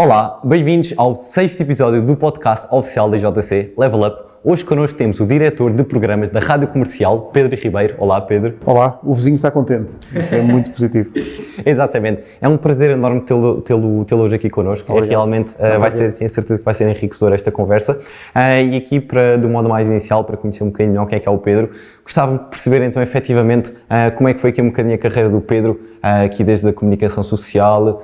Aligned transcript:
Olá, 0.00 0.40
bem-vindos 0.44 0.94
ao 0.96 1.16
sexto 1.16 1.60
episódio 1.60 2.00
do 2.00 2.14
podcast 2.14 2.68
oficial 2.70 3.10
da 3.10 3.16
JC 3.16 3.74
Level 3.76 4.02
Up. 4.06 4.30
Hoje 4.44 4.64
connosco 4.64 4.96
temos 4.96 5.18
o 5.18 5.26
diretor 5.26 5.72
de 5.72 5.82
programas 5.82 6.28
da 6.28 6.38
Rádio 6.38 6.68
Comercial, 6.68 7.22
Pedro 7.32 7.58
Ribeiro. 7.60 7.96
Olá, 7.98 8.20
Pedro. 8.20 8.54
Olá, 8.64 9.00
o 9.02 9.12
vizinho 9.12 9.34
está 9.34 9.50
contente. 9.50 9.90
Isso 10.14 10.32
é 10.32 10.40
muito 10.40 10.70
positivo. 10.70 11.10
Exatamente. 11.66 12.22
É 12.40 12.46
um 12.46 12.56
prazer 12.56 12.92
enorme 12.92 13.22
tê-lo 13.22 13.60
tê 13.60 13.74
tê 14.06 14.14
hoje 14.14 14.36
aqui 14.36 14.48
connosco. 14.48 14.96
É 14.96 15.00
realmente 15.00 15.54
uh, 15.54 15.80
vai 15.80 15.90
ser, 15.90 16.12
tenho 16.12 16.30
certeza 16.30 16.56
que 16.56 16.64
vai 16.64 16.72
ser 16.72 16.88
enriquecedor 16.88 17.34
esta 17.34 17.50
conversa. 17.50 17.94
Uh, 17.94 18.70
e 18.70 18.76
aqui, 18.76 19.00
para, 19.00 19.36
do 19.36 19.48
modo 19.48 19.68
mais 19.68 19.88
inicial, 19.88 20.22
para 20.22 20.36
conhecer 20.36 20.62
um 20.62 20.68
bocadinho 20.68 20.92
melhor 20.92 21.06
quem 21.06 21.16
é 21.16 21.20
que 21.20 21.28
é 21.28 21.32
o 21.32 21.38
Pedro, 21.38 21.70
gostava 22.04 22.38
de 22.38 22.44
perceber 22.44 22.82
então 22.82 23.02
efetivamente 23.02 23.70
uh, 23.70 24.14
como 24.16 24.28
é 24.28 24.34
que 24.34 24.40
foi 24.40 24.50
aqui 24.50 24.62
um 24.62 24.66
bocadinho 24.66 24.94
a 24.94 24.98
carreira 24.98 25.30
do 25.30 25.40
Pedro, 25.40 25.80
aqui 26.00 26.44
desde 26.44 26.68
a 26.68 26.72
comunicação 26.72 27.24
social, 27.24 28.02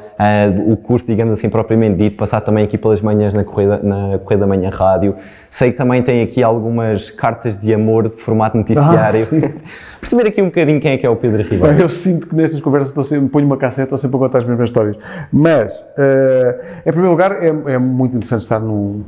o 0.66 0.76
curso, 0.76 1.06
digamos 1.06 1.32
assim, 1.32 1.48
propriamente 1.48 1.96
dito, 1.96 2.16
passar 2.16 2.40
também 2.40 2.64
aqui 2.64 2.76
pelas 2.76 3.00
manhãs 3.00 3.32
na 3.32 3.44
Correia, 3.44 3.80
na 3.82 4.18
Correia 4.18 4.40
da 4.40 4.46
Manhã 4.46 4.70
Rádio. 4.70 5.14
Sei 5.48 5.70
que 5.70 5.76
também 5.76 6.02
tem 6.02 6.23
aqui 6.24 6.42
algumas 6.42 7.10
cartas 7.10 7.58
de 7.58 7.72
amor 7.72 8.08
de 8.08 8.16
formato 8.16 8.56
noticiário. 8.56 9.28
Ah. 9.32 9.60
Perceber 10.00 10.28
aqui 10.28 10.42
um 10.42 10.46
bocadinho 10.46 10.80
quem 10.80 10.92
é 10.92 10.96
que 10.96 11.06
é 11.06 11.10
o 11.10 11.16
Pedro 11.16 11.42
Ribeiro. 11.42 11.80
Eu 11.80 11.88
sinto 11.88 12.26
que 12.26 12.34
nestas 12.34 12.60
conversas 12.60 12.88
estou 12.88 13.04
sempre, 13.04 13.28
ponho 13.28 13.46
uma 13.46 13.56
cassete, 13.56 13.84
estou 13.84 13.98
sempre 13.98 14.16
a 14.16 14.20
contar 14.20 14.38
as 14.38 14.44
mesmas 14.44 14.68
histórias. 14.68 14.96
Mas, 15.32 15.80
uh, 15.80 16.80
em 16.84 16.90
primeiro 16.90 17.10
lugar, 17.10 17.42
é, 17.42 17.48
é 17.74 17.78
muito 17.78 18.16
interessante 18.16 18.42
estar 18.42 18.60
num 18.60 19.04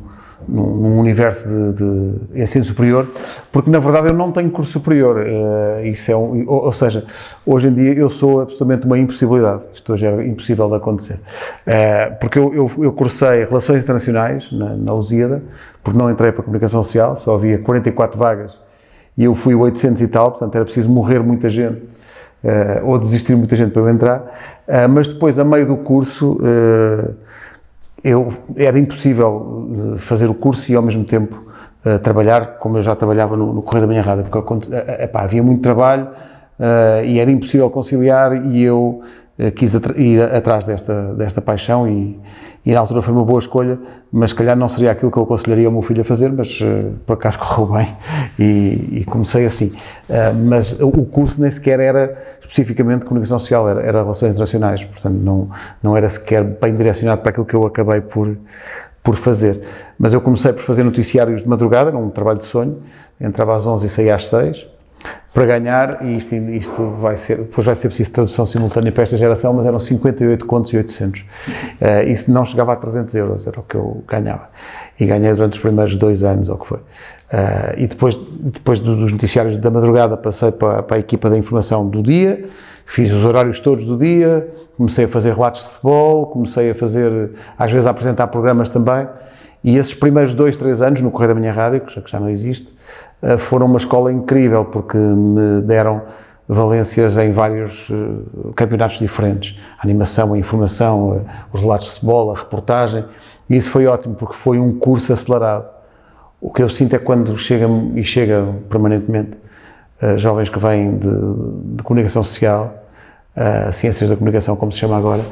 num, 0.48 0.98
universo 0.98 1.48
de, 1.48 1.72
de, 1.72 2.42
ensino 2.42 2.64
superior, 2.64 3.06
porque 3.50 3.70
na 3.70 3.78
verdade 3.78 4.08
eu 4.08 4.14
não 4.14 4.30
tenho 4.30 4.50
curso 4.50 4.72
superior. 4.72 5.16
Uh, 5.18 5.84
isso 5.84 6.10
é 6.10 6.16
um, 6.16 6.45
ou, 6.46 6.66
ou, 6.66 6.72
seja, 6.72 7.04
hoje 7.45 7.68
em 7.68 7.74
dia 7.74 7.95
eu 7.95 8.09
sou 8.10 8.40
absolutamente 8.40 8.86
uma 8.86 8.98
impossibilidade. 8.98 9.62
Isto 9.74 9.92
hoje 9.92 10.06
é 10.06 10.26
impossível 10.26 10.68
de 10.68 10.76
acontecer. 10.76 11.14
Uh, 11.14 12.18
porque 12.20 12.38
eu, 12.38 12.54
eu, 12.54 12.70
eu, 12.84 12.93
cursei 12.93 13.45
Relações 13.45 13.82
Internacionais 13.82 14.52
na, 14.52 14.76
na 14.76 14.93
Lusíada, 14.93 15.43
porque 15.82 15.98
não 15.98 16.10
entrei 16.10 16.32
para 16.32 16.40
a 16.40 16.45
Comunicação 16.45 16.82
Social, 16.82 17.16
só 17.16 17.34
havia 17.34 17.59
44 17.59 18.18
vagas 18.18 18.59
e 19.16 19.24
eu 19.24 19.34
fui 19.34 19.54
800 19.54 20.02
e 20.02 20.09
tal, 20.09 20.32
portanto 20.32 20.54
era 20.54 20.65
preciso 20.65 20.88
morrer 20.88 21.21
muita 21.21 21.48
gente. 21.48 21.96
Uh, 22.45 22.84
ou 22.84 22.98
desistir 22.98 23.34
muita 23.34 23.56
gente 23.56 23.73
para 23.73 23.82
eu 23.82 23.88
entrar, 23.88 24.23
mas 24.90 25.09
depois, 25.09 25.37
a 25.37 25.43
meio 25.43 25.66
do 25.66 25.78
curso, 25.78 26.38
eu, 28.07 28.29
era 28.57 28.79
impossível 28.79 29.95
eh, 29.95 29.99
fazer 29.99 30.30
o 30.30 30.35
curso 30.35 30.71
e 30.71 30.76
ao 30.76 30.82
mesmo 30.82 31.04
tempo 31.04 31.45
uh, 31.85 31.99
trabalhar 31.99 32.59
como 32.59 32.79
eu 32.79 32.82
já 32.82 32.95
trabalhava 32.95 33.37
no, 33.37 33.52
no 33.52 33.62
Correio 33.62 33.82
da 33.82 33.93
Manhã 33.93 34.02
Rádio, 34.02 34.26
porque 34.30 34.54
uh, 34.54 34.71
epá, 35.01 35.23
havia 35.23 35.43
muito 35.43 35.60
trabalho 35.60 36.04
uh, 36.59 37.04
e 37.04 37.18
era 37.18 37.29
impossível 37.30 37.68
conciliar 37.68 38.46
e 38.46 38.62
eu 38.62 39.02
quis 39.54 39.74
ir 39.96 40.23
atrás 40.23 40.65
desta, 40.65 41.15
desta 41.15 41.43
paixão 41.43 41.87
e, 41.87 42.18
e 42.66 42.72
na 42.72 42.80
altura 42.80 43.00
foi 43.00 43.14
uma 43.14 43.24
boa 43.24 43.38
escolha, 43.38 43.78
mas 44.10 44.30
se 44.30 44.36
calhar 44.36 44.56
não 44.56 44.68
seria 44.68 44.90
aquilo 44.90 45.09
que 45.09 45.16
eu 45.16 45.22
aconselharia 45.22 45.66
ao 45.66 45.72
meu 45.72 45.82
filho 45.82 46.00
a 46.00 46.04
fazer, 46.04 46.32
mas 46.32 46.60
uh, 46.60 46.95
por 47.06 47.12
acaso 47.12 47.38
correu 47.40 47.66
bem 47.72 47.95
e, 48.36 48.98
e 49.02 49.04
comecei 49.04 49.46
assim. 49.46 49.66
Uh, 50.10 50.34
mas 50.34 50.72
o 50.80 50.90
curso 51.04 51.40
nem 51.40 51.48
sequer 51.48 51.78
era 51.78 52.20
especificamente 52.40 53.04
comunicação 53.04 53.38
social, 53.38 53.68
era, 53.68 53.80
era 53.80 54.02
relações 54.02 54.32
internacionais, 54.32 54.82
portanto 54.82 55.14
não, 55.14 55.48
não 55.80 55.96
era 55.96 56.09
sequer 56.09 56.42
bem 56.42 56.76
direcionado 56.76 57.20
para 57.20 57.30
aquilo 57.30 57.46
que 57.46 57.54
eu 57.54 57.64
acabei 57.64 58.00
por, 58.00 58.37
por 59.00 59.14
fazer. 59.14 59.60
Mas 59.96 60.12
eu 60.12 60.20
comecei 60.20 60.52
por 60.52 60.64
fazer 60.64 60.82
noticiários 60.82 61.42
de 61.42 61.48
madrugada, 61.48 61.90
era 61.90 61.98
um 61.98 62.10
trabalho 62.10 62.38
de 62.38 62.46
sonho, 62.46 62.82
entrava 63.20 63.54
às 63.54 63.64
11 63.64 63.87
e 63.87 63.88
saía 63.88 64.16
às 64.16 64.26
6 64.26 64.75
para 65.37 65.44
ganhar, 65.44 66.03
e 66.03 66.16
isto, 66.16 66.34
isto 66.34 66.91
vai 66.92 67.15
ser, 67.15 67.37
depois 67.37 67.66
vai 67.66 67.75
ser 67.75 67.88
preciso 67.88 68.10
tradução 68.10 68.47
simultânea 68.47 68.91
para 68.91 69.03
esta 69.03 69.19
geração, 69.19 69.53
mas 69.53 69.66
eram 69.66 69.78
58 69.78 70.47
contos 70.47 70.72
e 70.72 70.78
800. 70.78 71.20
Uh, 71.20 71.25
eh, 71.78 72.04
isso 72.04 72.32
não 72.32 72.43
chegava 72.43 72.72
a 72.72 72.76
300 72.76 73.15
euros, 73.16 73.47
era 73.47 73.60
o 73.60 73.62
que 73.62 73.75
eu 73.75 74.03
ganhava. 74.09 74.48
E 74.98 75.04
ganhei 75.04 75.34
durante 75.34 75.53
os 75.53 75.59
primeiros 75.59 75.94
dois 75.98 76.25
anos, 76.25 76.48
ou 76.48 76.54
o 76.54 76.59
que 76.59 76.66
foi. 76.66 76.78
Uh, 76.78 76.83
e 77.77 77.87
depois, 77.87 78.16
depois 78.16 78.81
dos 78.81 79.12
noticiários 79.12 79.59
da 79.59 79.71
madrugada, 79.71 80.16
passei 80.16 80.50
para, 80.50 80.83
para 80.83 80.97
a 80.97 81.00
equipa 81.00 81.28
da 81.28 81.37
informação 81.37 81.87
do 81.87 82.03
dia, 82.03 82.47
fiz 82.87 83.12
os 83.12 83.22
horários 83.22 83.61
todos 83.61 83.84
do 83.84 83.99
dia, 83.99 84.49
comecei 84.78 85.05
a 85.05 85.09
fazer 85.09 85.34
relatos 85.34 85.65
de 85.65 85.69
futebol, 85.69 86.28
comecei 86.28 86.71
a 86.71 86.75
fazer, 86.75 87.32
às 87.59 87.71
vezes, 87.71 87.87
a 87.87 87.91
apresentar 87.91 88.28
programas 88.28 88.71
também. 88.71 89.06
E 89.62 89.77
esses 89.77 89.93
primeiros 89.93 90.32
dois, 90.32 90.56
três 90.56 90.81
anos, 90.81 91.03
no 91.03 91.11
Correio 91.11 91.34
da 91.34 91.38
Minha 91.38 91.53
Rádio, 91.53 91.82
que 91.82 92.11
já, 92.11 92.19
não 92.19 92.31
existe, 92.31 92.75
foram 93.38 93.66
uma 93.66 93.78
escola 93.78 94.12
incrível, 94.12 94.65
porque 94.65 94.97
me 94.97 95.62
deram 95.62 96.03
valências 96.49 97.16
em 97.16 97.32
vários 97.32 97.88
eh, 97.91 98.53
campeonatos 98.54 98.99
diferentes. 98.99 99.59
A 99.78 99.84
animação, 99.84 100.32
a 100.32 100.38
informação, 100.38 101.16
eh, 101.16 101.31
os 101.53 101.60
relatos 101.60 101.87
de 101.87 101.93
futebol, 101.94 102.31
a 102.34 102.38
reportagem. 102.38 103.05
E 103.50 103.56
isso 103.56 103.71
foi 103.71 103.87
ótimo, 103.87 104.15
porque 104.15 104.34
foi 104.34 104.59
um 104.59 104.78
curso 104.78 105.12
acelerado. 105.12 105.66
O 106.41 106.50
que 106.50 106.62
eu 106.62 106.69
sinto 106.69 106.94
é 106.94 106.99
quando 106.99 107.37
chega 107.37 107.66
e 107.94 108.05
chega 108.05 108.47
permanentemente 108.69 109.31
jovens 110.16 110.50
que 110.50 110.59
vêm 110.59 110.99
de, 110.99 111.09
de 111.76 111.82
comunicação 111.82 112.22
social, 112.22 112.84
ciências 113.72 114.10
da 114.10 114.15
comunicação, 114.15 114.55
como 114.55 114.71
se 114.71 114.78
chama 114.78 114.99
agora, 114.99 115.22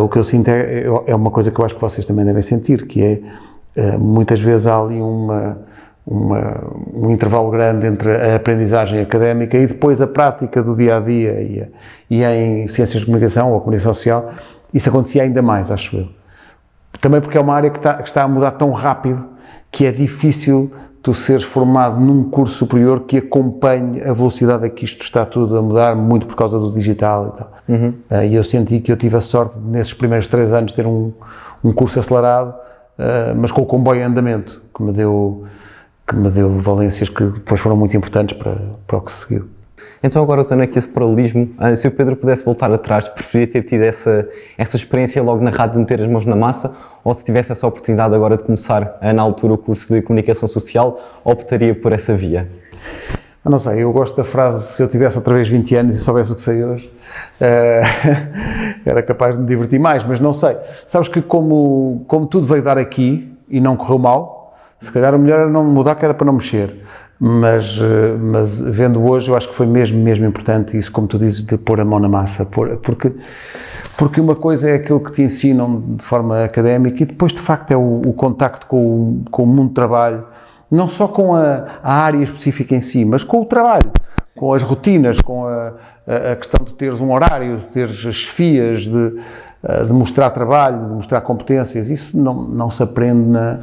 o 0.00 0.08
que 0.08 0.16
eu 0.16 0.22
sinto 0.22 0.48
é, 0.48 0.84
é 1.06 1.14
uma 1.14 1.32
coisa 1.32 1.50
que 1.50 1.60
eu 1.60 1.64
acho 1.64 1.74
que 1.74 1.80
vocês 1.80 2.06
também 2.06 2.24
devem 2.24 2.40
sentir, 2.40 2.86
que 2.86 3.02
é, 3.76 3.98
muitas 3.98 4.38
vezes 4.38 4.68
há 4.68 4.80
ali 4.80 5.00
uma, 5.00 5.58
uma, 6.10 6.64
um 6.94 7.10
intervalo 7.10 7.50
grande 7.50 7.86
entre 7.86 8.10
a 8.10 8.36
aprendizagem 8.36 9.00
académica 9.00 9.58
e 9.58 9.66
depois 9.66 10.00
a 10.00 10.06
prática 10.06 10.62
do 10.62 10.74
dia 10.74 10.96
a 10.96 11.00
dia 11.00 11.40
e, 11.42 11.68
e 12.08 12.24
em 12.24 12.66
ciências 12.66 13.00
de 13.00 13.06
comunicação 13.06 13.52
ou 13.52 13.60
comunicação 13.60 13.92
social, 13.92 14.32
isso 14.72 14.88
acontecia 14.88 15.22
ainda 15.22 15.42
mais, 15.42 15.70
acho 15.70 15.98
eu. 15.98 16.08
Também 16.98 17.20
porque 17.20 17.36
é 17.36 17.40
uma 17.40 17.54
área 17.54 17.68
que 17.68 17.76
está, 17.76 17.94
que 17.94 18.08
está 18.08 18.22
a 18.22 18.28
mudar 18.28 18.52
tão 18.52 18.70
rápido 18.70 19.22
que 19.70 19.84
é 19.84 19.92
difícil 19.92 20.72
tu 21.02 21.12
seres 21.12 21.44
formado 21.44 22.00
num 22.00 22.24
curso 22.24 22.54
superior 22.54 23.00
que 23.00 23.18
acompanhe 23.18 24.00
a 24.02 24.12
velocidade 24.14 24.64
a 24.64 24.70
que 24.70 24.86
isto 24.86 25.02
está 25.02 25.26
tudo 25.26 25.58
a 25.58 25.62
mudar, 25.62 25.94
muito 25.94 26.26
por 26.26 26.36
causa 26.36 26.58
do 26.58 26.72
digital 26.72 27.34
e 27.34 27.38
tal. 27.38 27.52
Uhum. 27.68 27.94
Uh, 28.10 28.24
e 28.24 28.34
eu 28.34 28.42
senti 28.42 28.80
que 28.80 28.90
eu 28.90 28.96
tive 28.96 29.16
a 29.16 29.20
sorte, 29.20 29.58
nesses 29.58 29.92
primeiros 29.92 30.26
três 30.26 30.52
anos, 30.52 30.70
de 30.72 30.76
ter 30.76 30.86
um, 30.86 31.12
um 31.62 31.72
curso 31.72 31.98
acelerado, 31.98 32.50
uh, 32.50 33.34
mas 33.36 33.52
com 33.52 33.60
o 33.60 33.66
comboio 33.66 34.00
em 34.00 34.04
andamento, 34.04 34.60
que 34.74 34.82
me 34.82 34.90
deu 34.90 35.44
que 36.08 36.16
me 36.16 36.30
deu 36.30 36.58
valências 36.58 37.08
que 37.08 37.22
depois 37.22 37.60
foram 37.60 37.76
muito 37.76 37.96
importantes 37.96 38.36
para, 38.36 38.56
para 38.86 38.96
o 38.96 39.00
que 39.02 39.12
seguiu. 39.12 39.46
Então, 40.02 40.22
agora 40.22 40.42
usando 40.42 40.62
aqui 40.62 40.78
esse 40.78 40.88
paralelismo, 40.88 41.50
ah, 41.58 41.74
se 41.74 41.86
o 41.86 41.90
Pedro 41.90 42.16
pudesse 42.16 42.44
voltar 42.44 42.72
atrás, 42.72 43.08
preferia 43.08 43.46
ter 43.46 43.62
tido 43.62 43.82
essa, 43.82 44.28
essa 44.56 44.76
experiência 44.76 45.22
logo 45.22 45.42
na 45.42 45.50
rádio 45.50 45.74
de 45.74 45.80
meter 45.80 46.02
as 46.02 46.10
mãos 46.10 46.26
na 46.26 46.34
massa, 46.34 46.74
ou 47.04 47.14
se 47.14 47.24
tivesse 47.24 47.52
essa 47.52 47.66
oportunidade 47.66 48.14
agora 48.14 48.36
de 48.36 48.44
começar, 48.44 48.96
ah, 49.00 49.12
na 49.12 49.22
altura, 49.22 49.52
o 49.52 49.58
curso 49.58 49.92
de 49.92 50.02
comunicação 50.02 50.48
social, 50.48 50.98
optaria 51.24 51.74
por 51.74 51.92
essa 51.92 52.14
via? 52.14 52.48
Eu 53.44 53.50
não 53.50 53.58
sei, 53.58 53.82
eu 53.82 53.92
gosto 53.92 54.16
da 54.16 54.24
frase: 54.24 54.74
se 54.74 54.82
eu 54.82 54.88
tivesse 54.88 55.16
outra 55.16 55.34
vez 55.34 55.48
20 55.48 55.76
anos 55.76 55.96
e 55.96 56.00
soubesse 56.00 56.32
o 56.32 56.34
que 56.34 56.42
sei 56.42 56.64
hoje, 56.64 56.92
uh, 57.40 58.84
era 58.84 59.02
capaz 59.02 59.36
de 59.36 59.42
me 59.42 59.48
divertir 59.48 59.78
mais, 59.78 60.04
mas 60.04 60.18
não 60.18 60.32
sei. 60.32 60.56
Sabes 60.86 61.08
que, 61.08 61.22
como, 61.22 62.04
como 62.08 62.26
tudo 62.26 62.46
veio 62.46 62.62
dar 62.62 62.78
aqui 62.78 63.32
e 63.48 63.60
não 63.60 63.76
correu 63.76 63.98
mal, 63.98 64.37
se 64.80 64.92
calhar 64.92 65.14
o 65.14 65.18
melhor 65.18 65.40
era 65.40 65.50
não 65.50 65.64
mudar, 65.64 65.94
que 65.94 66.04
era 66.04 66.14
para 66.14 66.26
não 66.26 66.34
mexer. 66.34 66.82
Mas, 67.20 67.78
eh, 67.80 68.16
mas 68.16 68.60
vendo 68.60 69.04
hoje, 69.04 69.28
eu 69.28 69.36
acho 69.36 69.48
que 69.48 69.54
foi 69.54 69.66
mesmo, 69.66 69.98
mesmo 69.98 70.24
importante 70.24 70.76
isso, 70.76 70.92
como 70.92 71.08
tu 71.08 71.18
dizes, 71.18 71.42
de 71.42 71.58
pôr 71.58 71.80
a 71.80 71.84
mão 71.84 71.98
na 71.98 72.08
massa. 72.08 72.46
Porque, 72.46 73.12
porque 73.96 74.20
uma 74.20 74.36
coisa 74.36 74.70
é 74.70 74.74
aquilo 74.74 75.00
que 75.00 75.10
te 75.10 75.22
ensinam 75.22 75.96
de 75.96 76.04
forma 76.04 76.44
académica 76.44 77.02
e 77.02 77.06
depois, 77.06 77.32
de 77.32 77.40
facto, 77.40 77.72
é 77.72 77.76
o, 77.76 78.02
o 78.06 78.12
contacto 78.12 78.66
com 78.66 78.76
o, 78.78 79.24
com 79.30 79.42
o 79.42 79.46
mundo 79.46 79.70
do 79.70 79.74
trabalho, 79.74 80.24
não 80.70 80.86
só 80.86 81.08
com 81.08 81.34
a, 81.34 81.80
a 81.82 81.92
área 81.94 82.22
específica 82.22 82.76
em 82.76 82.80
si, 82.80 83.04
mas 83.04 83.24
com 83.24 83.40
o 83.40 83.44
trabalho, 83.44 83.90
com 84.36 84.54
as 84.54 84.62
rotinas, 84.62 85.20
com 85.20 85.44
a, 85.44 85.72
a, 86.06 86.36
questão 86.36 86.64
de 86.64 86.72
teres 86.74 87.00
um 87.00 87.12
horário, 87.12 87.56
de 87.56 87.64
teres 87.66 87.96
chefias, 87.96 88.82
de, 88.82 89.16
eh, 89.64 89.84
de 89.84 89.92
mostrar 89.92 90.30
trabalho, 90.30 90.86
de 90.86 90.94
mostrar 90.94 91.20
competências. 91.22 91.90
Isso 91.90 92.16
não, 92.16 92.34
não 92.42 92.70
se 92.70 92.80
aprende 92.80 93.28
na 93.28 93.58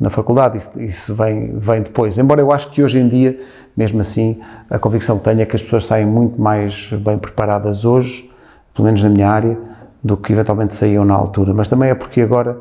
na 0.00 0.08
faculdade, 0.08 0.56
isso, 0.56 0.80
isso, 0.80 1.14
vem, 1.14 1.58
vem 1.58 1.82
depois. 1.82 2.16
Embora 2.16 2.40
eu 2.40 2.50
acho 2.50 2.70
que 2.70 2.82
hoje 2.82 2.98
em 2.98 3.06
dia, 3.06 3.38
mesmo 3.76 4.00
assim, 4.00 4.40
a 4.70 4.78
convicção 4.78 5.18
que 5.18 5.24
tenho 5.24 5.42
é 5.42 5.44
que 5.44 5.54
as 5.54 5.62
pessoas 5.62 5.84
saem 5.84 6.06
muito 6.06 6.40
mais 6.40 6.90
bem 7.04 7.18
preparadas 7.18 7.84
hoje, 7.84 8.30
pelo 8.74 8.86
menos 8.86 9.02
na 9.02 9.10
minha 9.10 9.28
área, 9.28 9.58
do 10.02 10.16
que 10.16 10.32
eventualmente 10.32 10.74
saíam 10.74 11.04
na 11.04 11.12
altura. 11.12 11.52
Mas 11.52 11.68
também 11.68 11.90
é 11.90 11.94
porque 11.94 12.22
agora 12.22 12.58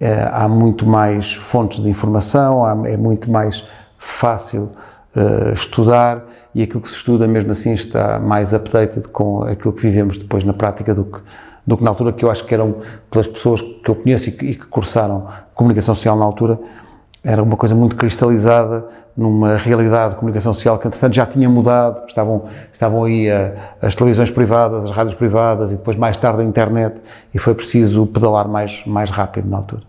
é, 0.00 0.28
há 0.32 0.48
muito 0.48 0.86
mais 0.86 1.34
fontes 1.34 1.82
de 1.82 1.90
informação, 1.90 2.64
há, 2.64 2.70
é 2.88 2.96
muito 2.96 3.30
mais 3.30 3.66
fácil 3.98 4.70
uh, 5.14 5.52
estudar 5.52 6.24
e 6.54 6.62
aquilo 6.62 6.80
que 6.80 6.88
se 6.88 6.94
estuda, 6.94 7.28
mesmo 7.28 7.52
assim, 7.52 7.74
está 7.74 8.18
mais 8.18 8.54
updated 8.54 9.08
com 9.08 9.42
aquilo 9.42 9.74
que 9.74 9.82
vivemos 9.82 10.16
depois 10.16 10.42
na 10.42 10.54
prática 10.54 10.94
do 10.94 11.04
que 11.04 11.18
do 11.68 11.76
que 11.76 11.84
na 11.84 11.90
altura 11.90 12.14
que 12.14 12.24
eu 12.24 12.30
acho 12.30 12.46
que 12.46 12.54
eram, 12.54 12.76
pelas 13.10 13.26
pessoas 13.26 13.60
que 13.60 13.90
eu 13.90 13.94
conheço 13.94 14.30
e 14.30 14.32
que, 14.32 14.46
e 14.46 14.54
que 14.54 14.66
cursaram 14.66 15.26
comunicação 15.54 15.94
social 15.94 16.16
na 16.16 16.24
altura, 16.24 16.58
era 17.22 17.42
uma 17.42 17.58
coisa 17.58 17.74
muito 17.74 17.94
cristalizada, 17.94 18.86
numa 19.14 19.56
realidade 19.56 20.14
de 20.14 20.20
comunicação 20.20 20.54
social 20.54 20.78
que, 20.78 20.86
entretanto, 20.86 21.14
já 21.14 21.26
tinha 21.26 21.48
mudado, 21.48 22.06
estavam, 22.06 22.44
estavam 22.72 23.04
aí 23.04 23.30
a, 23.30 23.52
as 23.82 23.94
televisões 23.94 24.30
privadas, 24.30 24.84
as 24.86 24.90
rádios 24.90 25.14
privadas 25.14 25.72
e 25.72 25.76
depois 25.76 25.96
mais 25.96 26.16
tarde 26.16 26.40
a 26.40 26.44
internet 26.44 27.02
e 27.34 27.38
foi 27.38 27.52
preciso 27.54 28.06
pedalar 28.06 28.48
mais, 28.48 28.82
mais 28.86 29.10
rápido 29.10 29.50
na 29.50 29.58
altura. 29.58 29.82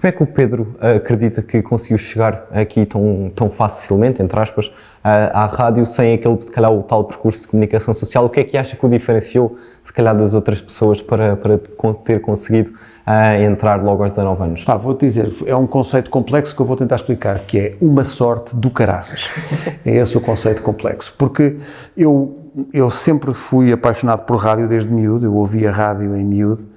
Como 0.00 0.08
é 0.08 0.12
que 0.12 0.22
o 0.22 0.26
Pedro 0.26 0.74
acredita 0.80 1.42
que 1.42 1.60
conseguiu 1.60 1.98
chegar 1.98 2.46
aqui 2.50 2.86
tão, 2.86 3.30
tão 3.34 3.50
facilmente, 3.50 4.22
entre 4.22 4.40
aspas, 4.40 4.72
à, 5.04 5.42
à 5.42 5.46
rádio 5.46 5.84
sem 5.84 6.14
aquele, 6.14 6.40
se 6.40 6.50
calhar, 6.50 6.72
o 6.72 6.82
tal 6.82 7.04
percurso 7.04 7.42
de 7.42 7.48
comunicação 7.48 7.92
social? 7.92 8.24
O 8.24 8.30
que 8.30 8.40
é 8.40 8.44
que 8.44 8.56
acha 8.56 8.76
que 8.76 8.86
o 8.86 8.88
diferenciou, 8.88 9.58
se 9.84 9.92
calhar, 9.92 10.16
das 10.16 10.32
outras 10.32 10.60
pessoas 10.60 11.02
para, 11.02 11.36
para 11.36 11.58
ter 12.04 12.20
conseguido 12.20 12.70
uh, 12.70 13.42
entrar 13.42 13.82
logo 13.82 14.02
aos 14.02 14.12
19 14.12 14.42
anos? 14.42 14.64
Ah, 14.66 14.78
vou-te 14.78 15.04
dizer, 15.04 15.30
é 15.44 15.54
um 15.54 15.66
conceito 15.66 16.08
complexo 16.08 16.56
que 16.56 16.62
eu 16.62 16.66
vou 16.66 16.76
tentar 16.76 16.96
explicar, 16.96 17.40
que 17.40 17.58
é 17.58 17.76
uma 17.78 18.04
sorte 18.04 18.56
do 18.56 18.70
caraças. 18.70 19.28
é 19.84 19.96
esse 19.96 20.16
o 20.16 20.20
conceito 20.20 20.62
complexo. 20.62 21.14
Porque 21.18 21.58
eu, 21.94 22.38
eu 22.72 22.90
sempre 22.90 23.34
fui 23.34 23.70
apaixonado 23.70 24.24
por 24.24 24.36
rádio 24.36 24.66
desde 24.66 24.90
miúdo, 24.90 25.26
eu 25.26 25.34
ouvia 25.34 25.70
rádio 25.70 26.16
em 26.16 26.24
miúdo, 26.24 26.69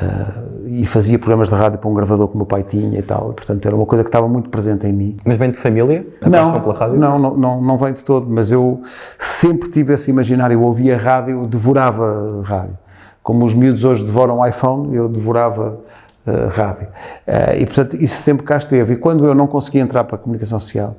Uh, 0.00 0.68
e 0.68 0.84
fazia 0.84 1.18
programas 1.18 1.48
de 1.48 1.54
rádio 1.54 1.78
para 1.78 1.88
um 1.88 1.94
gravador 1.94 2.28
que 2.28 2.34
o 2.34 2.36
meu 2.36 2.44
pai 2.44 2.62
tinha 2.62 2.98
e 2.98 3.02
tal, 3.02 3.32
portanto 3.32 3.64
era 3.64 3.74
uma 3.74 3.86
coisa 3.86 4.04
que 4.04 4.08
estava 4.08 4.28
muito 4.28 4.50
presente 4.50 4.86
em 4.86 4.92
mim. 4.92 5.16
Mas 5.24 5.38
vem 5.38 5.50
de 5.50 5.56
família? 5.56 6.06
Não, 6.20 6.60
pela 6.60 6.74
rádio? 6.74 6.98
Não, 6.98 7.18
não, 7.18 7.34
não, 7.34 7.62
não 7.62 7.78
vem 7.78 7.94
de 7.94 8.04
todo, 8.04 8.26
mas 8.28 8.52
eu 8.52 8.82
sempre 9.18 9.70
tive 9.70 9.94
esse 9.94 10.10
imaginário, 10.10 10.52
eu 10.52 10.62
ouvia 10.62 10.98
rádio, 10.98 11.46
devorava 11.46 12.42
rádio. 12.44 12.76
Como 13.22 13.42
os 13.46 13.54
miúdos 13.54 13.84
hoje 13.84 14.04
devoram 14.04 14.46
iPhone, 14.46 14.94
eu 14.94 15.08
devorava 15.08 15.78
uh, 16.26 16.48
rádio. 16.50 16.88
Uh, 17.26 17.56
e 17.58 17.64
portanto 17.64 17.96
isso 17.96 18.20
sempre 18.20 18.44
cá 18.44 18.58
esteve. 18.58 18.94
E 18.94 18.96
quando 18.96 19.24
eu 19.24 19.34
não 19.34 19.46
conseguia 19.46 19.80
entrar 19.80 20.04
para 20.04 20.16
a 20.16 20.18
comunicação 20.18 20.60
social, 20.60 20.94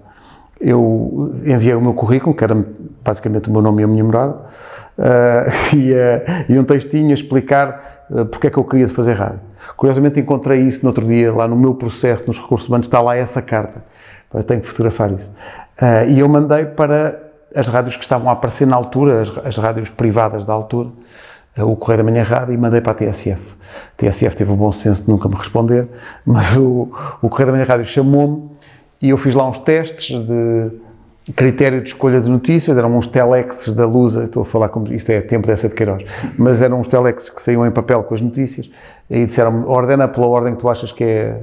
eu 0.60 1.36
enviei 1.46 1.76
o 1.76 1.82
meu 1.82 1.94
currículo, 1.94 2.34
que 2.34 2.44
era 2.44 2.66
basicamente 3.06 3.48
o 3.48 3.52
meu 3.52 3.62
nome 3.62 3.84
e 3.84 3.86
a 3.86 3.88
minha 3.88 4.04
morada, 4.04 4.38
e, 5.76 5.94
e 6.52 6.58
um 6.58 6.64
textinho 6.64 7.12
a 7.12 7.14
explicar 7.14 7.97
porque 8.32 8.48
é 8.48 8.50
que 8.50 8.58
eu 8.58 8.64
queria 8.64 8.88
fazer 8.88 9.14
rádio. 9.14 9.42
Curiosamente 9.76 10.20
encontrei 10.20 10.62
isso 10.62 10.80
no 10.84 10.90
outro 10.90 11.06
dia, 11.06 11.34
lá 11.34 11.48
no 11.48 11.56
meu 11.56 11.74
processo 11.74 12.26
nos 12.28 12.40
recursos 12.40 12.68
humanos, 12.68 12.88
está 12.88 13.02
lá 13.02 13.16
essa 13.16 13.42
carta. 13.42 13.84
Eu 14.34 14.44
tenho 14.44 14.62
que 14.62 14.68
fotografar 14.68 15.12
isso. 15.12 15.32
Uh, 15.82 16.10
e 16.10 16.20
eu 16.20 16.28
mandei 16.28 16.66
para 16.66 17.20
as 17.56 17.68
rádios 17.68 17.96
que 17.96 18.04
estavam 18.04 18.30
a 18.30 18.34
aparecer 18.34 18.68
na 18.68 18.76
altura, 18.76 19.22
as, 19.22 19.38
as 19.46 19.58
rádios 19.58 19.90
privadas 19.90 20.46
da 20.46 20.54
altura, 20.54 20.90
uh, 21.58 21.64
o 21.64 21.76
Correio 21.76 22.04
da 22.04 22.04
Manhã 22.04 22.24
Rádio, 22.24 22.54
e 22.54 22.58
mandei 22.58 22.82
para 22.82 22.92
a 22.92 22.96
TSF. 22.96 23.56
A 23.94 23.98
TSF 23.98 24.36
teve 24.36 24.52
o 24.52 24.56
bom 24.56 24.72
senso 24.72 25.04
de 25.04 25.10
nunca 25.10 25.28
me 25.28 25.36
responder, 25.36 25.88
mas 26.26 26.56
o, 26.58 26.90
o 27.22 27.30
Correio 27.30 27.48
da 27.48 27.54
Manhã 27.54 27.66
Rádio 27.66 27.86
chamou-me 27.86 28.50
e 29.02 29.10
eu 29.10 29.18
fiz 29.18 29.36
lá 29.36 29.48
uns 29.48 29.60
testes 29.60 30.20
de 30.26 30.72
critério 31.36 31.82
de 31.82 31.90
escolha 31.90 32.22
de 32.22 32.30
notícias, 32.30 32.78
eram 32.78 32.96
uns 32.98 33.08
telexes 33.08 33.74
da 33.74 33.86
Lusa, 33.86 34.24
estou 34.24 34.44
a 34.44 34.46
falar 34.46 34.70
como 34.70 34.92
isto 34.94 35.10
é 35.10 35.20
tempo 35.22 35.46
dessa 35.46 35.68
de 35.68 35.76
Queiroz, 35.76 36.04
mas 36.38 36.62
eram 36.62 36.80
uns 36.80 36.88
telexes 36.88 37.30
que 37.30 37.42
saíam 37.42 37.66
em 37.66 37.72
papel 37.72 38.04
com 38.04 38.16
as 38.16 38.22
notícias, 38.22 38.70
e 39.10 39.26
disseram-me, 39.26 39.66
ordena 39.66 40.08
pela 40.08 40.28
ordem 40.28 40.54
que 40.54 40.62
tu 40.62 40.70
achas 40.70 40.92
que 40.92 41.04
é, 41.04 41.42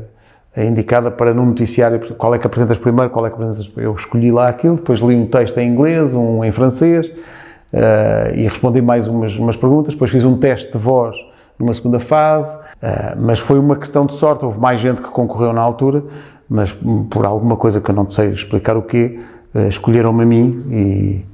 é 0.56 0.64
indicada 0.64 1.10
para 1.10 1.34
no 1.34 1.44
noticiário, 1.44 2.00
qual 2.16 2.34
é 2.34 2.38
que 2.38 2.46
apresentas 2.46 2.78
primeiro, 2.78 3.10
qual 3.10 3.26
é 3.26 3.30
que 3.30 3.36
apresentas 3.36 3.70
Eu 3.76 3.94
escolhi 3.94 4.30
lá 4.30 4.48
aquilo, 4.48 4.76
depois 4.76 5.00
li 5.00 5.14
um 5.14 5.26
texto 5.26 5.58
em 5.58 5.68
inglês, 5.68 6.14
um 6.14 6.42
em 6.42 6.50
francês, 6.50 7.06
uh, 7.06 8.34
e 8.34 8.44
respondi 8.44 8.80
mais 8.80 9.06
umas, 9.06 9.36
umas 9.36 9.56
perguntas, 9.56 9.92
depois 9.92 10.10
fiz 10.10 10.24
um 10.24 10.38
teste 10.38 10.72
de 10.72 10.78
voz 10.78 11.16
numa 11.58 11.74
segunda 11.74 12.00
fase, 12.00 12.56
uh, 12.56 13.18
mas 13.18 13.38
foi 13.38 13.58
uma 13.58 13.76
questão 13.76 14.06
de 14.06 14.14
sorte, 14.14 14.44
houve 14.44 14.58
mais 14.58 14.80
gente 14.80 15.02
que 15.02 15.08
concorreu 15.08 15.52
na 15.52 15.60
altura, 15.60 16.02
mas 16.48 16.72
por 17.10 17.26
alguma 17.26 17.56
coisa 17.56 17.80
que 17.80 17.90
eu 17.90 17.94
não 17.94 18.08
sei 18.10 18.30
explicar 18.30 18.76
o 18.76 18.82
quê, 18.82 19.18
escolheram-me 19.68 20.22
a 20.22 20.26
mim 20.26 20.64
e, 20.70 21.24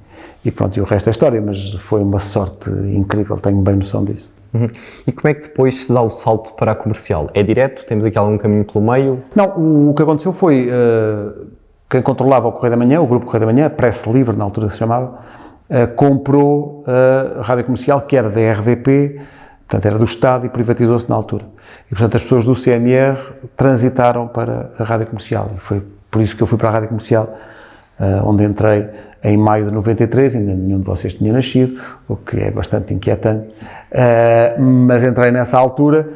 e 0.44 0.50
pronto, 0.50 0.76
e 0.76 0.80
o 0.80 0.84
resto 0.84 1.08
é 1.08 1.10
história, 1.10 1.40
mas 1.40 1.74
foi 1.74 2.02
uma 2.02 2.18
sorte 2.18 2.70
incrível, 2.70 3.36
tenho 3.36 3.60
bem 3.62 3.76
noção 3.76 4.04
disso. 4.04 4.34
Uhum. 4.52 4.66
E 5.06 5.12
como 5.12 5.28
é 5.28 5.34
que 5.34 5.42
depois 5.42 5.84
se 5.84 5.92
dá 5.92 6.02
o 6.02 6.10
salto 6.10 6.52
para 6.54 6.72
a 6.72 6.74
comercial? 6.74 7.30
É 7.34 7.42
direto? 7.42 7.86
Temos 7.86 8.04
aqui 8.04 8.18
algum 8.18 8.36
caminho 8.36 8.64
pelo 8.64 8.84
meio? 8.84 9.22
Não, 9.34 9.56
o, 9.56 9.90
o 9.90 9.94
que 9.94 10.02
aconteceu 10.02 10.32
foi 10.32 10.68
uh, 10.68 11.46
quem 11.88 12.02
controlava 12.02 12.48
o 12.48 12.52
Correio 12.52 12.70
da 12.70 12.76
Manhã, 12.76 13.00
o 13.00 13.06
Grupo 13.06 13.26
Correio 13.26 13.46
da 13.46 13.52
Manhã, 13.52 13.66
a 13.66 13.70
Press 13.70 14.04
Livre 14.06 14.36
na 14.36 14.44
altura 14.44 14.68
se 14.68 14.78
chamava, 14.78 15.20
uh, 15.68 15.94
comprou 15.94 16.84
a 16.86 17.42
rádio 17.42 17.64
comercial 17.64 18.00
que 18.02 18.16
era 18.16 18.28
da 18.28 18.40
RDP, 18.40 19.20
portanto 19.68 19.86
era 19.86 19.98
do 19.98 20.04
Estado 20.04 20.46
e 20.46 20.48
privatizou-se 20.48 21.08
na 21.08 21.14
altura. 21.14 21.44
E 21.86 21.90
portanto 21.90 22.16
as 22.16 22.22
pessoas 22.22 22.44
do 22.44 22.54
CMR 22.54 23.18
transitaram 23.56 24.26
para 24.26 24.72
a 24.78 24.82
rádio 24.82 25.06
comercial 25.06 25.52
e 25.56 25.60
foi 25.60 25.82
por 26.10 26.20
isso 26.20 26.36
que 26.36 26.42
eu 26.42 26.46
fui 26.46 26.58
para 26.58 26.70
a 26.70 26.72
rádio 26.72 26.88
comercial 26.88 27.38
onde 28.24 28.44
entrei 28.44 28.88
em 29.22 29.36
maio 29.36 29.66
de 29.66 29.70
93, 29.70 30.36
ainda 30.36 30.54
nenhum 30.54 30.80
de 30.80 30.86
vocês 30.86 31.16
tinha 31.16 31.32
nascido, 31.32 31.80
o 32.08 32.16
que 32.16 32.38
é 32.38 32.50
bastante 32.50 32.94
inquietante, 32.94 33.48
uh, 33.48 34.60
mas 34.60 35.04
entrei 35.04 35.30
nessa 35.30 35.58
altura, 35.58 36.08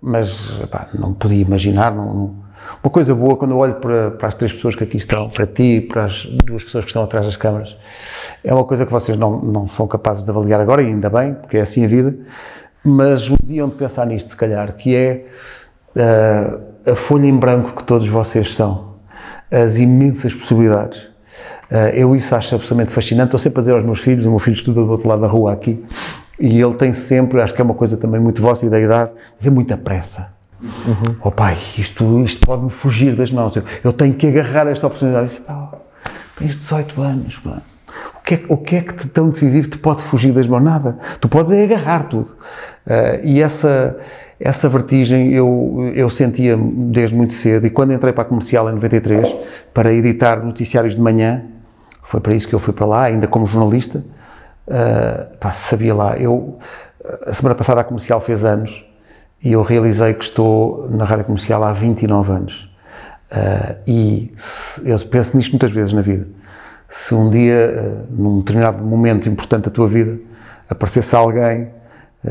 mas 0.00 0.50
pá, 0.70 0.88
não 0.94 1.12
podia 1.12 1.42
imaginar, 1.42 1.94
não, 1.94 2.36
uma 2.82 2.90
coisa 2.90 3.14
boa 3.14 3.36
quando 3.36 3.52
eu 3.52 3.58
olho 3.58 3.74
para, 3.74 4.12
para, 4.12 4.28
as 4.28 4.34
três 4.34 4.52
pessoas 4.52 4.76
que 4.76 4.84
aqui 4.84 4.96
estão, 4.96 5.28
para 5.28 5.46
ti, 5.46 5.80
para 5.80 6.04
as 6.04 6.24
duas 6.44 6.62
pessoas 6.62 6.84
que 6.84 6.90
estão 6.90 7.02
atrás 7.02 7.26
das 7.26 7.36
câmaras, 7.36 7.76
é 8.44 8.54
uma 8.54 8.64
coisa 8.64 8.86
que 8.86 8.92
vocês 8.92 9.18
não, 9.18 9.40
não 9.40 9.66
são 9.66 9.86
capazes 9.88 10.24
de 10.24 10.30
avaliar 10.30 10.60
agora, 10.60 10.82
e 10.82 10.86
ainda 10.86 11.10
bem, 11.10 11.34
porque 11.34 11.56
é 11.56 11.62
assim 11.62 11.84
a 11.84 11.88
vida, 11.88 12.14
mas 12.84 13.28
um 13.28 13.36
dia 13.44 13.64
onde 13.64 13.74
pensar 13.74 14.06
nisto, 14.06 14.30
se 14.30 14.36
calhar, 14.36 14.74
que 14.76 14.94
é 14.94 15.26
uh, 15.96 16.90
a 16.92 16.94
folha 16.94 17.26
em 17.26 17.36
branco 17.36 17.72
que 17.76 17.84
todos 17.84 18.08
vocês 18.08 18.54
são, 18.54 18.92
as 19.50 19.78
imensas 19.78 20.32
possibilidades 20.32 21.11
eu 21.94 22.14
isso 22.14 22.34
acho 22.34 22.54
absolutamente 22.54 22.92
fascinante. 22.92 23.28
Estou 23.28 23.40
sempre 23.40 23.60
a 23.60 23.62
dizer 23.62 23.72
aos 23.72 23.84
meus 23.84 24.00
filhos, 24.00 24.26
o 24.26 24.30
meu 24.30 24.38
filho 24.38 24.54
estuda 24.54 24.82
do 24.82 24.90
outro 24.90 25.08
lado 25.08 25.22
da 25.22 25.28
rua 25.28 25.52
aqui, 25.52 25.82
e 26.38 26.60
ele 26.60 26.74
tem 26.74 26.92
sempre, 26.92 27.40
acho 27.40 27.54
que 27.54 27.60
é 27.60 27.64
uma 27.64 27.74
coisa 27.74 27.96
também 27.96 28.20
muito 28.20 28.42
vossa 28.42 28.66
e 28.66 28.68
da 28.68 28.80
idade, 28.80 29.12
dizer 29.38 29.50
muita 29.50 29.76
pressa. 29.76 30.32
Uhum. 30.62 31.16
Oh 31.20 31.30
pai, 31.30 31.58
isto, 31.76 32.20
isto 32.20 32.46
pode-me 32.46 32.70
fugir 32.70 33.14
das 33.16 33.30
mãos. 33.30 33.54
Eu, 33.56 33.64
eu, 33.82 33.92
tenho 33.92 34.14
que 34.14 34.26
agarrar 34.28 34.66
esta 34.68 34.86
oportunidade. 34.86 35.28
disse, 35.28 35.40
pá, 35.40 35.72
tens 36.38 36.56
18 36.56 37.02
anos, 37.02 37.36
pá. 37.38 37.62
O 38.16 38.24
que, 38.24 38.34
é, 38.34 38.40
o 38.48 38.56
que 38.56 38.76
é 38.76 38.80
que 38.80 38.94
te, 38.94 39.08
tão 39.08 39.30
decisivo 39.30 39.68
te 39.68 39.76
pode 39.78 40.02
fugir 40.02 40.32
das 40.32 40.46
mãos? 40.46 40.62
Nada. 40.62 40.98
Tu 41.20 41.28
podes 41.28 41.50
é 41.52 41.64
agarrar 41.64 42.04
tudo. 42.04 42.36
Uh, 42.86 43.24
e 43.24 43.42
essa, 43.42 43.98
essa 44.38 44.68
vertigem 44.68 45.32
eu, 45.32 45.92
eu 45.94 46.08
sentia 46.08 46.56
desde 46.56 47.16
muito 47.16 47.34
cedo. 47.34 47.66
E 47.66 47.70
quando 47.70 47.92
entrei 47.92 48.12
para 48.12 48.22
a 48.22 48.24
comercial 48.24 48.68
em 48.68 48.72
93, 48.72 49.34
para 49.74 49.92
editar 49.92 50.44
noticiários 50.44 50.94
de 50.94 51.00
manhã, 51.00 51.42
foi 52.02 52.20
para 52.20 52.34
isso 52.34 52.46
que 52.46 52.54
eu 52.54 52.58
fui 52.58 52.74
para 52.74 52.84
lá, 52.84 53.04
ainda 53.04 53.26
como 53.26 53.46
jornalista. 53.46 54.04
Uh, 54.66 55.36
pá, 55.38 55.52
sabia 55.52 55.94
lá. 55.94 56.16
Eu, 56.18 56.58
a 57.26 57.32
semana 57.32 57.54
passada 57.54 57.80
a 57.80 57.84
comercial 57.84 58.20
fez 58.20 58.44
anos 58.44 58.84
e 59.42 59.52
eu 59.52 59.62
realizei 59.62 60.12
que 60.14 60.24
estou 60.24 60.88
na 60.90 61.04
rádio 61.04 61.24
comercial 61.24 61.62
há 61.64 61.72
29 61.72 62.32
anos. 62.32 62.74
Uh, 63.30 63.76
e 63.86 64.34
se, 64.36 64.88
eu 64.88 64.98
penso 65.00 65.36
nisto 65.36 65.52
muitas 65.52 65.70
vezes 65.70 65.92
na 65.92 66.02
vida. 66.02 66.26
Se 66.88 67.14
um 67.14 67.30
dia, 67.30 68.06
uh, 68.10 68.12
num 68.12 68.38
determinado 68.40 68.82
momento 68.82 69.28
importante 69.28 69.64
da 69.64 69.70
tua 69.70 69.86
vida, 69.86 70.18
aparecesse 70.68 71.14
alguém 71.14 71.70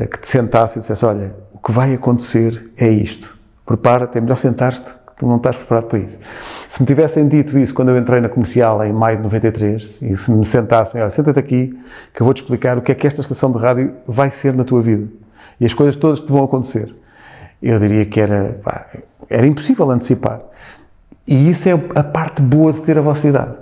que 0.10 0.22
te 0.22 0.28
sentasse 0.30 0.78
e 0.78 0.80
dissesse: 0.80 1.06
Olha, 1.06 1.32
o 1.52 1.60
que 1.60 1.72
vai 1.72 1.94
acontecer 1.94 2.72
é 2.78 2.88
isto. 2.90 3.38
Prepara-te, 3.66 4.18
é 4.18 4.22
melhor 4.22 4.38
sentar-te 4.38 5.01
tu 5.22 5.28
não 5.28 5.38
estás 5.38 5.56
preparado 5.56 5.86
para 5.86 6.00
isso. 6.00 6.20
Se 6.68 6.82
me 6.82 6.88
tivessem 6.88 7.28
dito 7.28 7.58
isso 7.60 7.74
quando 7.74 7.90
eu 7.90 7.98
entrei 7.98 8.20
na 8.20 8.28
comercial 8.28 8.84
em 8.84 8.92
maio 8.92 9.18
de 9.18 9.24
93 9.24 10.02
e 10.02 10.18
se 10.18 10.32
me 10.32 10.44
sentassem, 10.44 11.00
olha, 11.00 11.12
senta-te 11.12 11.38
aqui 11.38 11.80
que 12.12 12.22
eu 12.22 12.26
vou-te 12.26 12.42
explicar 12.42 12.78
o 12.78 12.82
que 12.82 12.92
é 12.92 12.96
que 12.96 13.06
esta 13.06 13.22
estação 13.22 13.52
de 13.52 13.60
rádio 13.60 13.94
vai 14.08 14.32
ser 14.32 14.56
na 14.56 14.64
tua 14.64 14.82
vida 14.82 15.08
e 15.60 15.66
as 15.66 15.76
coisas 15.76 15.96
todas 15.96 16.20
que 16.20 16.26
te 16.26 16.32
vão 16.32 16.44
acontecer, 16.44 16.92
eu 17.62 17.80
diria 17.80 18.04
que 18.04 18.20
era, 18.20 18.60
pá, 18.64 18.88
era 19.30 19.46
impossível 19.46 19.92
antecipar. 19.92 20.42
E 21.28 21.52
isso 21.52 21.70
é 21.70 21.74
a 21.94 22.04
parte 22.04 22.42
boa 22.42 22.74
de 22.74 22.82
ter 22.82 22.98
a 22.98 23.02
vossa 23.02 23.28
idade, 23.28 23.54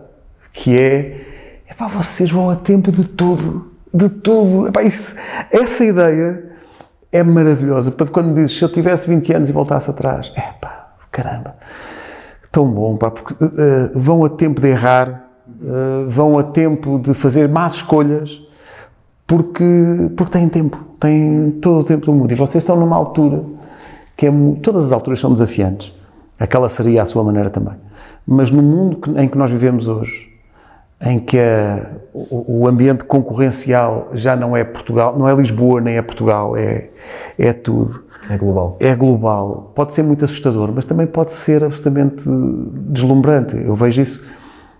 que 0.53 0.77
é, 0.77 1.25
é 1.67 1.73
pá, 1.73 1.87
vocês 1.87 2.31
vão 2.31 2.49
a 2.49 2.55
tempo 2.55 2.89
de 2.89 3.03
tudo, 3.05 3.73
de 3.93 4.07
tudo. 4.07 4.69
Epá, 4.69 4.81
isso, 4.81 5.13
essa 5.51 5.83
ideia 5.83 6.49
é 7.11 7.21
maravilhosa. 7.21 7.91
Portanto, 7.91 8.13
quando 8.13 8.33
dizes, 8.33 8.57
se 8.57 8.63
eu 8.63 8.71
tivesse 8.71 9.05
20 9.05 9.33
anos 9.33 9.49
e 9.49 9.51
voltasse 9.51 9.89
atrás, 9.89 10.31
é 10.37 10.53
pá, 10.61 10.78
caramba, 11.11 11.55
tão 12.51 12.69
bom, 12.69 12.97
pá, 12.97 13.11
porque 13.11 13.33
uh, 13.33 13.99
vão 13.99 14.23
a 14.25 14.29
tempo 14.29 14.61
de 14.61 14.67
errar, 14.69 15.29
uh, 15.61 16.09
vão 16.09 16.37
a 16.37 16.43
tempo 16.43 16.99
de 16.99 17.13
fazer 17.13 17.47
más 17.47 17.75
escolhas, 17.75 18.41
porque, 19.25 19.63
porque 20.17 20.31
têm 20.31 20.49
tempo, 20.49 20.77
têm 20.99 21.51
todo 21.61 21.81
o 21.81 21.83
tempo 21.83 22.05
do 22.05 22.13
mundo. 22.13 22.31
E 22.31 22.35
vocês 22.35 22.63
estão 22.63 22.75
numa 22.75 22.95
altura 22.95 23.43
que 24.17 24.25
é, 24.25 24.31
todas 24.61 24.83
as 24.83 24.91
alturas 24.91 25.19
são 25.19 25.31
desafiantes. 25.31 25.93
Aquela 26.39 26.67
seria 26.67 27.03
a 27.03 27.05
sua 27.05 27.23
maneira 27.23 27.49
também. 27.49 27.75
Mas 28.25 28.51
no 28.51 28.61
mundo 28.61 28.99
em 29.17 29.27
que 29.27 29.37
nós 29.37 29.51
vivemos 29.51 29.87
hoje, 29.87 30.29
em 31.01 31.19
que 31.19 31.37
a, 31.37 31.91
o, 32.13 32.61
o, 32.61 32.67
ambiente 32.67 33.03
concorrencial 33.03 34.09
já 34.13 34.35
não 34.35 34.57
é 34.57 34.63
Portugal, 34.63 35.17
não 35.17 35.27
é 35.27 35.33
Lisboa 35.33 35.79
nem 35.79 35.97
é 35.97 36.01
Portugal, 36.01 36.57
é, 36.57 36.89
é 37.37 37.53
tudo. 37.53 38.03
É 38.29 38.37
global. 38.37 38.77
É 38.79 38.95
global. 38.95 39.71
Pode 39.75 39.93
ser 39.93 40.03
muito 40.03 40.25
assustador, 40.25 40.71
mas 40.73 40.85
também 40.85 41.07
pode 41.07 41.31
ser 41.31 41.63
absolutamente 41.63 42.23
deslumbrante. 42.87 43.55
Eu 43.55 43.75
vejo 43.75 44.01
isso 44.01 44.23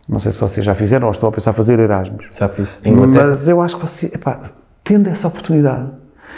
Não 0.08 0.18
sei 0.18 0.32
se 0.32 0.40
vocês 0.40 0.66
já 0.66 0.74
fizeram 0.74 1.06
ou 1.06 1.12
estão 1.12 1.30
a 1.30 1.32
pensar 1.32 1.54
fazer 1.54 1.80
Erasmus. 1.80 2.30
Já 2.36 2.50
fiz. 2.50 2.70
Mas 2.84 3.48
eu 3.48 3.62
acho 3.62 3.76
que 3.76 3.82
você, 3.84 4.08
epá, 4.08 4.42
tendo 4.84 5.08
essa 5.08 5.28
oportunidade, 5.28 5.90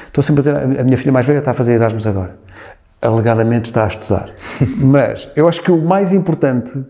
estou 0.08 0.22
sempre 0.22 0.50
a 0.50 0.66
dizer, 0.66 0.80
a 0.82 0.84
minha 0.84 0.98
filha 0.98 1.12
mais 1.12 1.26
velha 1.26 1.40
está 1.40 1.52
a 1.52 1.54
fazer 1.54 1.74
Erasmus 1.74 2.06
agora. 2.06 2.38
Alegadamente 3.02 3.70
está 3.70 3.86
a 3.86 3.88
estudar. 3.88 4.30
Mas 4.78 5.30
eu 5.36 5.48
acho 5.48 5.62
que 5.62 5.72
o 5.72 5.82
mais 5.82 6.12
importante 6.14 6.86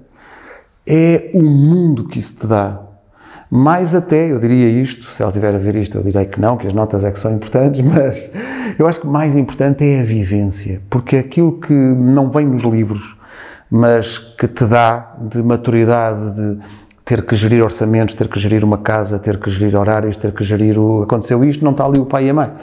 é 0.88 1.30
o 1.34 1.44
mundo 1.44 2.08
que 2.08 2.18
isso 2.18 2.36
te 2.36 2.48
dá. 2.48 2.80
Mais 3.54 3.94
até, 3.94 4.32
eu 4.32 4.40
diria 4.40 4.70
isto, 4.70 5.12
se 5.12 5.22
ela 5.22 5.30
estiver 5.30 5.54
a 5.54 5.58
ver 5.58 5.76
isto, 5.76 5.98
eu 5.98 6.04
direi 6.04 6.24
que 6.26 6.40
não, 6.40 6.56
que 6.56 6.68
as 6.68 6.74
notas 6.74 7.04
é 7.04 7.12
que 7.12 7.20
são 7.20 7.34
importantes, 7.34 7.82
mas 7.86 8.34
eu 8.80 8.88
acho 8.88 9.02
que 9.02 9.08
mais 9.08 9.36
importante 9.36 9.84
é 9.84 10.00
a 10.00 10.04
vivência, 10.04 10.82
porque 10.90 11.18
aquilo 11.18 11.60
que 11.60 11.74
não 11.74 12.30
vem 12.30 12.46
nos 12.46 12.64
livros, 12.64 13.18
mas 13.70 14.18
que 14.18 14.48
te 14.48 14.64
dá 14.64 15.18
de 15.20 15.44
maturidade, 15.44 16.32
de 16.32 16.60
ter 17.04 17.26
que 17.26 17.36
gerir 17.36 17.62
orçamentos, 17.62 18.16
ter 18.16 18.30
que 18.30 18.40
gerir 18.40 18.64
uma 18.64 18.78
casa, 18.78 19.20
ter 19.20 19.38
que 19.38 19.50
gerir 19.50 19.76
horários, 19.76 20.16
ter 20.16 20.32
que 20.32 20.46
gerir 20.46 20.80
o. 20.80 21.04
Aconteceu 21.04 21.44
isto, 21.44 21.62
não 21.62 21.72
está 21.72 21.86
ali 21.86 22.00
o 22.00 22.06
pai 22.06 22.28
e 22.28 22.30
a 22.30 22.34
mãe. 22.34 22.54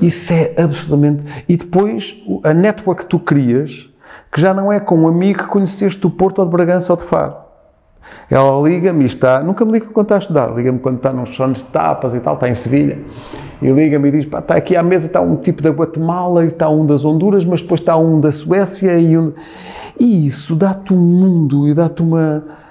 Isso 0.00 0.32
é 0.32 0.54
absolutamente. 0.56 1.24
E 1.46 1.58
depois, 1.58 2.16
a 2.42 2.54
network 2.54 3.02
que 3.02 3.08
tu 3.08 3.18
crias, 3.18 3.90
que 4.32 4.40
já 4.40 4.54
não 4.54 4.72
é 4.72 4.80
com 4.80 5.00
um 5.00 5.06
amigo 5.06 5.40
que 5.40 5.46
conheceste 5.46 6.00
do 6.00 6.10
Porto 6.10 6.38
ou 6.38 6.46
de 6.46 6.50
Bragança 6.50 6.90
ou 6.90 6.96
de 6.96 7.04
Faro. 7.04 7.41
Ela 8.30 8.68
liga-me 8.68 9.04
e 9.04 9.06
está. 9.06 9.42
Nunca 9.42 9.64
me 9.64 9.72
liga 9.72 9.86
quando 9.86 10.06
está 10.06 10.16
a 10.16 10.18
estudar, 10.18 10.54
liga-me 10.54 10.78
quando 10.78 10.96
está 10.96 11.12
nos 11.12 11.34
sons 11.34 11.58
de 11.58 11.66
tapas 11.66 12.14
e 12.14 12.20
tal, 12.20 12.34
está 12.34 12.48
em 12.48 12.54
Sevilha. 12.54 12.98
E 13.60 13.70
liga-me 13.70 14.08
e 14.08 14.10
diz: 14.10 14.26
pá, 14.26 14.38
está 14.38 14.54
aqui 14.54 14.76
à 14.76 14.82
mesa, 14.82 15.06
está 15.06 15.20
um 15.20 15.36
tipo 15.36 15.62
da 15.62 15.70
Guatemala, 15.70 16.44
e 16.44 16.48
está 16.48 16.68
um 16.68 16.84
das 16.86 17.04
Honduras, 17.04 17.44
mas 17.44 17.62
depois 17.62 17.80
está 17.80 17.96
um 17.96 18.20
da 18.20 18.32
Suécia 18.32 18.98
e 18.98 19.16
um. 19.16 19.32
E 20.00 20.26
isso 20.26 20.56
dá-te 20.56 20.92
um 20.92 20.98
mundo 20.98 21.68
e 21.68 21.74
dá-te 21.74 22.02
uma. 22.02 22.61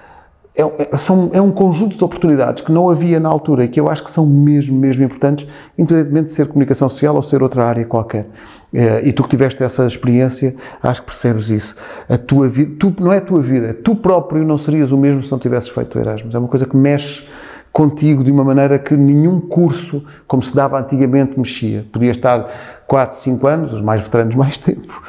É, 0.53 0.93
é, 0.93 0.97
são, 0.97 1.29
é 1.33 1.41
um 1.41 1.49
conjunto 1.49 1.97
de 1.97 2.03
oportunidades 2.03 2.63
que 2.63 2.71
não 2.71 2.89
havia 2.89 3.19
na 3.19 3.29
altura 3.29 3.63
e 3.63 3.67
que 3.69 3.79
eu 3.79 3.89
acho 3.89 4.03
que 4.03 4.11
são 4.11 4.25
mesmo, 4.25 4.77
mesmo 4.77 5.03
importantes, 5.03 5.47
independentemente 5.77 6.25
de 6.25 6.33
ser 6.33 6.47
comunicação 6.47 6.89
social 6.89 7.15
ou 7.15 7.21
ser 7.21 7.41
outra 7.41 7.63
área 7.63 7.85
qualquer. 7.85 8.27
É, 8.73 9.01
e 9.05 9.13
tu 9.13 9.23
que 9.23 9.29
tiveste 9.29 9.63
essa 9.63 9.85
experiência, 9.85 10.55
acho 10.83 11.01
que 11.01 11.07
percebes 11.07 11.49
isso. 11.49 11.75
A 12.07 12.17
tua 12.17 12.49
vida, 12.49 12.73
tu, 12.77 12.93
não 12.99 13.13
é 13.13 13.17
a 13.17 13.21
tua 13.21 13.41
vida, 13.41 13.73
tu 13.73 13.95
próprio 13.95 14.43
não 14.43 14.57
serias 14.57 14.91
o 14.91 14.97
mesmo 14.97 15.23
se 15.23 15.31
não 15.31 15.39
tivesses 15.39 15.69
feito 15.69 15.97
o 15.97 16.01
Erasmus. 16.01 16.35
É 16.35 16.37
uma 16.37 16.47
coisa 16.47 16.65
que 16.65 16.75
mexe 16.75 17.25
contigo 17.71 18.21
de 18.21 18.29
uma 18.29 18.43
maneira 18.43 18.77
que 18.77 18.95
nenhum 18.95 19.39
curso, 19.39 20.03
como 20.27 20.43
se 20.43 20.53
dava 20.53 20.77
antigamente, 20.77 21.39
mexia. 21.39 21.85
Podia 21.91 22.11
estar 22.11 22.49
4, 22.85 23.15
5 23.15 23.47
anos, 23.47 23.73
os 23.73 23.81
mais 23.81 24.01
veteranos 24.01 24.35
mais 24.35 24.57
tempo, 24.59 25.01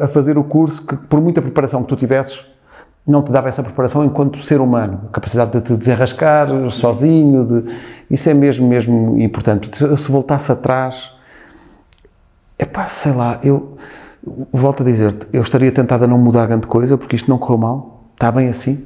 a 0.00 0.08
fazer 0.08 0.36
o 0.36 0.42
curso 0.42 0.84
que, 0.84 0.96
por 0.96 1.20
muita 1.20 1.40
preparação 1.40 1.82
que 1.82 1.88
tu 1.88 1.96
tivesses, 1.96 2.44
não 3.10 3.22
te 3.22 3.32
dava 3.32 3.48
essa 3.48 3.62
preparação 3.62 4.04
enquanto 4.04 4.38
ser 4.38 4.60
humano, 4.60 5.08
capacidade 5.12 5.50
de 5.50 5.60
te 5.60 5.74
desenrascar 5.74 6.48
sozinho, 6.70 7.44
de... 7.44 7.74
isso 8.10 8.28
é 8.30 8.34
mesmo, 8.34 8.68
mesmo 8.68 9.20
importante. 9.20 9.70
Se 9.96 10.10
voltasse 10.10 10.52
atrás, 10.52 11.12
é 12.58 12.64
pá, 12.64 12.86
sei 12.86 13.12
lá, 13.12 13.40
eu 13.42 13.76
volto 14.52 14.82
a 14.82 14.86
dizer-te, 14.86 15.26
eu 15.32 15.42
estaria 15.42 15.72
tentado 15.72 16.04
a 16.04 16.06
não 16.06 16.18
mudar 16.18 16.46
grande 16.46 16.66
coisa, 16.66 16.96
porque 16.96 17.16
isto 17.16 17.28
não 17.28 17.38
correu 17.38 17.58
mal, 17.58 18.04
está 18.14 18.30
bem 18.30 18.48
assim, 18.48 18.84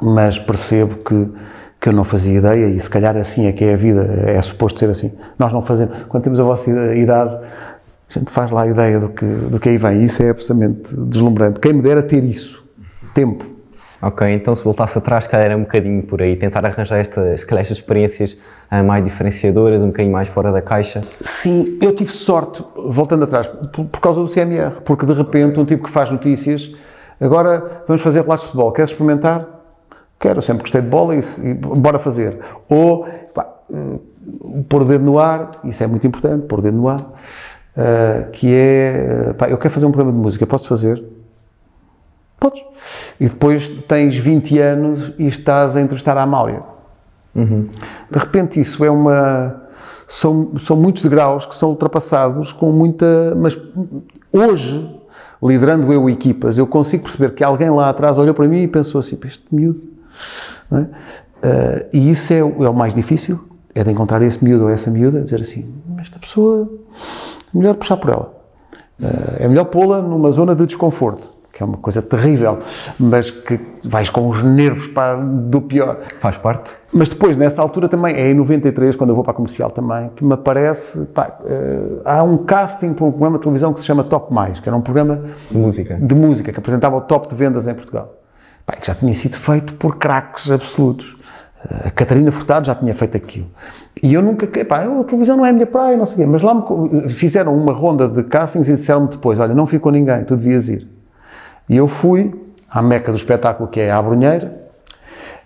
mas 0.00 0.38
percebo 0.38 0.96
que, 0.96 1.28
que 1.80 1.88
eu 1.88 1.92
não 1.92 2.04
fazia 2.04 2.38
ideia 2.38 2.66
e 2.66 2.78
se 2.78 2.90
calhar 2.90 3.16
assim 3.16 3.46
é 3.46 3.52
que 3.52 3.64
é 3.64 3.74
a 3.74 3.76
vida, 3.76 4.02
é 4.26 4.42
suposto 4.42 4.80
ser 4.80 4.90
assim. 4.90 5.12
Nós 5.38 5.52
não 5.52 5.62
fazemos, 5.62 5.96
quando 6.08 6.24
temos 6.24 6.40
a 6.40 6.44
vossa 6.44 6.70
idade, 6.94 7.34
a 7.34 8.18
gente 8.18 8.30
faz 8.30 8.50
lá 8.50 8.62
a 8.62 8.66
ideia 8.66 8.98
do 9.00 9.08
que, 9.08 9.24
do 9.24 9.60
que 9.60 9.68
aí 9.68 9.78
vem, 9.78 10.02
isso 10.02 10.22
é 10.22 10.30
absolutamente 10.30 10.94
deslumbrante. 10.96 11.60
Quem 11.60 11.72
me 11.72 11.82
dera 11.82 12.02
ter 12.02 12.24
isso, 12.24 12.61
tempo. 13.12 13.62
Ok, 14.02 14.28
então 14.34 14.56
se 14.56 14.64
voltasse 14.64 14.98
atrás, 14.98 15.28
calhar 15.28 15.46
era 15.46 15.56
um 15.56 15.60
bocadinho 15.60 16.02
por 16.02 16.20
aí, 16.20 16.34
tentar 16.34 16.66
arranjar 16.66 16.98
estas, 16.98 17.48
estas 17.48 17.70
experiências 17.70 18.32
uh, 18.32 18.82
mais 18.82 19.04
diferenciadoras, 19.04 19.80
um 19.80 19.88
bocadinho 19.88 20.12
mais 20.12 20.28
fora 20.28 20.50
da 20.50 20.60
caixa. 20.60 21.02
Sim, 21.20 21.78
eu 21.80 21.94
tive 21.94 22.10
sorte, 22.10 22.64
voltando 22.84 23.22
atrás, 23.22 23.46
por, 23.46 23.84
por 23.84 24.00
causa 24.00 24.20
do 24.20 24.26
CMR, 24.26 24.80
porque 24.84 25.06
de 25.06 25.12
repente 25.12 25.60
um 25.60 25.64
tipo 25.64 25.84
que 25.84 25.90
faz 25.90 26.10
notícias, 26.10 26.74
agora 27.20 27.84
vamos 27.86 28.02
fazer 28.02 28.22
relatos 28.22 28.46
de 28.46 28.50
futebol, 28.50 28.72
queres 28.72 28.90
experimentar? 28.90 29.46
Quero, 30.18 30.38
eu 30.38 30.42
sempre 30.42 30.62
gostei 30.62 30.80
de 30.80 30.88
bola 30.88 31.14
e, 31.14 31.20
e 31.44 31.54
bora 31.54 32.00
fazer. 32.00 32.40
Ou, 32.68 33.06
pá, 33.32 33.46
uh, 33.70 34.64
pôr 34.68 34.82
o 34.82 34.84
dedo 34.84 35.04
no 35.04 35.20
ar, 35.20 35.60
isso 35.62 35.80
é 35.80 35.86
muito 35.86 36.04
importante, 36.04 36.46
pôr 36.46 36.58
o 36.58 36.62
dedo 36.62 36.76
no 36.76 36.88
ar, 36.88 37.00
uh, 37.00 38.30
que 38.32 38.52
é, 38.52 39.32
pá, 39.38 39.48
eu 39.48 39.58
quero 39.58 39.72
fazer 39.72 39.86
um 39.86 39.92
programa 39.92 40.12
de 40.12 40.24
música, 40.24 40.44
posso 40.44 40.66
fazer? 40.66 41.11
Podes. 42.42 42.64
E 43.20 43.28
depois 43.28 43.70
tens 43.86 44.16
20 44.16 44.58
anos 44.58 45.12
e 45.16 45.28
estás 45.28 45.76
a 45.76 45.80
entrevistar 45.80 46.16
a 46.16 46.22
Amália. 46.22 46.60
Uhum. 47.36 47.68
De 48.10 48.18
repente 48.18 48.58
isso 48.58 48.84
é 48.84 48.90
uma... 48.90 49.62
São, 50.08 50.58
são 50.58 50.76
muitos 50.76 51.04
degraus 51.04 51.46
que 51.46 51.54
são 51.54 51.68
ultrapassados 51.68 52.52
com 52.52 52.72
muita... 52.72 53.32
Mas 53.36 53.56
hoje, 54.32 54.92
liderando 55.40 55.92
eu 55.92 56.10
equipas, 56.10 56.58
eu 56.58 56.66
consigo 56.66 57.04
perceber 57.04 57.32
que 57.32 57.44
alguém 57.44 57.70
lá 57.70 57.88
atrás 57.88 58.18
olhou 58.18 58.34
para 58.34 58.48
mim 58.48 58.62
e 58.62 58.66
pensou 58.66 58.98
assim, 58.98 59.16
este 59.24 59.44
miúdo... 59.54 59.80
É? 60.72 60.80
Uh, 60.80 60.88
e 61.92 62.10
isso 62.10 62.32
é, 62.32 62.42
o, 62.42 62.64
é 62.64 62.68
o 62.68 62.74
mais 62.74 62.94
difícil, 62.94 63.38
é 63.74 63.84
de 63.84 63.90
encontrar 63.90 64.22
esse 64.22 64.42
miúdo 64.42 64.64
ou 64.64 64.70
essa 64.70 64.90
miúda, 64.90 65.20
dizer 65.22 65.42
assim, 65.42 65.72
esta 66.00 66.18
pessoa, 66.18 66.70
é 67.52 67.58
melhor 67.58 67.74
puxar 67.74 67.96
por 67.96 68.10
ela. 68.10 68.34
Uh, 69.00 69.36
é 69.38 69.48
melhor 69.48 69.64
pô-la 69.64 70.00
numa 70.00 70.30
zona 70.30 70.54
de 70.54 70.66
desconforto 70.66 71.31
que 71.52 71.62
é 71.62 71.66
uma 71.66 71.76
coisa 71.76 72.00
terrível, 72.00 72.60
mas 72.98 73.30
que 73.30 73.60
vais 73.84 74.08
com 74.08 74.26
os 74.28 74.42
nervos 74.42 74.86
pá, 74.88 75.14
do 75.16 75.60
pior. 75.60 75.98
Faz 76.18 76.38
parte. 76.38 76.72
Mas 76.90 77.10
depois, 77.10 77.36
nessa 77.36 77.60
altura 77.60 77.88
também, 77.88 78.14
é 78.14 78.30
em 78.30 78.34
93, 78.34 78.96
quando 78.96 79.10
eu 79.10 79.14
vou 79.14 79.22
para 79.22 79.32
a 79.32 79.36
comercial 79.36 79.70
também, 79.70 80.10
que 80.16 80.24
me 80.24 80.32
aparece, 80.32 81.06
pá, 81.06 81.38
uh, 81.40 82.00
há 82.06 82.22
um 82.22 82.38
casting 82.38 82.94
para 82.94 83.04
um 83.04 83.10
programa 83.10 83.36
de 83.36 83.42
televisão 83.42 83.72
que 83.74 83.80
se 83.80 83.86
chama 83.86 84.02
Top 84.02 84.32
Mais, 84.32 84.60
que 84.60 84.68
era 84.68 84.76
um 84.76 84.80
programa 84.80 85.24
de 85.50 85.58
música, 85.58 85.98
de 86.00 86.14
música 86.14 86.52
que 86.52 86.58
apresentava 86.58 86.96
o 86.96 87.02
top 87.02 87.28
de 87.28 87.34
vendas 87.34 87.66
em 87.66 87.74
Portugal. 87.74 88.14
Pá, 88.64 88.74
que 88.74 88.86
já 88.86 88.94
tinha 88.94 89.12
sido 89.12 89.36
feito 89.36 89.74
por 89.74 89.96
craques 89.96 90.50
absolutos. 90.50 91.14
A 91.84 91.90
Catarina 91.90 92.32
Furtado 92.32 92.66
já 92.66 92.74
tinha 92.74 92.94
feito 92.94 93.16
aquilo. 93.16 93.48
E 94.02 94.14
eu 94.14 94.22
nunca, 94.22 94.46
pá, 94.64 94.84
a 94.84 95.04
televisão 95.04 95.36
não 95.36 95.44
é 95.44 95.50
a 95.50 95.52
minha 95.52 95.66
praia, 95.66 95.96
não 95.96 96.06
sei 96.06 96.14
o 96.14 96.18
quê, 96.18 96.26
mas 96.26 96.42
lá 96.42 96.54
me, 96.54 97.08
fizeram 97.10 97.54
uma 97.54 97.72
ronda 97.72 98.08
de 98.08 98.22
castings 98.24 98.68
e 98.68 98.74
disseram-me 98.74 99.08
depois, 99.08 99.38
olha, 99.38 99.54
não 99.54 99.66
ficou 99.66 99.92
ninguém, 99.92 100.24
tu 100.24 100.34
devias 100.34 100.68
ir. 100.68 100.91
E 101.72 101.76
eu 101.78 101.88
fui 101.88 102.38
à 102.70 102.82
meca 102.82 103.10
do 103.10 103.16
espetáculo, 103.16 103.66
que 103.66 103.80
é 103.80 103.90
a 103.90 103.96
Abrunheira, 103.96 104.54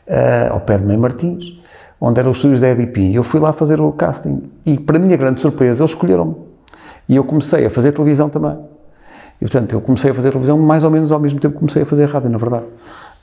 uh, 0.09 0.54
ao 0.54 0.61
pé 0.61 0.76
de 0.76 0.85
Mãe 0.85 0.97
Martins, 0.97 1.56
onde 2.00 2.18
eram 2.18 2.33
os 2.33 2.38
estúdios 2.38 2.61
da 2.61 2.68
EDP. 2.68 3.14
Eu 3.14 3.23
fui 3.23 3.38
lá 3.38 3.52
fazer 3.52 3.80
o 3.80 3.92
casting. 3.92 4.50
E, 4.66 4.76
para 4.76 4.99
minha 4.99 5.16
grande 5.16 5.40
surpresa, 5.40 5.83
eles 5.83 5.92
escolheram-me. 5.92 6.35
E 7.09 7.14
eu 7.14 7.23
comecei 7.23 7.64
a 7.66 7.71
fazer 7.71 7.92
televisão 7.92 8.28
também. 8.28 8.59
E, 9.40 9.45
portanto, 9.45 9.73
eu 9.73 9.80
comecei 9.80 10.11
a 10.11 10.14
fazer 10.14 10.30
televisão 10.30 10.59
mais 10.59 10.83
ou 10.83 10.90
menos 10.90 11.12
ao 11.12 11.21
mesmo 11.21 11.38
tempo 11.38 11.54
que 11.54 11.61
comecei 11.61 11.83
a 11.83 11.87
fazer 11.87 12.06
rádio, 12.06 12.28
na 12.28 12.38
verdade. 12.38 12.64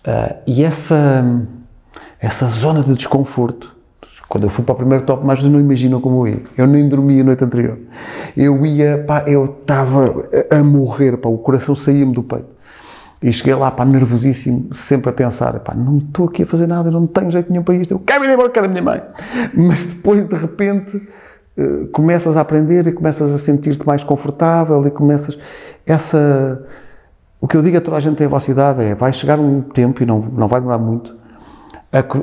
Uh, 0.08 0.38
e 0.48 0.64
essa, 0.64 1.26
essa 2.22 2.48
zona 2.48 2.82
de 2.84 2.96
desconforto, 2.96 3.76
quando 4.30 4.46
eu 4.46 4.50
fui 4.50 4.64
para 4.64 4.76
o 4.76 4.78
primeiro 4.78 5.04
top, 5.04 5.26
mais 5.26 5.44
não 5.44 5.60
imaginam 5.60 6.00
como 6.00 6.26
eu 6.26 6.36
ia. 6.36 6.42
Eu 6.58 6.68
nem 6.68 6.88
dormia 6.88 7.20
a 7.20 7.26
noite 7.26 7.44
anterior. 7.44 7.78
Eu 8.38 8.66
ia, 8.66 9.04
pá, 9.06 9.26
eu 9.28 9.44
estava 9.44 10.06
a 10.50 10.64
morrer, 10.64 11.18
pá, 11.18 11.28
o 11.28 11.38
coração 11.38 11.76
saía-me 11.76 12.14
do 12.14 12.24
peito. 12.24 12.63
E 13.24 13.32
cheguei 13.32 13.56
lá, 13.56 13.72
pá, 13.72 13.86
nervosíssimo, 13.86 14.74
sempre 14.74 15.10
a 15.10 15.14
pensar, 15.14 15.58
pá, 15.62 15.74
não 15.74 16.00
estou 16.00 16.28
aqui 16.28 16.44
a 16.44 16.46
fazer 16.46 16.68
nada, 16.68 16.92
não 16.92 17.08
tenho 17.08 17.32
jeito 17.32 17.50
nenhum 17.50 17.64
para 17.64 17.74
isto, 17.76 17.94
eu 17.94 18.00
quero 18.00 18.26
ir 18.26 18.34
embora, 18.34 18.50
quero 18.50 18.66
a 18.66 18.70
minha 18.70 18.82
mãe. 18.82 19.02
Mas 19.54 19.86
depois, 19.86 20.26
de 20.26 20.36
repente, 20.36 21.02
eh, 21.58 21.88
começas 21.94 22.36
a 22.36 22.42
aprender 22.42 22.86
e 22.86 22.92
começas 22.92 23.34
a 23.34 23.38
sentir-te 23.38 23.88
mais 23.88 24.04
confortável 24.04 24.86
e 24.86 24.92
começas... 24.92 25.40
Essa... 25.86 26.68
O 27.40 27.48
que 27.48 27.56
eu 27.56 27.62
digo 27.62 27.78
a 27.78 27.82
toda 27.82 27.96
a 27.96 28.00
gente 28.02 28.18
tem 28.18 28.28
a 28.28 28.30
vossa 28.30 28.52
idade 28.52 28.84
é, 28.84 28.94
vai 28.94 29.14
chegar 29.14 29.40
um 29.40 29.62
tempo, 29.62 30.04
e 30.04 30.06
não, 30.06 30.20
não 30.20 30.50
vai 30.50 30.60
demorar 30.60 30.78
muito, 30.78 31.16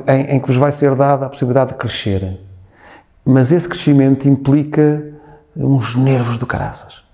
em, 0.07 0.35
em 0.35 0.39
que 0.39 0.47
vos 0.47 0.57
vai 0.57 0.71
ser 0.71 0.93
dada 0.95 1.25
a 1.25 1.29
possibilidade 1.29 1.71
de 1.71 1.77
crescerem. 1.77 2.39
Mas 3.25 3.51
esse 3.51 3.67
crescimento 3.67 4.29
implica 4.29 5.03
uns 5.55 5.95
nervos 5.95 6.37
do 6.37 6.45
caraças 6.45 7.10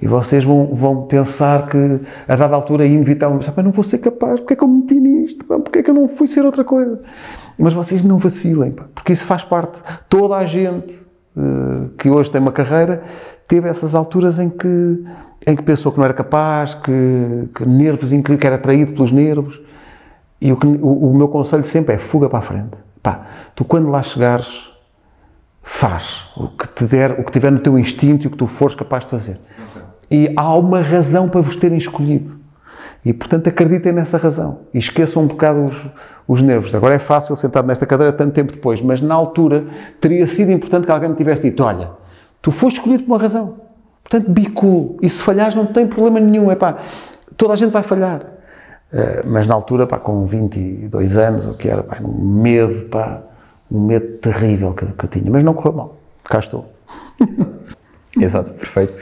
e 0.00 0.06
vocês 0.06 0.44
vão, 0.44 0.66
vão 0.72 1.02
pensar 1.06 1.68
que, 1.68 2.00
a 2.26 2.34
dada 2.34 2.54
altura, 2.54 2.86
inevitavelmente, 2.86 3.52
mas 3.54 3.64
não 3.64 3.72
vou 3.72 3.84
ser 3.84 3.98
capaz, 3.98 4.40
porque 4.40 4.54
é 4.54 4.56
que 4.56 4.64
eu 4.64 4.68
me 4.68 4.80
meti 4.80 4.98
nisto? 4.98 5.44
Porque 5.44 5.80
é 5.80 5.82
que 5.82 5.90
eu 5.90 5.94
não 5.94 6.08
fui 6.08 6.26
ser 6.26 6.44
outra 6.44 6.64
coisa? 6.64 7.00
Mas 7.58 7.74
vocês 7.74 8.02
não 8.02 8.16
vacilem, 8.16 8.72
porque 8.94 9.12
isso 9.12 9.26
faz 9.26 9.44
parte. 9.44 9.82
Toda 10.08 10.36
a 10.36 10.46
gente 10.46 10.94
uh, 11.36 11.90
que 11.98 12.08
hoje 12.08 12.30
tem 12.30 12.40
uma 12.40 12.52
carreira 12.52 13.02
teve 13.46 13.68
essas 13.68 13.94
alturas 13.94 14.38
em 14.38 14.48
que, 14.48 15.04
em 15.46 15.54
que 15.56 15.62
pensou 15.62 15.92
que 15.92 15.98
não 15.98 16.04
era 16.04 16.14
capaz, 16.14 16.72
que, 16.72 17.48
que 17.54 17.66
nervos, 17.66 18.10
que 18.10 18.46
era 18.46 18.56
atraído 18.56 18.92
pelos 18.92 19.12
nervos. 19.12 19.60
E 20.40 20.50
o, 20.50 20.56
que, 20.56 20.66
o, 20.66 21.10
o 21.10 21.14
meu 21.14 21.28
conselho 21.28 21.64
sempre 21.64 21.96
é 21.96 21.98
fuga 21.98 22.28
para 22.30 22.38
a 22.38 22.42
frente. 22.42 22.78
Pá, 23.02 23.26
tu 23.54 23.64
quando 23.64 23.90
lá 23.90 24.02
chegares, 24.02 24.70
faz 25.62 26.28
o 26.36 26.48
que 26.48 26.68
te 26.68 26.84
der, 26.84 27.12
o 27.18 27.24
que 27.24 27.32
tiver 27.32 27.50
no 27.50 27.58
teu 27.58 27.78
instinto 27.78 28.24
e 28.24 28.28
o 28.28 28.30
que 28.30 28.36
tu 28.36 28.46
fores 28.46 28.74
capaz 28.74 29.04
de 29.04 29.10
fazer. 29.10 29.40
E 30.10 30.32
há 30.36 30.54
uma 30.54 30.80
razão 30.80 31.28
para 31.28 31.40
vos 31.40 31.56
terem 31.56 31.78
escolhido. 31.78 32.40
E, 33.04 33.12
portanto, 33.12 33.48
acreditem 33.48 33.92
nessa 33.92 34.18
razão 34.18 34.60
e 34.74 34.78
esqueçam 34.78 35.22
um 35.22 35.26
bocado 35.26 35.64
os, 35.64 35.86
os 36.28 36.42
nervos. 36.42 36.74
Agora 36.74 36.94
é 36.94 36.98
fácil 36.98 37.34
sentar 37.34 37.64
nesta 37.64 37.86
cadeira 37.86 38.12
tanto 38.12 38.32
tempo 38.32 38.52
depois, 38.52 38.82
mas 38.82 39.00
na 39.00 39.14
altura 39.14 39.64
teria 40.00 40.26
sido 40.26 40.50
importante 40.50 40.84
que 40.84 40.92
alguém 40.92 41.08
me 41.08 41.16
tivesse 41.16 41.42
dito: 41.42 41.62
olha, 41.62 41.90
tu 42.42 42.50
foste 42.50 42.78
escolhido 42.78 43.04
por 43.04 43.12
uma 43.12 43.18
razão. 43.18 43.56
Portanto, 44.02 44.30
be 44.30 44.46
cool. 44.50 44.96
E 45.00 45.08
se 45.08 45.22
falhares, 45.22 45.54
não 45.54 45.66
tem 45.66 45.86
problema 45.86 46.20
nenhum. 46.20 46.50
É 46.50 46.56
pá, 46.56 46.78
toda 47.36 47.52
a 47.52 47.56
gente 47.56 47.70
vai 47.70 47.82
falhar. 47.82 48.20
Uh, 48.92 49.22
mas 49.24 49.46
na 49.46 49.54
altura, 49.54 49.86
pá, 49.86 49.98
com 49.98 50.26
22 50.26 51.16
anos, 51.16 51.46
o 51.46 51.54
que 51.54 51.68
era, 51.68 51.82
pá, 51.82 51.98
um 52.02 52.42
medo, 52.42 52.88
pá, 52.88 53.22
um 53.70 53.86
medo 53.86 54.18
terrível 54.18 54.74
que, 54.74 54.84
que 54.84 55.04
eu 55.04 55.08
tinha. 55.08 55.30
Mas 55.30 55.44
não 55.44 55.54
correu 55.54 55.72
mal. 55.72 55.96
Cá 56.24 56.40
estou. 56.40 56.66
Exato, 58.18 58.52
perfeito. 58.52 58.92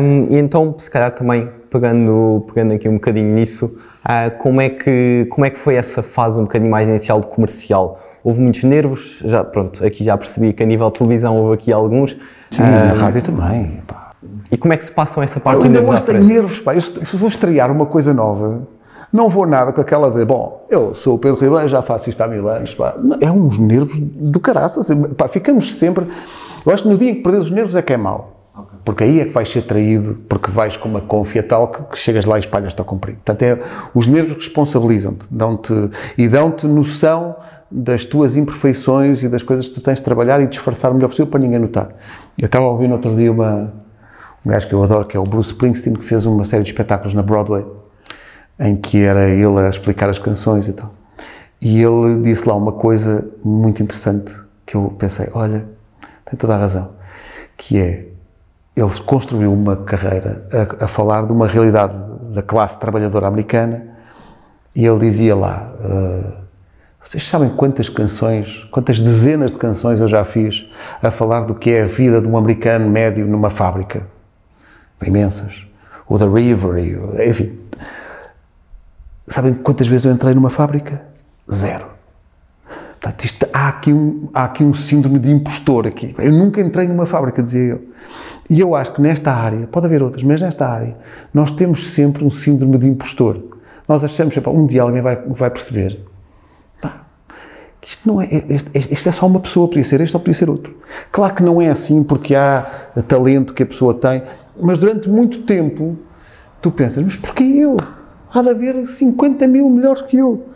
Um, 0.00 0.34
e 0.34 0.38
então, 0.38 0.74
se 0.78 0.90
calhar 0.90 1.10
também 1.12 1.48
pegando, 1.68 2.46
pegando 2.52 2.72
aqui 2.72 2.88
um 2.88 2.94
bocadinho 2.94 3.34
nisso, 3.34 3.66
uh, 3.66 4.36
como, 4.38 4.60
é 4.60 4.70
que, 4.70 5.26
como 5.30 5.44
é 5.44 5.50
que 5.50 5.58
foi 5.58 5.74
essa 5.74 6.02
fase 6.02 6.38
um 6.38 6.44
bocadinho 6.44 6.70
mais 6.70 6.88
inicial 6.88 7.20
de 7.20 7.26
comercial? 7.26 8.00
Houve 8.24 8.40
muitos 8.40 8.64
nervos, 8.64 9.22
já, 9.24 9.44
pronto, 9.44 9.84
aqui 9.84 10.02
já 10.02 10.16
percebi 10.16 10.52
que 10.52 10.62
a 10.62 10.66
nível 10.66 10.90
de 10.90 10.98
televisão 10.98 11.36
houve 11.36 11.54
aqui 11.54 11.72
alguns. 11.72 12.12
Sim, 12.50 12.62
uh, 12.62 12.64
na 12.64 12.92
rádio 12.94 13.22
também. 13.22 13.82
Pá. 13.86 14.12
E 14.50 14.56
como 14.56 14.72
é 14.72 14.76
que 14.76 14.86
se 14.86 14.92
passam 14.92 15.22
essa 15.22 15.38
parte? 15.38 15.58
Eu 15.58 15.64
ainda 15.66 15.82
hoje 15.82 16.02
tenho 16.02 16.24
nervos, 16.24 16.60
pá. 16.60 16.74
Eu, 16.74 16.80
se 16.80 17.16
vou 17.16 17.28
estrear 17.28 17.70
uma 17.70 17.86
coisa 17.86 18.14
nova, 18.14 18.62
não 19.12 19.28
vou 19.28 19.46
nada 19.46 19.70
com 19.70 19.82
aquela 19.82 20.10
de, 20.10 20.24
bom, 20.24 20.66
eu 20.70 20.94
sou 20.94 21.16
o 21.16 21.18
Pedro 21.18 21.38
Ribeiro, 21.38 21.68
já 21.68 21.82
faço 21.82 22.08
isto 22.08 22.20
há 22.22 22.26
mil 22.26 22.48
anos, 22.48 22.74
pá. 22.74 22.94
É 23.20 23.30
uns 23.30 23.58
nervos 23.58 24.00
do 24.00 24.40
caraças, 24.40 24.88
pá, 25.14 25.28
ficamos 25.28 25.74
sempre... 25.74 26.06
Eu 26.64 26.72
acho 26.72 26.82
que 26.82 26.88
no 26.88 26.96
dia 26.96 27.10
em 27.10 27.14
que 27.16 27.22
perdes 27.22 27.44
os 27.44 27.50
nervos 27.50 27.76
é 27.76 27.82
que 27.82 27.92
é 27.92 27.96
mau. 27.96 28.36
Okay. 28.56 28.78
Porque 28.84 29.04
aí 29.04 29.20
é 29.20 29.24
que 29.24 29.30
vais 29.30 29.50
ser 29.50 29.62
traído, 29.62 30.18
porque 30.28 30.50
vais 30.50 30.76
com 30.76 30.88
uma 30.88 31.00
confia 31.00 31.42
tal 31.42 31.68
que, 31.68 31.82
que 31.84 31.98
chegas 31.98 32.26
lá 32.26 32.36
e 32.36 32.40
espalhas-te 32.40 32.78
ao 32.78 32.84
comprido. 32.84 33.16
Portanto, 33.24 33.42
é, 33.42 33.58
os 33.94 34.06
nervos 34.06 34.34
responsabilizam-te 34.34 35.26
dão-te, 35.30 35.72
e 36.18 36.28
dão-te 36.28 36.66
noção 36.66 37.36
das 37.70 38.04
tuas 38.04 38.36
imperfeições 38.36 39.22
e 39.22 39.28
das 39.28 39.42
coisas 39.42 39.68
que 39.68 39.74
tu 39.74 39.80
tens 39.80 39.98
de 39.98 40.04
trabalhar 40.04 40.40
e 40.42 40.46
disfarçar 40.46 40.90
o 40.90 40.94
melhor 40.94 41.08
possível 41.08 41.28
para 41.28 41.40
ninguém 41.40 41.58
notar. 41.58 41.90
Eu 42.36 42.46
estava 42.46 42.64
a 42.64 42.68
ouvir 42.68 42.88
no 42.88 42.94
outro 42.94 43.14
dia 43.14 43.30
uma, 43.30 43.72
um 44.44 44.50
gajo 44.50 44.66
que 44.66 44.74
eu 44.74 44.82
adoro, 44.82 45.04
que 45.06 45.16
é 45.16 45.20
o 45.20 45.24
Bruce 45.24 45.50
Springsteen, 45.50 45.94
que 45.94 46.04
fez 46.04 46.26
uma 46.26 46.44
série 46.44 46.64
de 46.64 46.70
espetáculos 46.70 47.14
na 47.14 47.22
Broadway, 47.22 47.64
em 48.58 48.74
que 48.76 49.00
era 49.00 49.28
ele 49.28 49.60
a 49.60 49.68
explicar 49.68 50.10
as 50.10 50.18
canções 50.18 50.66
e 50.66 50.72
tal. 50.72 50.92
E 51.60 51.80
ele 51.80 52.22
disse 52.22 52.48
lá 52.48 52.54
uma 52.54 52.72
coisa 52.72 53.28
muito 53.44 53.82
interessante, 53.82 54.34
que 54.66 54.74
eu 54.76 54.94
pensei, 54.98 55.28
olha, 55.32 55.64
tem 56.30 56.38
toda 56.38 56.54
a 56.54 56.58
razão, 56.58 56.90
que 57.56 57.78
é, 57.78 58.06
ele 58.76 59.00
construiu 59.04 59.52
uma 59.52 59.76
carreira 59.76 60.46
a, 60.80 60.84
a 60.84 60.88
falar 60.88 61.26
de 61.26 61.32
uma 61.32 61.48
realidade 61.48 61.94
da 62.32 62.40
classe 62.40 62.78
trabalhadora 62.78 63.26
americana 63.26 63.82
e 64.74 64.86
ele 64.86 65.00
dizia 65.00 65.34
lá, 65.34 65.72
uh, 65.80 66.40
vocês 67.02 67.26
sabem 67.28 67.48
quantas 67.48 67.88
canções, 67.88 68.64
quantas 68.70 69.00
dezenas 69.00 69.50
de 69.50 69.58
canções 69.58 70.00
eu 70.00 70.06
já 70.06 70.24
fiz 70.24 70.66
a 71.02 71.10
falar 71.10 71.40
do 71.40 71.54
que 71.54 71.70
é 71.70 71.82
a 71.82 71.86
vida 71.86 72.20
de 72.20 72.28
um 72.28 72.36
americano 72.36 72.88
médio 72.88 73.26
numa 73.26 73.50
fábrica? 73.50 74.06
Imensas. 75.04 75.66
O 76.06 76.18
The 76.18 76.26
River, 76.26 77.26
enfim. 77.26 77.58
Sabem 79.26 79.54
quantas 79.54 79.88
vezes 79.88 80.04
eu 80.04 80.12
entrei 80.12 80.34
numa 80.34 80.50
fábrica? 80.50 81.02
Zero. 81.50 81.89
Portanto, 83.00 83.24
isto, 83.24 83.46
há, 83.50 83.68
aqui 83.68 83.92
um, 83.92 84.28
há 84.34 84.44
aqui 84.44 84.62
um 84.62 84.74
síndrome 84.74 85.18
de 85.18 85.30
impostor 85.30 85.86
aqui. 85.86 86.14
Eu 86.18 86.32
nunca 86.32 86.60
entrei 86.60 86.86
numa 86.86 87.06
fábrica, 87.06 87.42
dizia 87.42 87.62
eu. 87.62 87.82
E 88.48 88.60
eu 88.60 88.74
acho 88.74 88.92
que 88.92 89.00
nesta 89.00 89.32
área, 89.32 89.66
pode 89.66 89.86
haver 89.86 90.02
outras, 90.02 90.22
mas 90.22 90.42
nesta 90.42 90.68
área, 90.68 90.96
nós 91.32 91.50
temos 91.50 91.92
sempre 91.92 92.22
um 92.24 92.30
síndrome 92.30 92.76
de 92.76 92.86
impostor. 92.86 93.42
Nós 93.88 94.04
achamos 94.04 94.34
sempre, 94.34 94.50
um 94.50 94.66
dia 94.66 94.82
alguém 94.82 95.00
vai, 95.00 95.16
vai 95.16 95.50
perceber. 95.50 95.98
Isto 97.82 98.06
não 98.06 98.20
é, 98.20 98.28
este, 98.50 98.70
este 98.74 99.08
é 99.08 99.12
só 99.12 99.26
uma 99.26 99.40
pessoa, 99.40 99.66
podia 99.66 99.84
ser 99.84 100.02
este 100.02 100.14
ou 100.14 100.20
podia 100.20 100.34
ser 100.34 100.50
outro. 100.50 100.76
Claro 101.10 101.34
que 101.34 101.42
não 101.42 101.62
é 101.62 101.68
assim, 101.68 102.04
porque 102.04 102.34
há 102.34 102.66
talento 103.08 103.54
que 103.54 103.62
a 103.62 103.66
pessoa 103.66 103.94
tem, 103.94 104.22
mas 104.60 104.78
durante 104.78 105.08
muito 105.08 105.42
tempo 105.42 105.96
tu 106.60 106.70
pensas, 106.70 107.02
mas 107.02 107.16
porquê 107.16 107.42
eu? 107.42 107.78
Há 108.32 108.42
de 108.42 108.50
haver 108.50 108.86
50 108.86 109.46
mil 109.46 109.68
melhores 109.70 110.02
que 110.02 110.18
eu. 110.18 110.46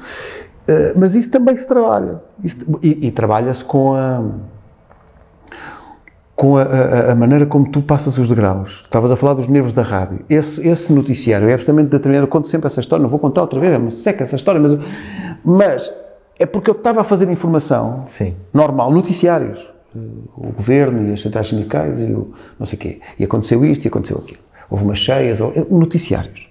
Uh, 0.68 0.98
mas 0.98 1.14
isso 1.14 1.30
também 1.30 1.56
se 1.56 1.68
trabalha. 1.68 2.22
Isso, 2.42 2.58
e, 2.82 3.08
e 3.08 3.10
trabalha-se 3.10 3.64
com 3.64 3.94
a 3.94 4.22
com 6.34 6.56
a, 6.56 6.62
a, 6.62 7.12
a, 7.12 7.14
maneira 7.14 7.46
como 7.46 7.70
tu 7.70 7.80
passas 7.80 8.18
os 8.18 8.28
degraus. 8.28 8.82
Estavas 8.82 9.10
a 9.10 9.16
falar 9.16 9.34
dos 9.34 9.46
nervos 9.46 9.72
da 9.72 9.82
rádio. 9.82 10.24
Esse, 10.28 10.66
esse 10.66 10.92
noticiário 10.92 11.48
é 11.48 11.52
absolutamente 11.52 11.90
determinado. 11.90 12.26
Eu 12.26 12.28
conto 12.28 12.48
sempre 12.48 12.66
essa 12.66 12.80
história, 12.80 13.02
não 13.02 13.10
vou 13.10 13.18
contar 13.18 13.42
outra 13.42 13.60
vez, 13.60 13.72
é 13.72 13.78
uma 13.78 13.90
seca 13.90 14.24
essa 14.24 14.36
história, 14.36 14.60
mas, 14.60 14.76
mas 15.44 15.94
é 16.38 16.44
porque 16.44 16.70
eu 16.70 16.74
estava 16.74 17.02
a 17.02 17.04
fazer 17.04 17.30
informação 17.30 18.02
Sim. 18.04 18.34
normal, 18.52 18.90
noticiários. 18.90 19.72
O 20.36 20.50
governo 20.50 21.08
e 21.08 21.12
as 21.12 21.22
centrais 21.22 21.48
sindicais 21.48 22.00
e 22.00 22.06
o 22.06 22.34
não 22.58 22.66
sei 22.66 22.76
o 22.76 22.80
quê. 22.80 23.00
E 23.16 23.22
aconteceu 23.22 23.64
isto 23.64 23.84
e 23.84 23.88
aconteceu 23.88 24.18
aquilo. 24.18 24.40
Houve 24.68 24.84
umas 24.84 24.98
cheias, 24.98 25.38
noticiários. 25.70 26.48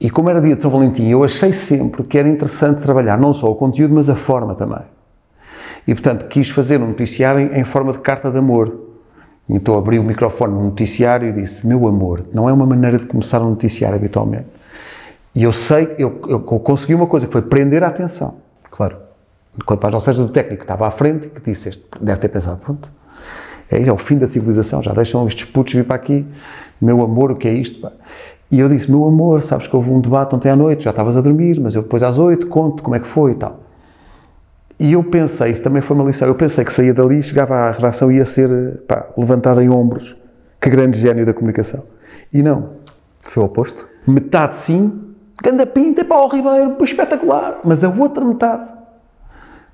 E 0.00 0.08
como 0.08 0.30
era 0.30 0.40
dia 0.40 0.56
de 0.56 0.62
São 0.62 0.70
Valentim, 0.70 1.06
eu 1.08 1.22
achei 1.22 1.52
sempre 1.52 2.02
que 2.04 2.16
era 2.16 2.26
interessante 2.26 2.80
trabalhar 2.80 3.18
não 3.18 3.34
só 3.34 3.50
o 3.50 3.54
conteúdo, 3.54 3.94
mas 3.94 4.08
a 4.08 4.14
forma 4.14 4.54
também. 4.54 4.82
E, 5.86 5.94
portanto, 5.94 6.26
quis 6.26 6.48
fazer 6.48 6.80
um 6.80 6.88
noticiário 6.88 7.40
em, 7.40 7.60
em 7.60 7.64
forma 7.64 7.92
de 7.92 7.98
carta 7.98 8.30
de 8.30 8.38
amor. 8.38 8.88
Então 9.48 9.76
abri 9.76 9.98
o 9.98 10.04
microfone 10.04 10.54
no 10.54 10.64
noticiário 10.64 11.28
e 11.28 11.32
disse: 11.32 11.66
Meu 11.66 11.86
amor, 11.88 12.24
não 12.32 12.48
é 12.48 12.52
uma 12.52 12.64
maneira 12.64 12.98
de 12.98 13.06
começar 13.06 13.42
um 13.42 13.50
noticiário 13.50 13.96
habitualmente. 13.96 14.46
E 15.34 15.42
eu 15.42 15.52
sei, 15.52 15.94
eu, 15.98 16.20
eu 16.28 16.40
consegui 16.40 16.94
uma 16.94 17.06
coisa 17.06 17.26
que 17.26 17.32
foi 17.32 17.42
prender 17.42 17.82
a 17.82 17.88
atenção. 17.88 18.36
Claro. 18.70 18.96
Quando 19.66 19.80
para 19.80 19.90
não 19.90 20.00
seja 20.00 20.22
do 20.22 20.28
técnico 20.28 20.58
que 20.58 20.64
estava 20.64 20.86
à 20.86 20.90
frente, 20.90 21.28
que 21.28 21.40
disse: 21.40 21.68
este, 21.68 21.84
Deve 22.00 22.20
ter 22.20 22.28
pensado, 22.28 22.60
pronto, 22.60 22.90
é, 23.70 23.82
é 23.82 23.92
o 23.92 23.98
fim 23.98 24.16
da 24.16 24.28
civilização, 24.28 24.82
já 24.82 24.92
deixam 24.92 25.26
estes 25.26 25.44
putos 25.44 25.74
vir 25.74 25.84
para 25.84 25.96
aqui. 25.96 26.24
Meu 26.80 27.02
amor, 27.02 27.32
o 27.32 27.36
que 27.36 27.48
é 27.48 27.52
isto? 27.52 27.80
Pá? 27.80 27.92
E 28.50 28.58
eu 28.58 28.68
disse: 28.68 28.90
Meu 28.90 29.04
amor, 29.06 29.42
sabes 29.42 29.66
que 29.66 29.76
houve 29.76 29.90
um 29.90 30.00
debate 30.00 30.34
ontem 30.34 30.50
à 30.50 30.56
noite, 30.56 30.84
já 30.84 30.90
estavas 30.90 31.16
a 31.16 31.20
dormir, 31.20 31.60
mas 31.60 31.74
eu 31.74 31.82
depois 31.82 32.02
às 32.02 32.18
oito 32.18 32.46
conto 32.48 32.82
como 32.82 32.96
é 32.96 32.98
que 32.98 33.06
foi 33.06 33.32
e 33.32 33.34
tal. 33.34 33.60
E 34.78 34.94
eu 34.94 35.04
pensei, 35.04 35.50
isso 35.50 35.62
também 35.62 35.82
foi 35.82 35.94
uma 35.94 36.06
lição, 36.06 36.26
eu 36.26 36.34
pensei 36.34 36.64
que 36.64 36.72
saía 36.72 36.94
dali, 36.94 37.22
chegava 37.22 37.54
à 37.54 37.70
redação 37.70 38.10
e 38.10 38.16
ia 38.16 38.24
ser 38.24 38.78
pá, 38.88 39.06
levantada 39.14 39.62
em 39.62 39.68
ombros. 39.68 40.16
Que 40.58 40.70
grande 40.70 40.98
gênio 40.98 41.26
da 41.26 41.34
comunicação. 41.34 41.82
E 42.32 42.42
não. 42.42 42.70
Foi 43.20 43.42
o 43.42 43.46
oposto? 43.46 43.86
Metade 44.06 44.56
sim, 44.56 45.14
ganda 45.42 45.66
pinta, 45.66 46.02
para 46.02 46.16
o 46.16 46.28
Ribeiro, 46.28 46.76
espetacular. 46.82 47.60
Mas 47.62 47.84
a 47.84 47.90
outra 47.90 48.24
metade 48.24 48.70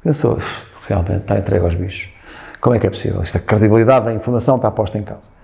pensou, 0.02 0.38
realmente 0.88 1.20
está 1.20 1.38
entregue 1.38 1.64
aos 1.64 1.74
bichos. 1.76 2.10
Como 2.60 2.74
é 2.74 2.78
que 2.80 2.86
é 2.88 2.90
possível? 2.90 3.20
Esta 3.20 3.38
credibilidade 3.38 4.06
da 4.06 4.12
informação 4.12 4.56
está 4.56 4.70
posta 4.72 4.98
em 4.98 5.02
causa. 5.02 5.35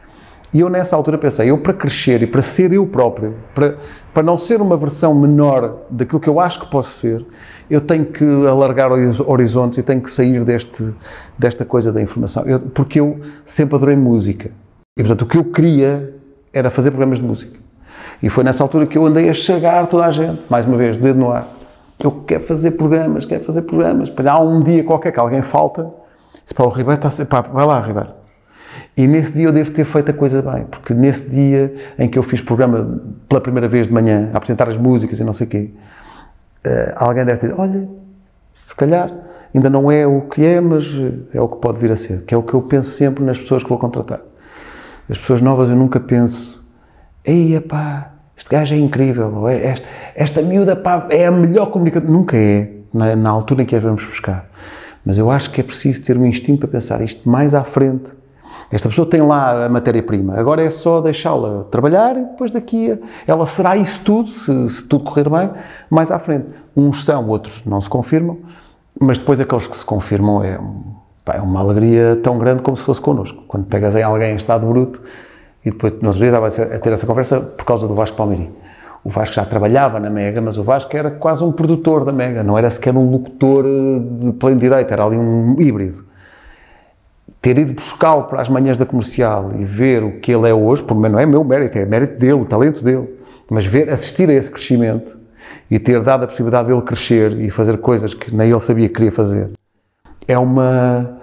E 0.53 0.61
eu 0.61 0.69
nessa 0.69 0.95
altura 0.95 1.17
pensei, 1.17 1.51
eu 1.51 1.57
para 1.57 1.73
crescer 1.73 2.23
e 2.23 2.27
para 2.27 2.43
ser 2.43 2.73
eu 2.73 2.87
próprio, 2.87 3.35
para, 3.55 3.77
para 4.13 4.23
não 4.23 4.37
ser 4.37 4.61
uma 4.61 4.77
versão 4.77 5.15
menor 5.15 5.79
daquilo 5.89 6.21
que 6.21 6.29
eu 6.29 6.39
acho 6.39 6.61
que 6.61 6.67
posso 6.67 6.91
ser, 6.91 7.25
eu 7.71 7.81
tenho 7.81 8.05
que 8.05 8.25
alargar 8.47 8.91
horizontes 8.93 9.79
e 9.79 9.83
tenho 9.83 10.03
que 10.03 10.11
sair 10.11 10.45
deste, 10.45 10.93
desta 11.39 11.65
coisa 11.65 11.91
da 11.91 12.03
informação. 12.03 12.45
Eu, 12.45 12.61
porque 12.61 13.01
eu 13.01 13.19
sempre 13.47 13.77
adorei 13.77 13.97
música. 13.97 14.51
E 14.95 15.03
portanto 15.03 15.23
o 15.23 15.27
que 15.27 15.39
eu 15.39 15.45
queria 15.45 16.15
era 16.53 16.69
fazer 16.69 16.91
programas 16.91 17.19
de 17.19 17.25
música. 17.25 17.59
E 18.23 18.29
foi 18.29 18.45
nessa 18.45 18.63
altura 18.63 18.87
que 18.87 18.99
eu 18.99 19.07
andei 19.07 19.31
a 19.31 19.35
chegar 19.35 19.87
toda 19.87 20.05
a 20.05 20.11
gente, 20.11 20.43
mais 20.51 20.67
uma 20.67 20.77
vez, 20.77 20.99
dedo 20.99 21.19
no 21.19 21.33
ar. 21.33 21.49
Eu 21.99 22.11
quero 22.27 22.43
fazer 22.43 22.73
programas, 22.73 23.25
quero 23.25 23.43
fazer 23.43 23.63
programas. 23.63 24.13
Há 24.29 24.41
um 24.41 24.63
dia 24.63 24.85
qualquer 24.85 25.13
que 25.13 25.21
alguém 25.21 25.41
falta, 25.41 25.91
se 26.45 26.53
para 26.53 26.67
o 26.67 26.69
Ribeiro 26.69 26.99
está 26.99 27.09
sempre, 27.09 27.31
pá, 27.31 27.41
vai 27.41 27.65
lá, 27.65 27.81
Ribeiro 27.81 28.22
e 28.97 29.07
nesse 29.07 29.33
dia 29.33 29.45
eu 29.45 29.53
devo 29.53 29.71
ter 29.71 29.85
feito 29.85 30.11
a 30.11 30.15
coisa 30.15 30.43
bem, 30.43 30.65
porque 30.65 30.93
nesse 30.93 31.31
dia 31.31 31.75
em 31.99 32.09
que 32.09 32.19
eu 32.19 32.23
fiz 32.23 32.41
programa 32.41 33.01
pela 33.29 33.41
primeira 33.41 33.67
vez 33.67 33.89
de 33.89 33.95
manhã, 33.95 34.31
a 34.33 34.37
apresentar 34.37 34.69
as 34.69 34.77
músicas 34.77 35.19
e 35.19 35.25
não 35.25 35.33
sei 35.33 35.47
o 35.47 35.51
quê, 35.51 35.71
uh, 36.67 36.93
alguém 36.97 37.25
deve 37.25 37.41
ter 37.41 37.49
dito, 37.49 37.61
olha, 37.61 37.89
se 38.55 38.77
calhar 38.77 39.11
ainda 39.55 39.71
não 39.71 39.91
é 39.91 40.07
o 40.07 40.23
que 40.23 40.45
é, 40.45 40.61
mas 40.61 40.87
é 41.33 41.41
o 41.41 41.49
que 41.49 41.57
pode 41.57 41.79
vir 41.79 41.91
a 41.91 41.97
ser, 41.97 42.23
que 42.23 42.35
é 42.35 42.37
o 42.37 42.43
que 42.43 42.55
eu 42.55 42.63
penso 42.63 42.91
sempre 42.91 43.25
nas 43.25 43.39
pessoas 43.39 43.63
que 43.63 43.69
vou 43.69 43.79
contratar. 43.79 44.21
As 45.09 45.19
pessoas 45.19 45.41
novas 45.41 45.71
eu 45.71 45.77
nunca 45.77 45.99
penso, 45.99 46.67
ei, 47.25 47.59
pá, 47.61 48.13
este 48.37 48.51
gajo 48.51 48.75
é 48.75 48.79
incrível, 48.79 49.35
ou 49.35 49.49
é, 49.49 49.67
esta, 49.67 49.87
esta 50.15 50.43
miúda, 50.43 50.77
pá, 50.77 51.07
é 51.11 51.27
a 51.27 51.31
melhor 51.31 51.67
comunicadora. 51.71 52.13
Nunca 52.13 52.37
é, 52.37 52.71
na, 52.93 53.17
na 53.17 53.31
altura 53.31 53.63
em 53.63 53.67
que 53.67 53.75
a 53.75 53.81
vamos 53.81 54.05
buscar. 54.05 54.49
Mas 55.05 55.19
eu 55.19 55.31
acho 55.31 55.51
que 55.51 55.61
é 55.61 55.65
preciso 55.65 56.03
ter 56.03 56.17
um 56.17 56.25
instinto 56.25 56.61
para 56.61 56.69
pensar 56.69 57.01
isto 57.01 57.29
mais 57.29 57.55
à 57.55 57.65
frente 57.65 58.13
esta 58.71 58.89
pessoa 58.89 59.07
tem 59.07 59.21
lá 59.21 59.67
a 59.67 59.69
matéria-prima, 59.69 60.35
agora 60.39 60.63
é 60.63 60.71
só 60.71 61.01
deixá-la 61.01 61.65
trabalhar 61.71 62.17
e 62.17 62.25
depois 62.25 62.51
daqui 62.51 62.99
ela 63.27 63.45
será 63.45 63.77
isso 63.77 64.01
tudo, 64.03 64.31
se, 64.31 64.69
se, 64.71 64.85
tudo 64.85 65.05
correr 65.05 65.29
bem, 65.29 65.51
mais 65.91 66.11
à 66.11 66.19
frente. 66.19 66.47
Uns 66.75 67.05
são, 67.05 67.29
outros 67.29 67.63
não 67.67 67.81
se 67.81 67.89
confirmam, 67.89 68.39
mas 68.99 69.19
depois 69.19 69.41
aqueles 69.41 69.67
que 69.67 69.77
se 69.77 69.85
confirmam 69.85 70.43
é, 70.43 70.59
pá, 71.25 71.35
é 71.35 71.41
uma 71.41 71.61
alegria 71.61 72.19
tão 72.23 72.39
grande 72.39 72.63
como 72.63 72.77
se 72.77 72.83
fosse 72.83 73.01
connosco. 73.01 73.45
Quando 73.47 73.67
pegas 73.67 73.95
em 73.95 74.03
alguém 74.03 74.33
em 74.33 74.37
estado 74.37 74.67
bruto 74.67 75.01
e 75.65 75.71
depois, 75.71 75.95
nós 76.01 76.19
estava 76.19 76.47
a 76.47 76.79
ter 76.79 76.93
essa 76.93 77.07
conversa 77.07 77.41
por 77.41 77.65
causa 77.65 77.87
do 77.87 77.95
Vasco 77.95 78.17
Palmeirim. 78.17 78.51
o 79.05 79.11
Vasco 79.11 79.35
já 79.35 79.45
trabalhava 79.45 80.01
na 80.01 80.09
Mega, 80.09 80.41
mas 80.41 80.57
o 80.59 80.63
Vasco 80.63 80.97
era 80.97 81.11
quase 81.11 81.45
um 81.45 81.53
produtor 81.53 82.05
da 82.05 82.13
Mega, 82.13 82.43
não 82.43 82.57
era 82.57 82.71
sequer 82.71 82.97
um 82.97 83.11
locutor 83.11 83.65
de 83.65 84.33
pleno 84.33 84.61
direito, 84.61 84.91
era 84.93 85.05
ali 85.05 85.17
um 85.17 85.61
híbrido. 85.61 86.12
Ter 87.43 87.59
ido 87.59 87.73
buscá-lo 87.73 88.25
para 88.25 88.41
as 88.41 88.49
manhãs 88.49 88.79
da 88.79 88.87
comercial 88.87 89.51
e 89.59 89.65
ver 89.65 90.05
o 90.05 90.21
que 90.21 90.33
ele 90.33 90.49
é 90.49 90.55
hoje, 90.55 90.83
por 90.83 90.95
não 90.97 91.19
é 91.19 91.27
meu 91.27 91.43
mérito, 91.43 91.77
é 91.77 91.85
mérito 91.85 92.17
dele, 92.17 92.35
o 92.35 92.45
talento 92.45 92.85
dele, 92.85 93.09
mas 93.51 93.67
ver, 93.67 93.91
assistir 93.91 94.31
a 94.31 94.33
esse 94.33 94.49
crescimento 94.49 95.19
e 95.69 95.79
ter 95.79 96.01
dado 96.03 96.23
a 96.23 96.27
possibilidade 96.29 96.69
dele 96.69 96.83
crescer 96.83 97.39
e 97.41 97.51
fazer 97.51 97.79
coisas 97.79 98.15
que 98.15 98.33
nem 98.33 98.49
ele 98.49 98.61
sabia 98.61 98.87
que 98.87 98.95
queria 98.95 99.11
fazer, 99.11 99.51
é 100.27 100.39
uma 100.39 101.19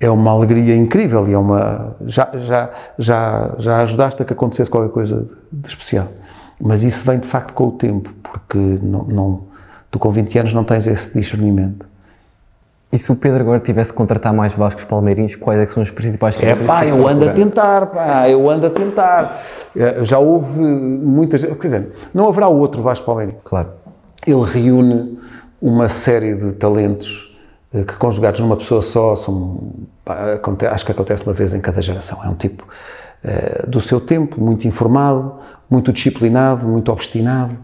é 0.00 0.08
uma 0.10 0.30
alegria 0.30 0.76
incrível 0.76 1.28
e 1.28 1.32
é 1.32 1.38
uma 1.38 1.96
já 2.06 2.30
já 2.40 2.70
já 2.98 3.54
já 3.58 3.80
ajudaste 3.82 4.22
a 4.22 4.24
que 4.24 4.32
acontecesse 4.32 4.70
qualquer 4.70 4.90
coisa 4.90 5.28
de 5.52 5.68
especial. 5.68 6.08
Mas 6.60 6.82
isso 6.82 7.04
vem 7.04 7.18
de 7.18 7.26
facto 7.26 7.52
com 7.52 7.68
o 7.68 7.72
tempo, 7.72 8.12
porque 8.22 8.58
não, 8.58 9.04
não, 9.04 9.42
tu 9.90 9.98
com 9.98 10.10
20 10.10 10.38
anos 10.38 10.54
não 10.54 10.64
tens 10.64 10.86
esse 10.86 11.12
discernimento. 11.16 11.86
E 12.90 12.96
se 12.96 13.12
o 13.12 13.16
Pedro 13.16 13.42
agora 13.42 13.60
tivesse 13.60 13.90
que 13.90 13.96
contratar 13.96 14.32
mais 14.32 14.54
Vascos 14.54 14.84
Palmeirinhos, 14.84 15.36
quais 15.36 15.60
é 15.60 15.66
que 15.66 15.72
são 15.72 15.82
os 15.82 15.90
principais 15.90 16.42
É 16.42 16.54
pá, 16.54 16.86
eu 16.86 17.06
ando 17.06 17.28
a 17.28 17.32
tentar, 17.32 17.86
pá, 17.86 18.28
eu 18.28 18.48
ando 18.48 18.66
a 18.66 18.70
tentar. 18.70 19.40
Eh, 19.76 20.04
já 20.04 20.18
houve 20.18 20.58
muitas, 20.58 21.42
quer 21.42 21.54
dizer, 21.54 21.92
não 22.14 22.28
haverá 22.28 22.48
outro 22.48 22.80
Vasco 22.80 23.04
Palmeirinho. 23.04 23.38
Claro. 23.44 23.68
Ele 24.26 24.42
reúne 24.42 25.18
uma 25.60 25.88
série 25.88 26.34
de 26.34 26.52
talentos 26.52 27.36
eh, 27.74 27.84
que 27.84 27.94
conjugados 27.96 28.40
numa 28.40 28.56
pessoa 28.56 28.80
só 28.80 29.14
são, 29.16 29.70
pá, 30.02 30.40
acho 30.70 30.86
que 30.86 30.92
acontece 30.92 31.24
uma 31.24 31.34
vez 31.34 31.52
em 31.52 31.60
cada 31.60 31.82
geração. 31.82 32.24
É 32.24 32.28
um 32.28 32.34
tipo 32.34 32.64
uh, 33.22 33.68
do 33.68 33.82
seu 33.82 34.00
tempo, 34.00 34.40
muito 34.40 34.66
informado, 34.66 35.34
muito 35.68 35.92
disciplinado, 35.92 36.66
muito 36.66 36.90
obstinado, 36.90 37.54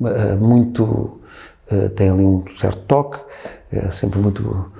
uh, 0.00 0.36
muito 0.40 1.19
tem 1.94 2.10
ali 2.10 2.24
um 2.24 2.44
certo 2.58 2.82
toque, 2.86 3.18
é 3.72 3.90
sempre 3.90 4.18
muito 4.18 4.70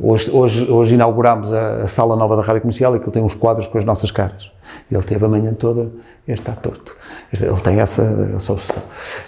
Hoje, 0.00 0.30
hoje, 0.30 0.70
hoje 0.70 0.94
inauguramos 0.94 1.52
a, 1.52 1.82
a, 1.82 1.88
sala 1.88 2.14
nova 2.14 2.36
da 2.36 2.42
Rádio 2.42 2.60
Comercial 2.60 2.94
e 2.94 3.00
que 3.00 3.06
ele 3.06 3.12
tem 3.12 3.22
uns 3.22 3.34
quadros 3.34 3.66
com 3.66 3.78
as 3.78 3.84
nossas 3.84 4.10
caras. 4.10 4.52
Ele 4.90 5.02
teve 5.02 5.24
a 5.24 5.28
manhã 5.28 5.52
toda, 5.52 5.90
este 6.28 6.42
está 6.42 6.52
torto. 6.52 6.96
Ele 7.32 7.60
tem 7.60 7.80
essa, 7.80 8.02
essa 8.36 8.52
obsessão. 8.52 8.82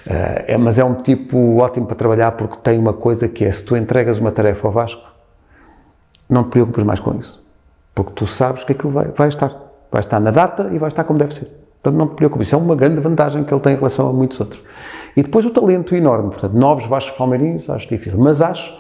Uh, 0.07 0.45
é, 0.47 0.57
mas 0.57 0.79
é 0.79 0.85
um 0.85 0.95
tipo 0.95 1.59
ótimo 1.59 1.87
para 1.87 1.97
trabalhar 1.97 2.33
porque 2.33 2.57
tem 2.63 2.79
uma 2.79 2.93
coisa 2.93 3.29
que 3.29 3.45
é, 3.45 3.51
se 3.51 3.65
tu 3.65 3.77
entregas 3.77 4.19
uma 4.19 4.31
tarefa 4.31 4.69
ao 4.69 4.73
Vasco, 4.73 5.03
não 6.29 6.45
te 6.45 6.51
preocupes 6.51 6.85
mais 6.85 7.01
com 7.01 7.15
isso. 7.17 7.45
Porque 7.95 8.13
tu 8.13 8.27
sabes 8.27 8.63
que 8.63 8.73
aquilo 8.73 8.93
vai, 8.93 9.09
vai 9.09 9.29
estar. 9.29 9.65
Vai 9.91 10.01
estar 10.01 10.21
na 10.21 10.31
data 10.31 10.69
e 10.73 10.79
vai 10.79 10.89
estar 10.89 11.05
como 11.05 11.19
deve 11.19 11.35
ser. 11.35 11.47
Portanto, 11.83 11.99
não 11.99 12.09
te 12.09 12.15
preocupes. 12.15 12.49
Isso 12.49 12.55
é 12.55 12.59
uma 12.59 12.77
grande 12.77 13.01
vantagem 13.01 13.43
que 13.45 13.53
ele 13.53 13.61
tem 13.61 13.73
em 13.73 13.77
relação 13.77 14.09
a 14.09 14.13
muitos 14.13 14.39
outros. 14.39 14.63
E 15.17 15.23
depois 15.23 15.47
o 15.47 15.51
talento 15.51 15.95
enorme. 15.97 16.31
Portanto, 16.31 16.53
novos 16.53 16.85
Vascos 16.85 17.17
Palmeirinhos, 17.17 17.71
acho 17.71 17.89
difícil. 17.89 18.21
Mas 18.21 18.43
acho 18.43 18.79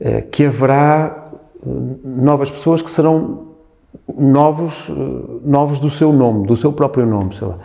eh, 0.00 0.22
que 0.22 0.46
haverá 0.46 1.30
eh, 1.64 1.68
novas 2.02 2.50
pessoas 2.50 2.80
que 2.80 2.90
serão 2.90 3.48
novos, 4.18 4.88
eh, 4.88 4.92
novos 5.44 5.78
do 5.78 5.90
seu 5.90 6.12
nome, 6.12 6.46
do 6.46 6.56
seu 6.56 6.72
próprio 6.72 7.06
nome, 7.06 7.34
sei 7.36 7.46
lá. 7.46 7.58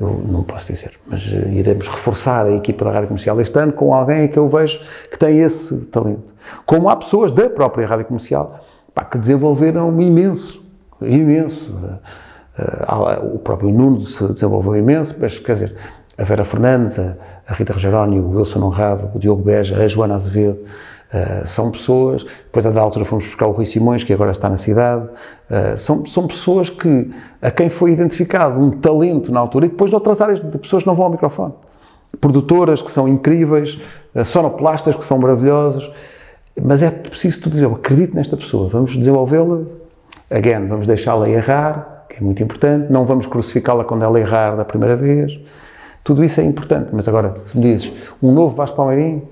Eu 0.00 0.20
não 0.28 0.44
posso 0.44 0.70
dizer, 0.70 0.92
mas 1.06 1.26
iremos 1.26 1.88
reforçar 1.88 2.46
a 2.46 2.52
equipa 2.52 2.84
da 2.84 2.92
Rádio 2.92 3.08
Comercial 3.08 3.40
este 3.40 3.58
ano 3.58 3.72
com 3.72 3.92
alguém 3.92 4.28
que 4.28 4.38
eu 4.38 4.48
vejo 4.48 4.80
que 5.10 5.18
tem 5.18 5.40
esse 5.40 5.86
talento. 5.86 6.32
Como 6.64 6.88
há 6.88 6.94
pessoas 6.94 7.32
da 7.32 7.50
própria 7.50 7.84
Rádio 7.84 8.04
Comercial 8.04 8.60
pá, 8.94 9.04
que 9.04 9.18
desenvolveram 9.18 10.00
imenso, 10.00 10.62
imenso. 11.00 11.76
O 13.34 13.40
próprio 13.40 13.70
Nuno 13.72 14.02
se 14.02 14.24
desenvolveu 14.32 14.76
imenso, 14.76 15.16
mas 15.20 15.38
quer 15.40 15.54
dizer, 15.54 15.76
a 16.18 16.24
Vera 16.24 16.44
Fernandes, 16.44 16.98
a 16.98 17.54
Rita 17.54 17.72
Rogeroni, 17.72 18.18
o 18.18 18.30
Wilson 18.30 18.60
Honrado, 18.60 19.10
o 19.14 19.18
Diogo 19.18 19.42
Beja, 19.42 19.76
a 19.76 19.86
Joana 19.88 20.16
Azevedo, 20.16 20.58
Uh, 21.08 21.46
são 21.46 21.70
pessoas, 21.70 22.22
depois 22.22 22.66
a 22.66 22.70
da 22.70 22.82
altura 22.82 23.02
fomos 23.02 23.24
buscar 23.24 23.46
o 23.46 23.52
Rui 23.52 23.64
Simões, 23.64 24.04
que 24.04 24.12
agora 24.12 24.30
está 24.30 24.50
na 24.50 24.58
cidade, 24.58 25.06
uh, 25.06 25.74
são, 25.74 26.04
são 26.04 26.26
pessoas 26.26 26.68
que, 26.68 27.10
a 27.40 27.50
quem 27.50 27.70
foi 27.70 27.92
identificado 27.92 28.60
um 28.60 28.70
talento 28.70 29.32
na 29.32 29.40
altura, 29.40 29.64
e 29.64 29.68
depois 29.70 29.90
de 29.90 29.94
outras 29.94 30.20
áreas 30.20 30.38
de 30.38 30.58
pessoas 30.58 30.82
que 30.82 30.86
não 30.86 30.94
vão 30.94 31.06
ao 31.06 31.10
microfone. 31.10 31.54
Produtoras 32.20 32.82
que 32.82 32.90
são 32.90 33.08
incríveis, 33.08 33.80
uh, 34.14 34.22
sonoplastas 34.22 34.94
que 34.94 35.02
são 35.02 35.16
maravilhosos, 35.16 35.90
mas 36.62 36.82
é 36.82 36.90
preciso 36.90 37.40
tu 37.40 37.48
dizer, 37.48 37.64
eu 37.64 37.72
acredito 37.72 38.14
nesta 38.14 38.36
pessoa, 38.36 38.68
vamos 38.68 38.94
desenvolvê-la, 38.94 39.60
again, 40.30 40.66
vamos 40.68 40.86
deixá-la 40.86 41.26
errar, 41.26 42.04
que 42.10 42.16
é 42.16 42.20
muito 42.20 42.42
importante, 42.42 42.92
não 42.92 43.06
vamos 43.06 43.26
crucificá-la 43.26 43.82
quando 43.82 44.04
ela 44.04 44.20
errar 44.20 44.56
da 44.56 44.64
primeira 44.66 44.94
vez, 44.94 45.40
tudo 46.08 46.24
isso 46.24 46.40
é 46.40 46.44
importante, 46.44 46.88
mas 46.90 47.06
agora, 47.06 47.34
se 47.44 47.54
me 47.54 47.64
dizes, 47.64 47.92
um 48.22 48.32
novo 48.32 48.56
Vasco 48.56 48.74
Palmeirinho, 48.74 49.28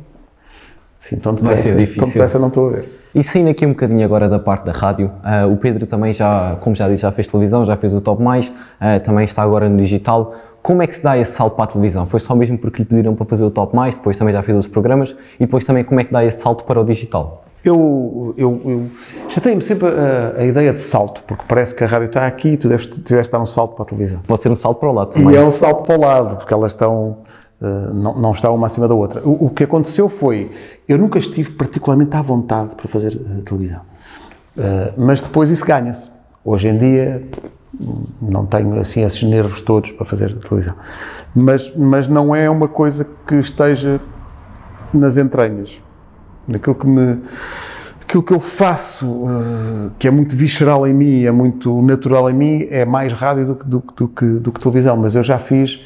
Sim, 0.98 1.16
tão 1.16 1.32
depressa, 1.32 1.62
Vai 1.62 1.72
ser 1.72 1.78
difícil. 1.78 2.02
tão 2.02 2.08
depressa 2.08 2.38
não 2.38 2.48
estou 2.48 2.68
a 2.68 2.72
ver. 2.72 2.84
E 3.14 3.24
saindo 3.24 3.48
aqui 3.48 3.64
um 3.64 3.70
bocadinho 3.70 4.04
agora 4.04 4.28
da 4.28 4.38
parte 4.38 4.66
da 4.66 4.72
rádio, 4.72 5.10
uh, 5.24 5.50
o 5.50 5.56
Pedro 5.56 5.86
também 5.86 6.12
já, 6.12 6.58
como 6.60 6.76
já 6.76 6.86
disse, 6.86 7.00
já 7.00 7.10
fez 7.10 7.28
televisão, 7.28 7.64
já 7.64 7.78
fez 7.78 7.94
o 7.94 8.00
Top 8.02 8.22
Mais, 8.22 8.48
uh, 8.48 9.00
também 9.02 9.24
está 9.24 9.42
agora 9.42 9.70
no 9.70 9.78
digital. 9.78 10.34
Como 10.62 10.82
é 10.82 10.86
que 10.86 10.94
se 10.94 11.02
dá 11.02 11.16
esse 11.16 11.32
salto 11.32 11.56
para 11.56 11.64
a 11.64 11.68
televisão? 11.68 12.06
Foi 12.06 12.20
só 12.20 12.34
mesmo 12.34 12.58
porque 12.58 12.82
lhe 12.82 12.84
pediram 12.84 13.14
para 13.14 13.24
fazer 13.24 13.44
o 13.44 13.50
Top 13.50 13.74
Mais, 13.74 13.96
depois 13.96 14.18
também 14.18 14.34
já 14.34 14.42
fez 14.42 14.58
os 14.58 14.66
programas, 14.66 15.16
e 15.36 15.46
depois 15.46 15.64
também 15.64 15.82
como 15.82 15.98
é 15.98 16.04
que 16.04 16.12
dá 16.12 16.22
esse 16.22 16.42
salto 16.42 16.64
para 16.64 16.78
o 16.78 16.84
digital? 16.84 17.45
Eu, 17.68 18.34
eu, 18.36 18.62
eu 18.64 18.90
já 19.28 19.40
tenho 19.40 19.60
sempre 19.60 19.88
a, 19.88 20.40
a, 20.40 20.44
ideia 20.46 20.72
de 20.72 20.80
salto, 20.80 21.22
porque 21.26 21.44
parece 21.48 21.74
que 21.74 21.82
a 21.82 21.86
rádio 21.86 22.06
está 22.06 22.26
aqui 22.26 22.50
e 22.50 22.56
tu 22.56 22.68
deves, 22.68 22.86
deves 22.86 23.28
dar 23.28 23.40
um 23.40 23.46
salto 23.46 23.74
para 23.74 23.82
a 23.82 23.86
televisão. 23.86 24.20
Pode 24.26 24.40
ser 24.40 24.50
um 24.50 24.56
salto 24.56 24.78
para 24.78 24.88
o 24.88 24.92
lado 24.92 25.10
também. 25.10 25.34
E 25.34 25.36
é 25.36 25.42
um 25.42 25.50
salto 25.50 25.84
para 25.84 25.96
o 25.96 26.00
lado, 26.00 26.36
porque 26.36 26.54
elas 26.54 26.72
estão 26.72 27.18
eh, 27.60 27.90
não, 27.94 28.14
não 28.18 28.32
está 28.32 28.50
uma 28.50 28.66
acima 28.66 28.86
da 28.86 28.94
outra. 28.94 29.26
O, 29.26 29.46
o, 29.46 29.50
que 29.50 29.64
aconteceu 29.64 30.08
foi, 30.08 30.50
eu 30.86 30.98
nunca 30.98 31.18
estive 31.18 31.52
particularmente 31.52 32.14
à 32.14 32.20
vontade 32.20 32.74
para 32.74 32.86
fazer 32.86 33.14
uh, 33.14 33.42
televisão, 33.42 33.80
uh, 34.56 34.92
mas 34.96 35.22
depois 35.22 35.50
isso 35.50 35.64
ganha-se. 35.64 36.10
Hoje 36.44 36.68
em 36.68 36.76
dia 36.76 37.22
não 38.20 38.44
tenho 38.46 38.78
assim 38.78 39.02
esses 39.02 39.22
nervos 39.22 39.60
todos 39.62 39.90
para 39.90 40.04
fazer 40.04 40.34
televisão, 40.38 40.74
mas, 41.34 41.74
mas 41.74 42.06
não 42.06 42.36
é 42.36 42.48
uma 42.48 42.68
coisa 42.68 43.06
que 43.26 43.36
esteja 43.36 44.00
nas 44.92 45.16
entranhas, 45.16 45.82
naquilo 46.46 46.74
que 46.74 46.86
me 46.86 47.18
aquilo 48.02 48.22
que 48.22 48.32
eu 48.32 48.38
faço, 48.38 49.24
que 49.98 50.06
é 50.06 50.10
muito 50.12 50.36
visceral 50.36 50.86
em 50.86 50.94
mim, 50.94 51.24
é 51.24 51.32
muito 51.32 51.82
natural 51.82 52.30
em 52.30 52.32
mim, 52.32 52.68
é 52.70 52.84
mais 52.84 53.12
rádio 53.12 53.46
do 53.46 53.54
que, 53.56 53.64
do, 53.66 53.84
do, 53.96 54.08
que, 54.08 54.26
do 54.26 54.52
que 54.52 54.60
televisão, 54.60 54.96
mas 54.96 55.16
eu 55.16 55.24
já 55.24 55.38
fiz 55.40 55.80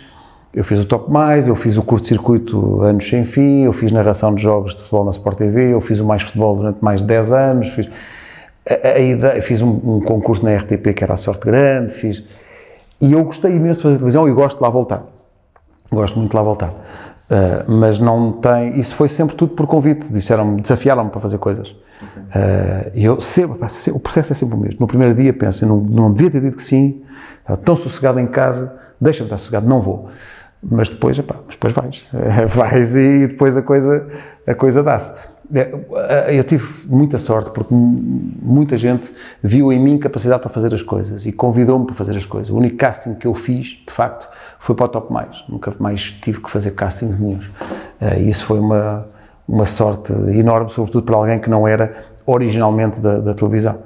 eu 0.53 0.65
fiz 0.65 0.81
o 0.81 0.85
Top 0.85 1.11
Mais, 1.11 1.47
eu 1.47 1.55
fiz 1.55 1.77
o 1.77 1.83
curto-circuito 1.83 2.81
Anos 2.83 3.09
Sem 3.09 3.25
Fim, 3.25 3.63
eu 3.63 3.73
fiz 3.73 3.93
narração 3.93 4.35
de 4.35 4.43
jogos 4.43 4.75
de 4.75 4.79
futebol 4.79 5.05
na 5.05 5.11
Sport 5.13 5.39
TV, 5.39 5.73
eu 5.73 5.81
fiz 5.81 6.01
o 6.01 6.05
Mais 6.05 6.23
Futebol 6.23 6.57
durante 6.57 6.83
mais 6.83 7.01
de 7.01 7.07
10 7.07 7.33
anos, 7.33 7.69
fiz, 7.69 7.89
a, 8.69 8.89
a 8.89 8.99
ideia, 8.99 9.41
fiz 9.43 9.63
um, 9.63 9.69
um, 9.69 10.01
concurso 10.01 10.45
na 10.45 10.57
RTP 10.57 10.93
que 10.93 11.05
era 11.05 11.15
a 11.15 11.17
Sorte 11.17 11.47
Grande, 11.47 11.93
fiz... 11.93 12.25
E 13.01 13.13
eu 13.13 13.25
gostei 13.25 13.55
imenso 13.55 13.77
de 13.77 13.83
fazer 13.85 13.97
televisão 13.97 14.29
e 14.29 14.33
gosto 14.33 14.59
de 14.59 14.63
lá 14.63 14.69
voltar. 14.69 15.05
Gosto 15.91 16.19
muito 16.19 16.33
de 16.33 16.37
lá 16.37 16.43
voltar. 16.43 16.75
Uh, 17.31 17.71
mas 17.71 18.01
não 18.01 18.33
tem... 18.33 18.79
Isso 18.79 18.95
foi 18.95 19.09
sempre 19.09 19.37
tudo 19.37 19.55
por 19.55 19.67
convite. 19.67 20.13
Disseram-me, 20.13 20.61
desafiaram-me 20.61 21.11
para 21.11 21.21
fazer 21.21 21.39
coisas. 21.39 21.71
Uh, 21.71 22.91
e 22.95 23.05
eu 23.05 23.21
sempre, 23.21 23.59
o 23.93 24.01
processo 24.01 24.33
é 24.33 24.37
sempre 24.37 24.57
o 24.57 24.59
mesmo. 24.59 24.81
No 24.81 24.87
primeiro 24.87 25.15
dia 25.15 25.33
penso, 25.33 25.65
não, 25.67 25.77
não 25.77 26.13
devia 26.13 26.31
ter 26.31 26.41
dito 26.41 26.57
que 26.57 26.63
sim, 26.63 27.03
estava 27.41 27.57
tão 27.59 27.77
sossegado 27.77 28.19
em 28.19 28.27
casa, 28.27 28.73
deixa-me 29.01 29.27
estar 29.27 29.39
sossegado, 29.39 29.69
não 29.69 29.81
vou 29.81 30.09
mas 30.63 30.89
depois, 30.89 31.19
epá, 31.19 31.37
depois 31.49 31.73
vais, 31.73 32.05
vais 32.55 32.95
e 32.95 33.27
depois 33.27 33.57
a 33.57 33.63
coisa, 33.63 34.09
a 34.47 34.55
coisa 34.55 34.83
dá-se. 34.83 35.15
É, 35.53 36.39
eu 36.39 36.45
tive 36.45 36.87
muita 36.87 37.19
sorte 37.19 37.51
porque 37.51 37.75
muita 37.75 38.77
gente 38.77 39.13
viu 39.43 39.73
em 39.73 39.81
mim 39.81 39.99
capacidade 39.99 40.41
para 40.41 40.51
fazer 40.51 40.73
as 40.73 40.83
coisas 40.83 41.27
e 41.27 41.33
convidou-me 41.33 41.87
para 41.87 41.95
fazer 41.95 42.17
as 42.17 42.25
coisas. 42.25 42.51
O 42.51 42.57
único 42.57 42.77
casting 42.77 43.15
que 43.15 43.27
eu 43.27 43.35
fiz, 43.35 43.83
de 43.85 43.93
facto, 43.93 44.29
foi 44.61 44.75
para 44.75 44.85
o 44.85 44.89
Top 44.89 45.13
Mais. 45.13 45.43
Nunca 45.49 45.73
mais 45.81 46.13
tive 46.13 46.41
que 46.41 46.51
fazer 46.51 46.73
castings 46.73 47.19
nenhum. 47.19 47.41
É, 47.99 48.21
isso 48.21 48.45
foi 48.45 48.61
uma, 48.61 49.07
uma 49.49 49.65
sorte 49.65 50.13
enorme, 50.13 50.71
sobretudo 50.71 51.05
para 51.05 51.17
alguém 51.17 51.41
que 51.41 51.49
não 51.49 51.67
era 51.67 52.05
originalmente 52.27 53.01
da, 53.01 53.19
da 53.19 53.35
televisão. 53.35 53.79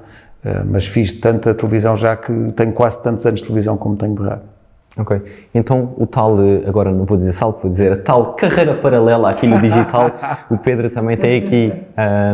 É, 0.45 0.63
mas 0.65 0.85
fiz 0.85 1.13
tanta 1.13 1.55
televisão 1.55 1.97
já 1.97 2.17
que 2.17 2.53
tenho 2.53 2.73
quase 2.73 3.01
tantos 3.03 3.25
anos 3.25 3.41
de 3.41 3.47
televisão 3.47 3.77
como 3.77 3.97
tenho 3.97 4.17
de 4.17 4.23
rádio. 4.23 4.49
Ok, 4.96 5.20
então 5.52 5.92
o 5.98 6.07
tal, 6.07 6.37
eh, 6.38 6.62
agora 6.68 6.92
não 6.92 7.04
vou 7.04 7.16
dizer 7.16 7.33
salto, 7.33 7.62
vou 7.62 7.70
dizer 7.70 7.90
a 7.90 7.96
tal 7.96 8.35
carreira 8.35 8.74
paralela 8.74 9.28
aqui 9.28 9.44
no 9.44 9.61
digital, 9.61 10.12
o 10.48 10.57
Pedro 10.57 10.88
também 10.88 11.16
tem 11.16 11.37
aqui, 11.42 11.72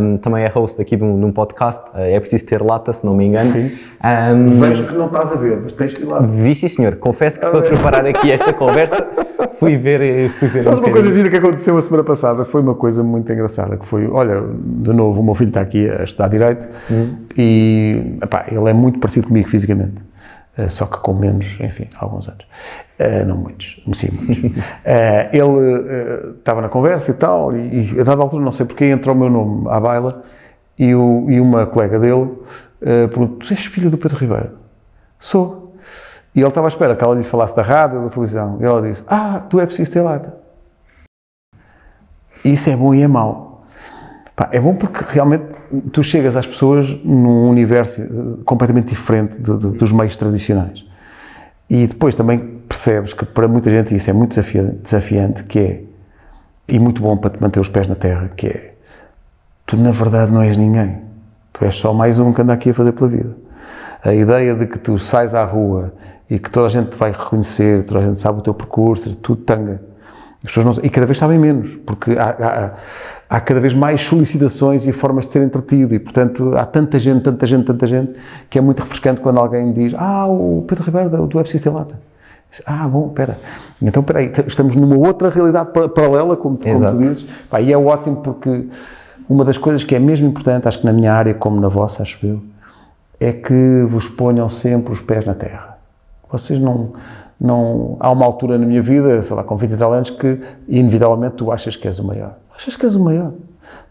um, 0.03 0.19
também 0.19 0.45
é 0.45 0.49
host 0.49 0.81
aqui 0.81 0.95
de 0.95 1.03
um, 1.03 1.19
de 1.19 1.25
um, 1.25 1.33
podcast, 1.33 1.83
eh, 1.95 2.17
é 2.17 2.21
preciso 2.21 2.45
ter 2.45 2.63
lata, 2.63 2.93
se 2.93 3.07
não 3.07 3.15
me 3.15 3.25
engano. 3.25 3.51
Sim. 3.51 3.71
Um, 4.05 4.61
Vejo 4.61 4.87
que 4.87 4.93
não 4.93 5.07
estás 5.07 5.33
a 5.33 5.37
ver, 5.37 5.59
mas 5.63 5.73
tens 5.73 5.95
que 5.95 6.03
ir 6.03 6.05
lá. 6.05 6.21
Vi 6.21 6.55
sim 6.55 6.69
senhor, 6.69 6.97
confesso 6.97 7.41
que 7.41 7.47
para 7.47 7.63
preparar 7.67 8.05
aqui 8.05 8.31
esta 8.31 8.53
conversa 8.53 9.09
fui 9.59 9.79
ver, 9.79 10.03
eh, 10.03 10.29
fui 10.29 10.49
ver 10.49 10.63
Mas 10.67 10.79
um 10.79 10.83
uma 10.83 10.91
coisa 10.91 11.13
gira 11.13 11.31
que 11.31 11.37
aconteceu 11.37 11.79
a 11.79 11.81
semana 11.81 12.05
passada, 12.05 12.45
foi 12.45 12.61
uma 12.61 12.75
coisa 12.75 13.03
muito 13.03 13.33
engraçada, 13.33 13.79
que 13.79 13.87
foi, 13.87 14.07
olha, 14.07 14.45
de 14.63 14.93
novo 14.93 15.23
o 15.23 15.25
meu 15.25 15.35
filho 15.35 15.49
está 15.49 15.63
aqui 15.63 15.89
a 15.89 16.05
estudar 16.05 16.29
Direito 16.29 16.69
uhum. 16.91 17.17
e, 17.39 18.19
epá, 18.23 18.45
ele 18.51 18.69
é 18.69 18.75
muito 18.75 18.99
parecido 18.99 19.29
comigo 19.29 19.49
fisicamente 19.49 20.10
só 20.69 20.87
que 20.87 20.99
com 20.99 21.15
menos, 21.15 21.59
enfim, 21.61 21.89
alguns 21.99 22.29
anos. 22.29 22.45
Uh, 22.99 23.27
não 23.27 23.37
muitos, 23.37 23.83
sim, 23.95 24.09
muitos. 24.13 24.57
uh, 24.57 24.63
ele 25.33 26.37
estava 26.39 26.61
na 26.61 26.69
conversa 26.69 27.11
e 27.11 27.15
tal, 27.15 27.53
e, 27.57 27.95
e, 27.95 28.01
a 28.01 28.05
dada 28.05 28.21
altura, 28.23 28.45
não 28.45 28.53
sei 28.53 28.67
porque, 28.67 28.85
entrou 28.87 29.15
o 29.15 29.19
meu 29.19 29.31
nome 29.31 29.69
à 29.71 29.81
baila 29.81 30.23
e, 30.79 30.95
o, 30.95 31.27
e 31.31 31.41
uma 31.41 31.67
colega 31.67 31.99
dele 31.99 32.31
perguntou: 32.81 33.39
Tu 33.39 33.53
és 33.53 33.65
filho 33.65 33.91
do 33.91 33.99
Pedro 33.99 34.19
Ribeiro? 34.19 34.51
Sou. 35.19 35.77
E 36.35 36.41
ele 36.41 36.49
estava 36.49 36.67
à 36.67 36.69
espera 36.69 36.95
que 36.95 37.03
ela 37.03 37.15
lhe 37.15 37.23
falasse 37.23 37.55
da 37.57 37.63
rádio, 37.63 38.03
da 38.03 38.09
televisão. 38.09 38.59
E 38.61 38.65
ela 38.65 38.81
disse: 38.83 39.05
Ah, 39.07 39.45
tu 39.49 39.61
é 39.61 39.67
preciso 39.67 39.91
ter 39.91 40.01
lata. 40.01 40.37
Isso 42.45 42.71
é 42.71 42.77
bom 42.77 42.95
e 42.95 43.03
é 43.03 43.09
mau. 43.09 43.65
Pá, 44.35 44.49
é 44.53 44.61
bom 44.61 44.75
porque 44.75 45.05
realmente 45.09 45.45
tu 45.93 46.03
chegas 46.03 46.37
às 46.37 46.47
pessoas 46.47 46.89
num 47.05 47.49
universo 47.49 48.03
completamente 48.45 48.89
diferente 48.89 49.39
de, 49.39 49.57
de, 49.57 49.69
dos 49.71 49.93
meios 49.93 50.17
tradicionais. 50.17 50.85
E 51.69 51.87
depois 51.87 52.15
também 52.15 52.61
percebes 52.69 53.13
que 53.13 53.25
para 53.25 53.47
muita 53.47 53.71
gente 53.71 53.95
isso 53.95 54.11
é 54.11 54.13
muito 54.13 54.35
desafiante, 54.83 55.45
que 55.45 55.59
é, 55.59 55.83
e 56.67 56.79
muito 56.79 57.01
bom 57.01 57.17
para 57.17 57.31
te 57.31 57.41
manter 57.41 57.61
os 57.61 57.69
pés 57.69 57.87
na 57.87 57.95
terra, 57.95 58.31
que 58.37 58.49
é, 58.49 58.75
tu 59.67 59.77
na 59.77 59.93
verdade 59.93 60.33
não 60.33 60.43
és 60.43 60.57
ninguém. 60.57 60.99
Tu 61.53 61.65
és 61.65 61.75
só 61.75 61.93
mais 61.93 62.19
um 62.19 62.33
que 62.33 62.43
anda 62.43 62.53
aqui 62.53 62.71
a 62.71 62.75
fazer 62.75 62.93
pela 62.93 63.09
vida. 63.09 63.37
A 64.03 64.15
ideia 64.15 64.55
de 64.55 64.67
que 64.67 64.79
tu 64.79 64.99
sais 64.99 65.35
à 65.35 65.45
rua 65.45 65.93
e 66.29 66.39
que 66.39 66.51
toda 66.51 66.67
a 66.67 66.71
gente 66.71 66.91
te 66.91 66.97
vai 66.97 67.13
reconhecer, 67.13 67.85
toda 67.85 68.01
a 68.01 68.07
gente 68.07 68.19
sabe 68.19 68.39
o 68.39 68.43
teu 68.43 68.55
percurso, 68.55 69.15
tudo 69.17 69.43
tanga. 69.43 69.83
As 70.43 70.51
pessoas 70.51 70.77
não, 70.77 70.85
e 70.85 70.89
cada 70.89 71.07
vez 71.07 71.19
sabem 71.19 71.39
menos, 71.39 71.77
porque 71.85 72.13
há, 72.13 72.31
há, 72.31 72.73
há, 73.31 73.41
cada 73.41 73.61
vez 73.61 73.73
mais 73.73 74.03
solicitações 74.03 74.87
e 74.89 74.93
formas 74.93 75.27
de 75.27 75.33
ser 75.33 75.43
entretido, 75.43 75.95
e 75.95 76.01
portanto 76.01 76.57
há 76.57 76.67
tanta 76.67 76.99
gente, 76.99 77.23
tanta 77.23 77.47
gente, 77.47 77.65
tanta 77.65 77.87
gente, 77.87 78.13
que 78.51 78.59
é 78.59 78.61
muito 78.61 78.81
refrescante 78.81 79.21
quando 79.21 79.39
alguém 79.39 79.73
diz: 79.73 79.95
Ah, 79.97 80.27
o 80.27 80.65
Pedro 80.67 80.85
Ribeiro 80.85 81.27
do 81.29 81.37
Web 81.37 81.49
System 81.49 81.73
Lata. 81.73 82.11
Ah, 82.67 82.89
bom, 82.89 83.07
espera. 83.07 83.39
Então, 83.81 84.01
espera 84.01 84.19
aí, 84.19 84.33
estamos 84.49 84.75
numa 84.75 84.97
outra 84.97 85.31
realidade 85.31 85.71
paralela, 85.95 86.37
como, 86.37 86.59
como 86.59 86.85
tu 86.85 86.99
dizes. 86.99 87.23
Pá, 87.49 87.61
e 87.61 87.73
é 87.73 87.79
ótimo 87.79 88.17
porque 88.17 88.67
uma 89.29 89.45
das 89.45 89.57
coisas 89.57 89.85
que 89.85 89.95
é 89.95 90.01
mesmo 90.01 90.27
importante, 90.27 90.67
acho 90.67 90.81
que 90.81 90.85
na 90.85 90.93
minha 90.93 91.15
área, 91.15 91.33
como 91.33 91.61
na 91.61 91.69
vossa, 91.69 92.03
acho 92.03 92.19
eu, 92.27 92.43
é 93.21 93.33
que 93.33 93.87
vos 93.89 94.09
ponham 94.09 94.49
sempre 94.49 94.93
os 94.93 95.01
pés 95.01 95.25
na 95.25 95.35
terra. 95.35 95.79
Vocês 96.29 96.59
não. 96.59 96.95
não 97.41 97.97
há 98.01 98.11
uma 98.11 98.27
altura 98.27 98.59
na 98.59 98.67
minha 98.67 98.83
vida, 98.83 99.23
sei 99.23 99.37
lá, 99.37 99.45
com 99.45 99.57
20 99.57 99.71
e 99.71 99.77
tal 99.77 99.93
anos, 99.93 100.11
que 100.11 100.41
inevitavelmente 100.67 101.37
tu 101.37 101.53
achas 101.53 101.77
que 101.77 101.87
és 101.87 102.01
o 102.01 102.05
maior. 102.05 102.35
Achas 102.61 102.77
que 102.77 102.85
és 102.85 102.95
o 102.95 103.01
maior. 103.01 103.33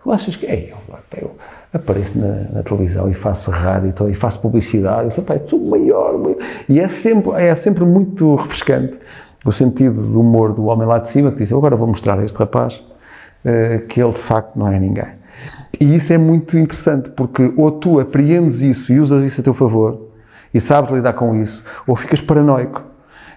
Tu 0.03 0.11
achas 0.11 0.35
que. 0.35 0.45
Ei, 0.45 0.71
eu, 0.71 0.77
eu 1.19 1.35
apareço 1.73 2.19
na, 2.19 2.51
na, 2.53 2.63
televisão 2.63 3.09
e 3.09 3.15
faço 3.15 3.49
rádio 3.49 3.93
e, 4.07 4.13
faço 4.13 4.39
publicidade, 4.39 5.09
então, 5.09 5.47
sou 5.47 5.59
o 5.59 5.71
maior, 5.71 6.17
maior. 6.19 6.37
E 6.67 6.79
é 6.79 6.87
sempre, 6.87 7.31
é 7.31 7.55
sempre 7.55 7.83
muito 7.83 8.35
refrescante 8.35 8.99
o 9.43 9.51
sentido 9.51 10.03
do 10.03 10.19
humor 10.19 10.53
do 10.53 10.65
homem 10.65 10.87
lá 10.87 10.99
de 10.99 11.09
cima 11.09 11.31
que 11.31 11.39
diz: 11.39 11.51
agora 11.51 11.75
vou 11.75 11.87
mostrar 11.87 12.19
a 12.19 12.23
este 12.23 12.37
rapaz 12.37 12.75
uh, 12.75 13.87
que 13.87 13.99
ele 13.99 14.13
de 14.13 14.21
facto 14.21 14.55
não 14.55 14.67
é 14.67 14.77
ninguém. 14.77 15.17
E 15.79 15.95
isso 15.95 16.13
é 16.13 16.17
muito 16.19 16.55
interessante 16.55 17.09
porque 17.09 17.51
ou 17.57 17.71
tu 17.71 17.99
apreendes 17.99 18.61
isso 18.61 18.93
e 18.93 18.99
usas 18.99 19.23
isso 19.23 19.41
a 19.41 19.43
teu 19.43 19.53
favor 19.55 20.09
e 20.53 20.61
sabes 20.61 20.91
lidar 20.91 21.13
com 21.13 21.35
isso, 21.35 21.63
ou 21.87 21.95
ficas 21.95 22.21
paranoico. 22.21 22.88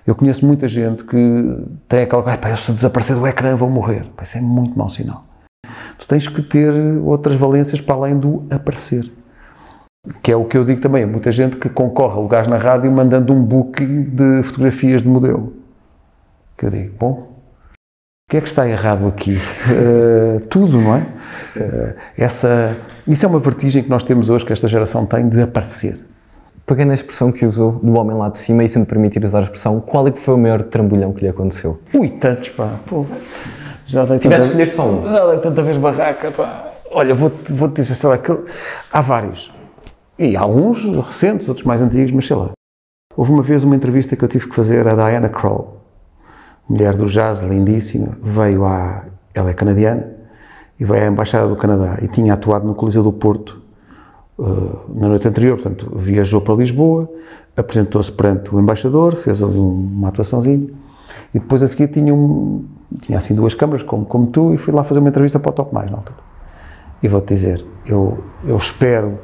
Eu 0.07 0.15
conheço 0.15 0.45
muita 0.45 0.69
gente 0.69 1.05
que 1.05 1.17
tem 1.89 2.03
aquela 2.03 2.23
coisa, 2.23 2.57
se 2.57 2.73
desaparecer 2.73 3.17
do 3.17 3.27
ecrã 3.27 3.55
vou 3.55 3.71
morrer. 3.71 4.05
Pá, 4.17 4.25
isso 4.25 4.39
é 4.39 4.41
muito 4.41 4.77
mau 4.77 4.89
sinal 4.89 5.25
tu 6.03 6.07
tens 6.07 6.27
que 6.27 6.43
ter 6.43 6.73
outras 7.03 7.37
valências 7.37 7.81
para 7.81 7.95
além 7.95 8.19
do 8.19 8.45
aparecer. 8.51 9.11
Que 10.21 10.33
é 10.33 10.37
o 10.37 10.45
que 10.45 10.57
eu 10.57 10.65
digo 10.65 10.81
também, 10.81 11.07
muita 11.07 11.31
gente 11.31 11.57
que 11.57 11.69
concorre 11.69 12.19
a 12.19 12.21
lugares 12.21 12.49
na 12.49 12.57
rádio 12.57 12.91
mandando 12.91 13.33
um 13.33 13.43
booking 13.43 14.03
de 14.03 14.43
fotografias 14.43 15.03
de 15.03 15.09
modelo. 15.09 15.55
Que 16.57 16.67
eu 16.67 16.71
digo, 16.71 16.97
bom, 16.99 17.13
o 17.13 18.31
que 18.31 18.37
é 18.37 18.41
que 18.41 18.49
está 18.49 18.69
errado 18.69 19.07
aqui? 19.07 19.37
Uh, 19.37 20.41
tudo, 20.51 20.81
não 20.81 20.97
é? 20.97 21.01
Uh, 21.01 21.95
essa, 22.19 22.77
isso 23.07 23.25
é 23.25 23.29
uma 23.29 23.39
vertigem 23.39 23.83
que 23.83 23.91
nós 23.91 24.03
temos 24.03 24.29
hoje, 24.29 24.45
que 24.45 24.53
esta 24.53 24.67
geração 24.67 25.07
tem, 25.07 25.29
de 25.29 25.41
aparecer. 25.41 26.01
Pegando 26.73 26.93
a 26.93 26.95
expressão 26.95 27.31
que 27.31 27.45
usou 27.45 27.73
do 27.73 27.99
homem 28.01 28.17
lá 28.17 28.31
de 28.31 28.39
cima, 28.39 28.65
e 28.65 28.69
se 28.69 28.79
me 28.79 28.87
permitir 28.87 29.23
usar 29.23 29.41
a 29.41 29.43
expressão, 29.43 29.79
qual 29.79 30.09
é 30.09 30.11
que 30.11 30.19
foi 30.19 30.33
o 30.33 30.39
maior 30.39 30.63
trambolhão 30.63 31.13
que 31.13 31.21
lhe 31.21 31.29
aconteceu? 31.29 31.79
Ui, 31.93 32.09
tantos, 32.09 32.49
pá. 32.49 32.81
Pô. 32.87 33.05
Já 33.85 34.07
dei 34.07 34.19
Tivesse 34.19 34.47
escolher 34.47 34.69
só 34.69 34.89
um. 34.89 35.03
Já 35.03 35.27
dei 35.33 35.39
tanta 35.41 35.63
vez 35.63 35.77
barraca, 35.77 36.31
pá. 36.31 36.73
Olha, 36.91 37.15
vou-te 37.15 37.53
vou 37.53 37.69
dizer, 37.69 37.95
sei 37.95 38.09
lá, 38.09 38.17
que 38.17 38.35
há 38.91 39.01
vários. 39.03 39.53
E 40.19 40.35
há 40.35 40.47
uns 40.47 40.87
recentes, 41.05 41.47
outros 41.47 41.67
mais 41.67 41.83
antigos, 41.83 42.11
mas 42.11 42.27
sei 42.27 42.37
lá. 42.37 42.53
Houve 43.15 43.33
uma 43.33 43.43
vez 43.43 43.65
uma 43.65 43.77
entrevista 43.77 44.17
que 44.17 44.25
eu 44.25 44.29
tive 44.29 44.49
que 44.49 44.55
fazer 44.55 44.89
a 44.89 44.95
Diana 44.95 45.29
Kroll, 45.29 45.77
mulher 46.67 46.97
do 46.97 47.05
jazz, 47.05 47.41
lindíssima, 47.41 48.17
veio 48.23 48.65
à. 48.65 49.05
Ela 49.35 49.51
é 49.51 49.53
canadiana 49.53 50.11
e 50.81 50.87
veio 50.87 51.05
à 51.05 51.07
Embaixada 51.07 51.47
do 51.47 51.57
Canadá 51.57 51.99
e 52.01 52.09
tinha 52.09 52.33
atuado 52.33 52.67
no 52.67 52.75
Coliseu 52.75 53.03
do 53.03 53.13
Porto 53.13 53.62
uh, 54.39 54.81
na 54.95 55.09
noite 55.09 55.27
anterior. 55.29 55.59
Portanto, 55.59 55.93
viajou 55.95 56.41
para 56.41 56.55
Lisboa, 56.55 57.09
apresentou-se 57.57 58.11
perante 58.11 58.55
o 58.55 58.61
embaixador, 58.61 59.17
fez 59.17 59.43
ali 59.43 59.59
uma 59.59 60.09
atuaçãozinha 60.09 60.69
e 61.35 61.39
depois 61.39 61.63
a 61.63 61.69
seguir 61.69 61.89
tinha 61.89 62.15
um, 62.15 62.65
tinha 63.01 63.19
assim 63.19 63.35
duas 63.35 63.55
câmaras, 63.55 63.83
como, 63.83 64.05
como 64.05 64.27
tu, 64.27 64.53
e 64.53 64.57
fui 64.57 64.73
lá 64.73 64.85
fazer 64.85 65.01
uma 65.01 65.09
entrevista 65.09 65.39
para 65.39 65.51
o 65.51 65.53
Top 65.53 65.75
Mais 65.75 65.91
na 65.91 65.97
altura. 65.97 66.19
E 67.03 67.09
vou-te 67.09 67.35
dizer, 67.35 67.65
eu, 67.87 68.23
eu 68.45 68.57
espero 68.57 69.19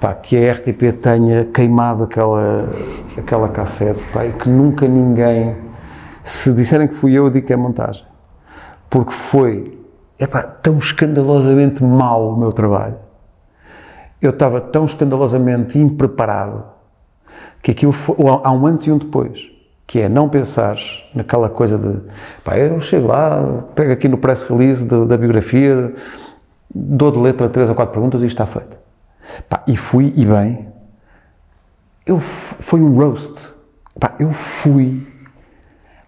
pá, 0.00 0.14
que 0.14 0.36
a 0.36 0.52
RTP 0.52 0.92
tenha 1.00 1.44
queimado 1.46 2.04
aquela, 2.04 2.68
aquela 3.16 3.48
cassete 3.48 4.04
pá, 4.12 4.24
e 4.26 4.32
que 4.32 4.48
nunca 4.48 4.86
ninguém, 4.86 5.56
se 6.22 6.52
disserem 6.52 6.86
que 6.86 6.94
fui 6.94 7.12
eu, 7.12 7.24
eu 7.24 7.30
digo 7.30 7.46
que 7.46 7.52
é 7.52 7.56
montagem. 7.56 8.04
Porque 8.88 9.12
foi 9.12 9.78
epá, 10.18 10.42
tão 10.42 10.78
escandalosamente 10.78 11.82
mau 11.82 12.32
o 12.32 12.36
meu 12.36 12.52
trabalho. 12.52 12.96
Eu 14.24 14.30
estava 14.30 14.58
tão 14.58 14.86
escandalosamente 14.86 15.78
impreparado 15.78 16.64
que 17.62 17.70
aquilo 17.70 17.92
foi, 17.92 18.16
há 18.42 18.50
um 18.50 18.66
antes 18.66 18.86
e 18.86 18.90
um 18.90 18.96
depois 18.96 19.50
que 19.86 20.00
é 20.00 20.08
não 20.08 20.30
pensares 20.30 21.04
naquela 21.14 21.50
coisa 21.50 21.76
de 21.76 22.00
pá, 22.42 22.56
eu 22.56 22.80
chego 22.80 23.08
lá, 23.08 23.64
pego 23.74 23.92
aqui 23.92 24.08
no 24.08 24.16
press 24.16 24.42
release 24.44 24.82
de, 24.82 25.06
da 25.06 25.18
biografia, 25.18 25.94
dou 26.74 27.10
de 27.10 27.18
letra 27.18 27.50
três 27.50 27.68
ou 27.68 27.74
quatro 27.74 27.92
perguntas 27.92 28.22
e 28.22 28.26
está 28.26 28.46
feito. 28.46 28.78
Pá, 29.46 29.62
e 29.66 29.76
fui, 29.76 30.10
e 30.16 30.24
bem, 30.24 30.68
eu, 32.06 32.18
foi 32.18 32.80
um 32.80 32.96
roast. 32.96 33.54
Pá, 34.00 34.14
eu 34.18 34.32
fui, 34.32 35.06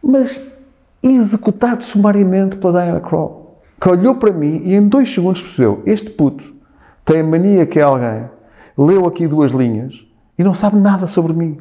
mas 0.02 0.40
executado 1.02 1.84
sumariamente 1.84 2.56
pela 2.56 2.82
Diana 2.82 3.00
Kroll, 3.00 3.60
que 3.78 3.90
olhou 3.90 4.14
para 4.14 4.32
mim 4.32 4.62
e 4.64 4.74
em 4.74 4.88
dois 4.88 5.12
segundos 5.12 5.42
percebeu, 5.42 5.82
este 5.84 6.08
puto 6.08 6.55
tem 7.06 7.22
mania 7.22 7.64
que 7.64 7.78
é 7.78 7.82
alguém, 7.82 8.28
leu 8.76 9.06
aqui 9.06 9.26
duas 9.26 9.52
linhas 9.52 10.04
e 10.38 10.44
não 10.44 10.52
sabe 10.52 10.76
nada 10.76 11.06
sobre 11.06 11.32
mim. 11.32 11.58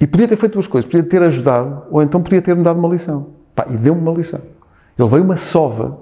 E 0.00 0.06
podia 0.06 0.26
ter 0.28 0.36
feito 0.36 0.54
duas 0.54 0.66
coisas. 0.66 0.90
Podia 0.90 1.08
ter 1.08 1.22
ajudado, 1.22 1.84
ou 1.90 2.02
então 2.02 2.20
podia 2.20 2.42
ter-me 2.42 2.62
dado 2.62 2.78
uma 2.78 2.88
lição. 2.88 3.28
Pá, 3.54 3.66
e 3.70 3.76
deu-me 3.76 4.00
uma 4.00 4.12
lição. 4.12 4.40
Ele 4.98 5.08
veio 5.08 5.22
uma 5.22 5.36
sova. 5.36 5.98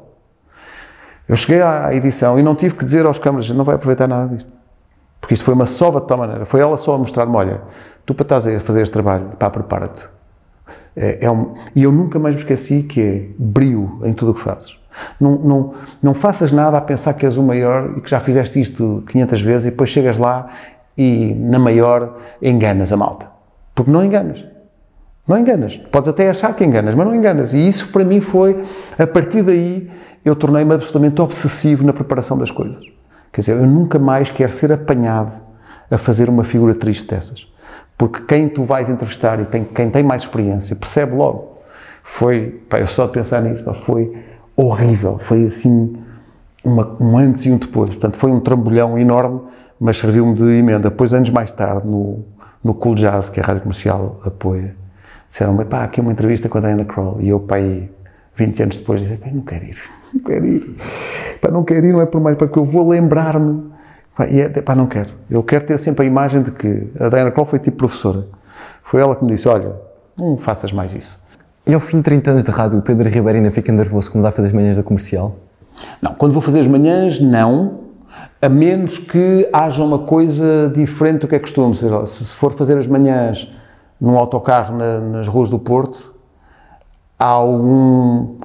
Eu 1.29 1.37
cheguei 1.37 1.63
à 1.63 1.95
edição 1.95 2.39
e 2.39 2.43
não 2.43 2.55
tive 2.55 2.75
que 2.75 2.85
dizer 2.85 3.07
aos 3.07 3.19
câmaras, 3.19 3.49
não 3.51 3.65
vai 3.65 3.77
aproveitar 3.77 4.07
nada 4.07 4.35
disto. 4.35 4.53
Porque 5.21 5.35
isto 5.35 5.45
foi 5.45 5.55
uma 5.55 5.67
sova 5.67 6.01
de 6.01 6.07
tal 6.07 6.19
maneira. 6.19 6.45
Foi 6.45 6.61
ela 6.61 6.77
só 6.77 6.95
a 6.95 6.99
mostrar-me, 6.99 7.35
olha, 7.35 7.63
tu 8.05 8.15
para 8.15 8.25
estás 8.25 8.47
a 8.47 8.61
fazer 8.61 8.83
este 8.83 8.93
trabalho, 8.93 9.31
pá, 9.39 9.49
prepara-te. 9.51 10.09
É, 10.97 11.25
é 11.25 11.31
um, 11.31 11.55
e 11.75 11.83
eu 11.83 11.91
nunca 11.91 12.19
mais 12.19 12.35
me 12.35 12.41
esqueci 12.41 12.83
que 12.83 13.01
é 13.01 13.29
brio 13.39 14.01
em 14.05 14.13
tudo 14.13 14.33
o 14.33 14.35
que 14.35 14.41
fazes. 14.41 14.79
Não, 15.21 15.37
não, 15.37 15.75
não 16.03 16.15
faças 16.15 16.53
nada 16.53 16.79
a 16.79 16.81
pensar 16.81 17.15
que 17.15 17.25
és 17.25 17.37
o 17.37 17.43
maior 17.43 17.95
e 17.97 18.01
que 18.01 18.11
já 18.11 18.21
fizeste 18.21 18.61
isto 18.61 19.03
500 19.09 19.41
vezes 19.41 19.67
e 19.67 19.71
depois 19.71 19.91
chegas 19.91 20.17
lá 20.17 20.49
e 20.97 21.35
na 21.35 21.59
maior 21.59 22.19
enganas 22.41 22.93
a 22.93 22.97
malta. 22.97 23.29
Porque 23.75 23.91
não 23.91 24.05
enganas. 24.05 24.45
Não 25.27 25.39
enganas. 25.39 25.79
Podes 25.79 26.09
até 26.09 26.29
achar 26.29 26.55
que 26.55 26.65
enganas, 26.65 26.95
mas 26.95 27.07
não 27.07 27.15
enganas. 27.15 27.55
E 27.55 27.69
isso 27.69 27.89
para 27.89 28.05
mim 28.05 28.21
foi, 28.21 28.63
a 28.99 29.07
partir 29.07 29.43
daí, 29.43 29.91
eu 30.25 30.37
tornei-me 30.37 30.75
absolutamente 30.75 31.21
obsessivo 31.21 31.85
na 31.85 31.93
preparação 31.93 32.39
das 32.39 32.51
coisas. 32.51 32.85
Quer 33.33 33.41
dizer, 33.41 33.57
eu 33.57 33.67
nunca 33.67 33.99
mais 33.99 34.31
quero 34.31 34.53
ser 34.53 34.71
apanhado 34.71 35.43
a 35.91 35.99
fazer 35.99 36.29
uma 36.29 36.45
figura 36.45 36.75
triste 36.75 37.09
dessas. 37.09 37.53
Porque 37.97 38.23
quem 38.23 38.49
tu 38.49 38.65
vais 38.65 38.89
entrevistar 38.89 39.41
e 39.41 39.45
tem, 39.45 39.65
quem 39.65 39.91
tem 39.91 40.03
mais 40.03 40.23
experiência 40.23 40.77
percebe 40.77 41.15
logo. 41.15 41.59
Foi, 42.03 42.63
pá, 42.69 42.79
eu 42.79 42.87
só 42.87 43.07
de 43.07 43.13
pensar 43.13 43.41
nisso, 43.41 43.65
pá, 43.65 43.73
foi 43.73 44.13
horrível. 44.57 45.19
Foi 45.19 45.47
assim, 45.47 45.97
uma, 46.65 46.97
um 47.01 47.19
antes 47.19 47.45
e 47.45 47.51
um 47.51 47.59
depois. 47.59 47.91
Portanto, 47.91 48.17
foi 48.17 48.31
um 48.31 48.41
trambolhão 48.41 48.99
enorme, 48.99 49.41
mas 49.79 49.99
serviu-me 49.99 50.35
de 50.35 50.45
emenda. 50.45 50.91
Depois, 50.91 51.13
anos 51.13 51.31
mais 51.31 51.53
tarde, 51.53 51.87
no, 51.87 52.25
no 52.63 52.75
Cool 52.75 52.95
Jazz, 52.95 53.29
que 53.29 53.41
a 53.41 53.43
rádio 53.43 53.63
comercial 53.63 54.21
apoia, 54.25 54.75
disseram-me, 55.29 55.65
pá, 55.65 55.85
aqui 55.85 56.01
uma 56.01 56.13
entrevista 56.13 56.49
com 56.49 56.59
a 56.59 56.61
Diana 56.61 56.85
Kroll. 56.85 57.19
E 57.21 57.29
eu, 57.29 57.41
pá, 57.41 57.57
aí, 57.57 57.91
20 58.35 58.63
anos 58.63 58.79
depois, 58.79 59.01
disse, 59.03 59.17
pá, 59.17 59.29
não 59.31 59.43
quero 59.43 59.65
ir, 59.65 59.77
não 60.13 60.21
quero 60.23 60.47
ir. 60.47 60.77
Pá, 61.41 61.51
não 61.51 61.65
quero 61.65 61.87
ir, 61.87 61.93
não 61.93 62.01
é 62.01 62.07
por 62.07 62.21
mais, 62.21 62.37
porque 62.37 62.59
eu 62.59 62.65
vou 62.65 62.89
lembrar-me. 62.89 63.73
E 64.31 64.41
é, 64.41 64.49
pá, 64.49 64.75
não 64.75 64.87
quero. 64.87 65.11
Eu 65.29 65.43
quero 65.43 65.67
ter 65.67 65.77
sempre 65.79 66.05
a 66.05 66.07
imagem 66.07 66.43
de 66.43 66.53
que 66.53 66.89
a 66.99 67.09
Diana 67.09 67.31
Kroll 67.33 67.47
foi 67.47 67.59
tipo 67.59 67.79
professora. 67.79 68.27
Foi 68.85 69.01
ela 69.01 69.17
que 69.17 69.25
me 69.25 69.33
disse: 69.33 69.49
Olha, 69.49 69.75
não 70.19 70.39
faças 70.39 70.73
mais 70.73 70.95
isso. 70.95 71.21
E 71.67 71.73
ao 71.73 71.81
fim 71.81 71.97
de 71.99 72.03
30 72.03 72.31
anos 72.31 72.45
de 72.45 72.51
rádio, 72.51 72.79
o 72.79 72.83
Pedro 72.83 73.09
Ribeiro 73.09 73.39
ainda 73.39 73.51
fica 73.51 73.73
nervoso 73.73 74.11
como 74.11 74.23
dá 74.23 74.29
a 74.29 74.33
fazer 74.33 74.49
as 74.49 74.53
manhãs 74.53 74.77
da 74.77 74.83
comercial? 74.83 75.37
Não, 76.01 76.13
quando 76.13 76.33
vou 76.33 76.43
fazer 76.43 76.61
as 76.61 76.67
manhãs, 76.67 77.19
não. 77.19 77.81
A 78.41 78.51
menos 78.51 78.99
que 78.99 79.49
haja 79.51 79.83
uma 79.83 80.01
coisa 80.01 80.71
diferente 80.75 81.21
do 81.21 81.29
que 81.29 81.35
é 81.35 81.39
costume. 81.39 81.75
Se 81.75 82.25
for 82.27 82.53
fazer 82.53 82.79
as 82.79 82.87
manhãs 82.87 83.51
num 83.99 84.19
autocarro 84.19 84.77
na, 84.77 85.01
nas 85.01 85.27
ruas 85.27 85.49
do 85.49 85.59
Porto, 85.59 86.15
há 87.19 87.25
algum 87.25 88.37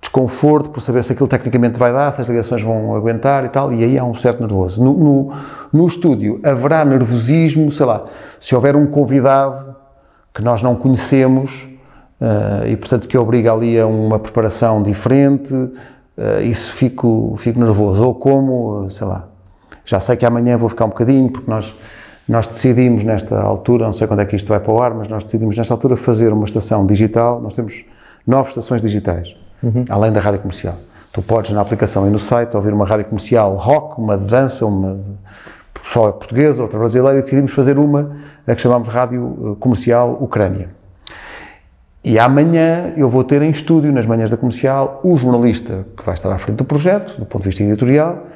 desconforto 0.00 0.70
por 0.70 0.80
saber 0.80 1.02
se 1.02 1.12
aquilo 1.12 1.28
tecnicamente 1.28 1.76
vai 1.76 1.92
dar, 1.92 2.12
se 2.12 2.20
as 2.20 2.28
ligações 2.28 2.62
vão 2.62 2.94
aguentar 2.94 3.44
e 3.44 3.48
tal, 3.48 3.72
e 3.72 3.82
aí 3.82 3.98
há 3.98 4.04
um 4.04 4.14
certo 4.14 4.40
nervoso. 4.40 4.82
No, 4.82 4.94
no, 4.94 5.32
no 5.72 5.86
estúdio 5.88 6.40
haverá 6.44 6.84
nervosismo, 6.84 7.70
sei 7.72 7.84
lá, 7.84 8.04
se 8.38 8.54
houver 8.54 8.76
um 8.76 8.86
convidado 8.86 9.74
que 10.32 10.40
nós 10.40 10.62
não 10.62 10.76
conhecemos 10.76 11.69
uh, 12.20 12.66
e, 12.66 12.76
portanto, 12.76 13.08
que 13.08 13.16
obriga 13.16 13.52
ali 13.52 13.78
a 13.78 13.86
uma 13.86 14.18
preparação 14.18 14.82
diferente, 14.82 15.54
uh, 15.54 16.42
isso 16.42 16.72
fico, 16.72 17.34
fico 17.38 17.58
nervoso. 17.58 18.04
Ou 18.04 18.14
como, 18.14 18.90
sei 18.90 19.06
lá, 19.06 19.28
já 19.84 19.98
sei 20.00 20.16
que 20.16 20.26
amanhã 20.26 20.56
vou 20.56 20.68
ficar 20.68 20.84
um 20.84 20.90
bocadinho, 20.90 21.30
porque 21.30 21.50
nós, 21.50 21.74
nós 22.28 22.46
decidimos 22.46 23.04
nesta 23.04 23.40
altura, 23.40 23.86
não 23.86 23.92
sei 23.92 24.06
quando 24.06 24.20
é 24.20 24.24
que 24.24 24.36
isto 24.36 24.48
vai 24.48 24.60
para 24.60 24.72
o 24.72 24.82
ar, 24.82 24.94
mas 24.94 25.08
nós 25.08 25.24
decidimos 25.24 25.56
nesta 25.56 25.74
altura 25.74 25.96
fazer 25.96 26.32
uma 26.32 26.44
estação 26.44 26.86
digital, 26.86 27.40
nós 27.40 27.54
temos 27.54 27.84
nove 28.26 28.50
estações 28.50 28.82
digitais 28.82 29.34
uhum. 29.62 29.84
além 29.88 30.12
da 30.12 30.20
rádio 30.20 30.40
comercial. 30.40 30.76
Tu 31.12 31.22
podes, 31.22 31.50
na 31.50 31.60
aplicação 31.60 32.06
e 32.06 32.10
no 32.10 32.18
site, 32.18 32.56
ouvir 32.56 32.72
uma 32.72 32.86
rádio 32.86 33.06
comercial 33.06 33.56
rock, 33.56 34.00
uma 34.00 34.16
dança, 34.16 34.64
uma 34.64 35.00
só 35.84 36.12
portuguesa, 36.12 36.62
outra 36.62 36.78
brasileira, 36.78 37.18
e 37.18 37.22
decidimos 37.22 37.52
fazer 37.52 37.78
uma, 37.78 38.16
a 38.46 38.54
que 38.54 38.60
chamamos 38.60 38.88
Rádio 38.88 39.52
eh, 39.52 39.56
Comercial 39.58 40.16
Ucrânia. 40.20 40.68
E 42.02 42.18
amanhã 42.18 42.94
eu 42.96 43.10
vou 43.10 43.22
ter 43.22 43.42
em 43.42 43.50
estúdio, 43.50 43.92
nas 43.92 44.06
manhãs 44.06 44.30
da 44.30 44.36
comercial, 44.36 45.00
o 45.04 45.16
jornalista 45.16 45.86
que 45.96 46.04
vai 46.04 46.14
estar 46.14 46.32
à 46.32 46.38
frente 46.38 46.56
do 46.56 46.64
projeto, 46.64 47.18
do 47.18 47.26
ponto 47.26 47.42
de 47.42 47.50
vista 47.50 47.62
editorial, 47.62 48.26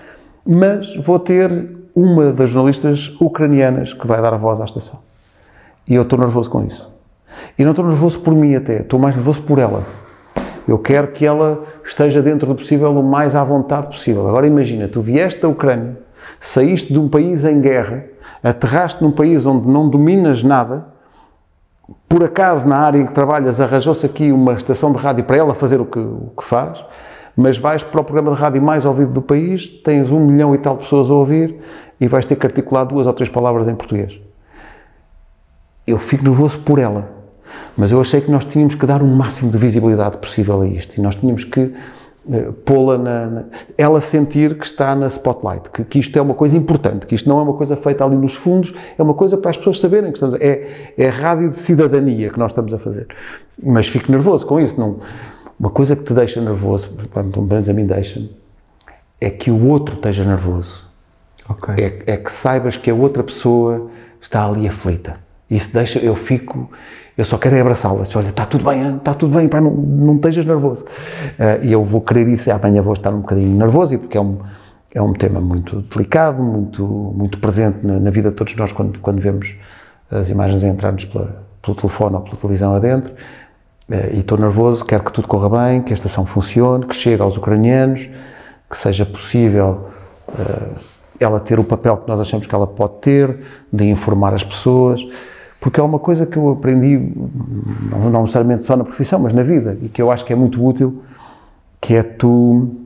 mas 0.46 0.94
vou 0.96 1.18
ter 1.18 1.70
uma 1.94 2.30
das 2.32 2.50
jornalistas 2.50 3.16
ucranianas 3.20 3.94
que 3.94 4.06
vai 4.06 4.20
dar 4.20 4.34
a 4.34 4.36
voz 4.36 4.60
à 4.60 4.64
estação. 4.64 4.98
E 5.88 5.94
eu 5.94 6.02
estou 6.02 6.18
nervoso 6.18 6.50
com 6.50 6.62
isso. 6.64 6.92
E 7.58 7.64
não 7.64 7.70
estou 7.70 7.86
nervoso 7.86 8.20
por 8.20 8.34
mim 8.34 8.54
até, 8.54 8.80
estou 8.80 8.98
mais 8.98 9.14
nervoso 9.14 9.42
por 9.42 9.58
ela. 9.58 9.84
Eu 10.68 10.78
quero 10.78 11.08
que 11.08 11.24
ela 11.24 11.62
esteja 11.84 12.22
dentro 12.22 12.46
do 12.46 12.54
possível 12.54 12.90
o 12.90 13.02
mais 13.02 13.34
à 13.34 13.44
vontade 13.44 13.86
possível. 13.86 14.28
Agora 14.28 14.46
imagina, 14.46 14.88
tu 14.88 15.00
vieste 15.00 15.40
da 15.40 15.48
Ucrânia, 15.48 15.98
saíste 16.38 16.92
de 16.92 16.98
um 16.98 17.08
país 17.08 17.44
em 17.44 17.60
guerra, 17.60 18.04
aterraste 18.42 19.02
num 19.02 19.10
país 19.10 19.46
onde 19.46 19.66
não 19.66 19.88
dominas 19.88 20.42
nada, 20.42 20.86
por 22.08 22.22
acaso 22.22 22.66
na 22.66 22.76
área 22.76 22.98
em 22.98 23.06
que 23.06 23.12
trabalhas 23.12 23.60
arranjou-se 23.60 24.04
aqui 24.04 24.30
uma 24.30 24.54
estação 24.54 24.92
de 24.92 24.98
rádio 24.98 25.24
para 25.24 25.36
ela 25.36 25.54
fazer 25.54 25.80
o 25.80 25.84
que, 25.84 25.98
o 25.98 26.32
que 26.36 26.44
faz, 26.44 26.84
mas 27.36 27.58
vais 27.58 27.82
para 27.82 28.00
o 28.00 28.04
programa 28.04 28.34
de 28.34 28.40
rádio 28.40 28.62
mais 28.62 28.84
ouvido 28.84 29.12
do 29.12 29.22
país, 29.22 29.68
tens 29.68 30.10
um 30.10 30.20
milhão 30.20 30.54
e 30.54 30.58
tal 30.58 30.76
pessoas 30.76 31.10
a 31.10 31.14
ouvir 31.14 31.56
e 32.00 32.06
vais 32.06 32.26
ter 32.26 32.36
que 32.36 32.46
articular 32.46 32.84
duas 32.84 33.06
ou 33.06 33.12
três 33.12 33.28
palavras 33.28 33.66
em 33.66 33.74
português. 33.74 34.20
Eu 35.86 35.98
fico 35.98 36.24
nervoso 36.24 36.60
por 36.60 36.78
ela. 36.78 37.14
Mas 37.76 37.90
eu 37.90 38.00
achei 38.00 38.20
que 38.20 38.30
nós 38.30 38.44
tínhamos 38.44 38.74
que 38.74 38.86
dar 38.86 39.02
o 39.02 39.06
máximo 39.06 39.50
de 39.50 39.58
visibilidade 39.58 40.18
possível 40.18 40.62
a 40.62 40.66
isto 40.66 40.96
e 40.96 41.00
nós 41.00 41.14
tínhamos 41.14 41.44
que 41.44 41.72
pô-la 42.64 42.96
na, 42.96 43.26
na, 43.26 43.44
ela 43.76 44.00
sentir 44.00 44.56
que 44.58 44.64
está 44.64 44.94
na 44.94 45.06
spotlight, 45.08 45.70
que, 45.70 45.84
que, 45.84 45.98
isto 45.98 46.18
é 46.18 46.22
uma 46.22 46.34
coisa 46.34 46.56
importante, 46.56 47.06
que 47.06 47.14
isto 47.14 47.28
não 47.28 47.38
é 47.38 47.42
uma 47.42 47.52
coisa 47.54 47.76
feita 47.76 48.04
ali 48.04 48.16
nos 48.16 48.34
fundos, 48.34 48.74
é 48.98 49.02
uma 49.02 49.14
coisa 49.14 49.36
para 49.36 49.50
as 49.50 49.56
pessoas 49.56 49.78
saberem 49.78 50.10
que 50.10 50.16
estamos, 50.16 50.40
é, 50.40 50.94
é 50.96 51.08
rádio 51.08 51.50
de 51.50 51.56
cidadania 51.56 52.30
que 52.30 52.38
nós 52.38 52.50
estamos 52.50 52.72
a 52.72 52.78
fazer. 52.78 53.06
Mas 53.62 53.86
fico 53.86 54.10
nervoso 54.10 54.46
com 54.46 54.58
isso, 54.58 54.80
não, 54.80 55.00
uma 55.58 55.70
coisa 55.70 55.94
que 55.94 56.02
te 56.02 56.14
deixa 56.14 56.40
nervoso, 56.40 56.90
pelo 57.12 57.46
menos 57.46 57.68
a 57.68 57.72
mim 57.72 57.86
deixa-me, 57.86 58.34
é 59.20 59.30
que 59.30 59.50
o 59.50 59.66
outro 59.68 59.94
esteja 59.94 60.24
nervoso. 60.24 60.88
Okay. 61.48 61.74
É, 62.06 62.14
é 62.14 62.16
que 62.16 62.32
saibas 62.32 62.76
que 62.76 62.90
a 62.90 62.94
outra 62.94 63.22
pessoa 63.22 63.90
está 64.20 64.46
ali 64.46 64.66
aflita. 64.66 65.23
Isso 65.54 65.72
deixa, 65.72 66.00
eu 66.00 66.16
fico, 66.16 66.68
eu 67.16 67.24
só 67.24 67.38
quero 67.38 67.54
é 67.54 67.60
abraçá-la. 67.60 68.02
Olha, 68.16 68.28
está 68.28 68.44
tudo 68.44 68.64
bem, 68.64 68.96
está 68.96 69.14
tudo 69.14 69.36
bem, 69.36 69.48
pá, 69.48 69.60
não, 69.60 69.70
não 69.70 70.16
estejas 70.16 70.44
nervoso. 70.44 70.84
Uh, 70.84 71.64
e 71.64 71.72
eu 71.72 71.84
vou 71.84 72.00
querer 72.00 72.26
isso, 72.26 72.50
amanhã 72.50 72.82
vou 72.82 72.92
estar 72.92 73.12
um 73.12 73.20
bocadinho 73.20 73.56
nervoso, 73.56 73.96
porque 74.00 74.18
é 74.18 74.20
um, 74.20 74.38
é 74.92 75.00
um 75.00 75.12
tema 75.12 75.40
muito 75.40 75.82
delicado, 75.82 76.42
muito, 76.42 76.84
muito 76.84 77.38
presente 77.38 77.86
na, 77.86 78.00
na 78.00 78.10
vida 78.10 78.30
de 78.30 78.34
todos 78.34 78.56
nós 78.56 78.72
quando, 78.72 78.98
quando 78.98 79.20
vemos 79.20 79.54
as 80.10 80.28
imagens 80.28 80.64
a 80.64 80.68
entrar-nos 80.68 81.04
pelo 81.04 81.76
telefone 81.76 82.16
ou 82.16 82.22
pela 82.22 82.36
televisão 82.36 82.74
adentro. 82.74 83.12
Uh, 83.88 84.12
e 84.12 84.18
estou 84.18 84.36
nervoso, 84.36 84.84
quero 84.84 85.04
que 85.04 85.12
tudo 85.12 85.28
corra 85.28 85.68
bem, 85.68 85.82
que 85.82 85.92
a 85.92 85.94
estação 85.94 86.26
funcione, 86.26 86.84
que 86.84 86.96
chegue 86.96 87.22
aos 87.22 87.36
ucranianos, 87.36 88.08
que 88.68 88.76
seja 88.76 89.06
possível 89.06 89.86
uh, 90.30 90.74
ela 91.20 91.38
ter 91.38 91.60
o 91.60 91.64
papel 91.64 91.98
que 91.98 92.08
nós 92.08 92.20
achamos 92.20 92.44
que 92.44 92.52
ela 92.52 92.66
pode 92.66 92.94
ter, 92.94 93.38
de 93.72 93.84
informar 93.84 94.34
as 94.34 94.42
pessoas 94.42 95.00
porque 95.64 95.80
é 95.80 95.82
uma 95.82 95.98
coisa 95.98 96.26
que 96.26 96.36
eu 96.36 96.50
aprendi, 96.50 96.98
não 97.90 98.20
necessariamente 98.20 98.66
só 98.66 98.76
na 98.76 98.84
profissão, 98.84 99.18
mas 99.18 99.32
na 99.32 99.42
vida, 99.42 99.78
e 99.80 99.88
que 99.88 100.02
eu 100.02 100.10
acho 100.10 100.22
que 100.22 100.30
é 100.30 100.36
muito 100.36 100.62
útil, 100.62 101.02
que 101.80 101.94
é 101.94 102.02
tu 102.02 102.76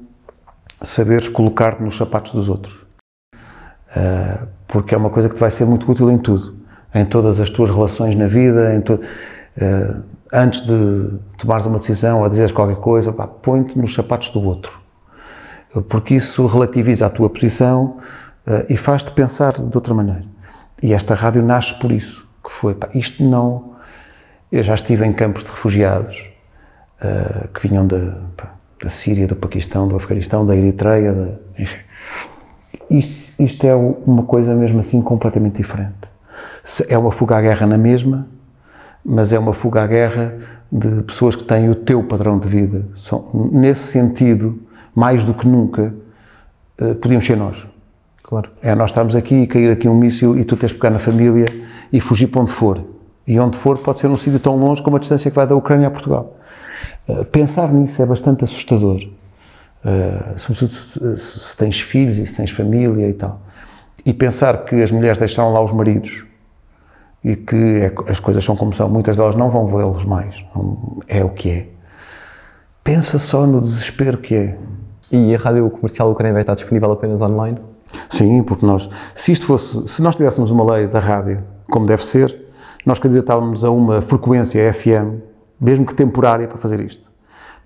saberes 0.81 1.27
colocar-te 1.27 1.83
nos 1.83 1.97
sapatos 1.97 2.31
dos 2.31 2.49
outros. 2.49 2.87
Uh, 3.35 4.47
porque 4.69 4.95
é 4.95 4.97
uma 4.97 5.11
coisa 5.11 5.29
que 5.29 5.35
te 5.35 5.41
vai 5.41 5.51
ser 5.51 5.65
muito 5.65 5.91
útil 5.91 6.09
em 6.09 6.19
tudo, 6.19 6.55
em 6.95 7.05
todas 7.05 7.41
as 7.41 7.51
tuas 7.51 7.69
relações 7.69 8.15
na 8.15 8.29
vida, 8.29 8.73
em 8.73 8.79
uh, 8.79 10.03
antes 10.33 10.63
de 10.65 11.19
tomares 11.37 11.67
uma 11.67 11.81
decisão 11.81 12.21
ou 12.21 12.29
dizeres 12.29 12.53
qualquer 12.53 12.77
coisa, 12.77 13.13
põe-te 13.13 13.77
nos 13.77 13.93
sapatos 13.93 14.31
do 14.31 14.41
outro. 14.41 14.81
Porque 15.89 16.15
isso 16.15 16.47
relativiza 16.47 17.07
a 17.07 17.11
tua 17.11 17.29
posição 17.29 17.97
uh, 18.47 18.65
e 18.69 18.77
faz-te 18.77 19.11
pensar 19.11 19.55
de 19.55 19.77
outra 19.77 19.93
maneira. 19.93 20.23
E 20.81 20.95
esta 20.95 21.13
rádio 21.17 21.43
nasce 21.43 21.75
por 21.75 21.91
isso 21.91 22.28
que 22.49 22.55
foi, 22.55 22.75
pá, 22.75 22.89
isto 22.95 23.23
não. 23.23 23.75
Eu 24.51 24.63
já 24.63 24.75
estive 24.75 25.05
em 25.05 25.13
campos 25.13 25.45
de 25.45 25.51
refugiados 25.51 26.27
uh, 27.03 27.47
que 27.49 27.69
vinham 27.69 27.87
da, 27.87 28.15
pá, 28.35 28.55
da 28.83 28.89
Síria, 28.89 29.27
do 29.27 29.37
Paquistão, 29.37 29.87
do 29.87 29.95
Afeganistão, 29.95 30.47
da 30.47 30.57
Eritreia, 30.57 31.13
da, 31.13 31.29
enfim. 31.59 31.79
Isto, 32.91 33.43
isto 33.43 33.67
é 33.67 33.75
uma 33.75 34.23
coisa 34.23 34.55
mesmo 34.55 34.81
assim 34.81 35.03
completamente 35.03 35.59
diferente. 35.59 35.93
É 36.89 36.97
uma 36.97 37.13
fuga 37.13 37.37
à 37.37 37.41
guerra 37.43 37.67
na 37.67 37.77
mesma, 37.77 38.27
mas 39.05 39.31
é 39.33 39.39
uma 39.39 39.53
fuga 39.53 39.83
à 39.83 39.87
guerra 39.87 40.35
de 40.73 41.03
pessoas 41.03 41.37
que 41.37 41.45
têm 41.45 41.69
o 41.69 41.75
teu 41.75 42.03
padrão 42.03 42.39
de 42.39 42.49
vida. 42.49 42.87
São, 42.97 43.29
nesse 43.53 43.93
sentido, 43.93 44.59
mais 44.95 45.23
do 45.23 45.35
que 45.35 45.47
nunca, 45.47 45.95
uh, 46.81 46.95
podíamos 46.95 47.27
ser 47.27 47.37
nós. 47.37 47.67
Claro. 48.23 48.51
É 48.63 48.75
nós 48.75 48.89
estarmos 48.89 49.15
aqui 49.15 49.35
e 49.35 49.47
cair 49.47 49.71
aqui 49.71 49.87
um 49.87 49.95
míssil 49.95 50.37
e 50.39 50.45
tu 50.45 50.57
tens 50.57 50.71
de 50.71 50.75
pegar 50.77 50.91
na 50.91 50.99
família 50.99 51.47
e 51.93 52.01
fugir 52.01 52.29
para 52.29 52.43
onde 52.43 52.53
for. 52.53 52.83
E 53.27 53.39
onde 53.39 53.57
for 53.57 53.79
pode 53.79 54.01
ser 54.01 54.09
um 54.09 54.17
sítio 54.17 54.41
tão 54.41 54.57
longe 54.57 54.83
como 54.83 54.97
a 54.97 55.01
distância 55.01 55.31
que 55.31 55.37
vai 55.37 55.47
da 55.47 55.55
Ucrânia 55.55 55.89
a 55.89 55.91
Portugal. 55.91 56.37
Uh, 57.09 57.25
pensar 57.27 57.73
nisso 57.73 58.01
é 58.03 58.07
bastante 58.07 58.45
assustador. 58.45 59.03
Uh, 59.85 60.39
sobretudo 60.39 60.71
se, 61.19 61.57
tens 61.57 61.81
filhos 61.81 62.19
e 62.19 62.27
se 62.27 62.37
tens 62.37 62.51
família 62.51 63.09
e 63.09 63.13
tal. 63.13 63.41
E 64.05 64.13
pensar 64.13 64.65
que 64.65 64.83
as 64.83 64.91
mulheres 64.91 65.19
deixaram 65.19 65.53
lá 65.53 65.63
os 65.63 65.73
maridos 65.73 66.25
e 67.23 67.37
que 67.37 67.57
é, 67.57 67.93
as 68.11 68.21
coisas 68.21 68.45
são 68.45 68.57
como 68.57 68.73
são, 68.73 68.89
muitas 68.89 69.17
delas 69.17 69.37
não 69.37 69.51
vão 69.51 69.67
vê-los 69.67 70.05
mais. 70.05 70.45
É 71.07 71.25
o 71.25 71.31
que 71.31 71.51
é. 71.51 71.67
Pensa 72.83 73.19
só 73.19 73.47
no 73.47 73.61
desespero 73.61 74.19
que 74.19 74.35
é. 74.35 74.59
E 75.11 75.35
a 75.35 75.39
rádio 75.39 75.69
comercial 75.71 76.11
ucraniana 76.11 76.37
vai 76.37 76.43
estar 76.43 76.55
disponível 76.55 76.93
apenas 76.93 77.21
online? 77.21 77.59
Sim, 78.09 78.43
porque 78.43 78.65
nós, 78.65 78.89
se 79.15 79.33
isto 79.33 79.47
fosse, 79.47 79.87
se 79.89 80.03
nós 80.03 80.17
tivéssemos 80.17 80.51
uma 80.51 80.65
lei 80.75 80.87
da 80.87 80.99
rádio 80.99 81.43
como 81.71 81.87
deve 81.87 82.05
ser, 82.05 82.47
nós 82.85 82.99
candidatávamos 82.99 83.65
a 83.65 83.71
uma 83.71 84.01
frequência 84.01 84.73
FM, 84.73 85.21
mesmo 85.61 85.85
que 85.85 85.95
temporária, 85.95 86.49
para 86.49 86.59
fazer 86.59 86.81
isto. 86.81 87.09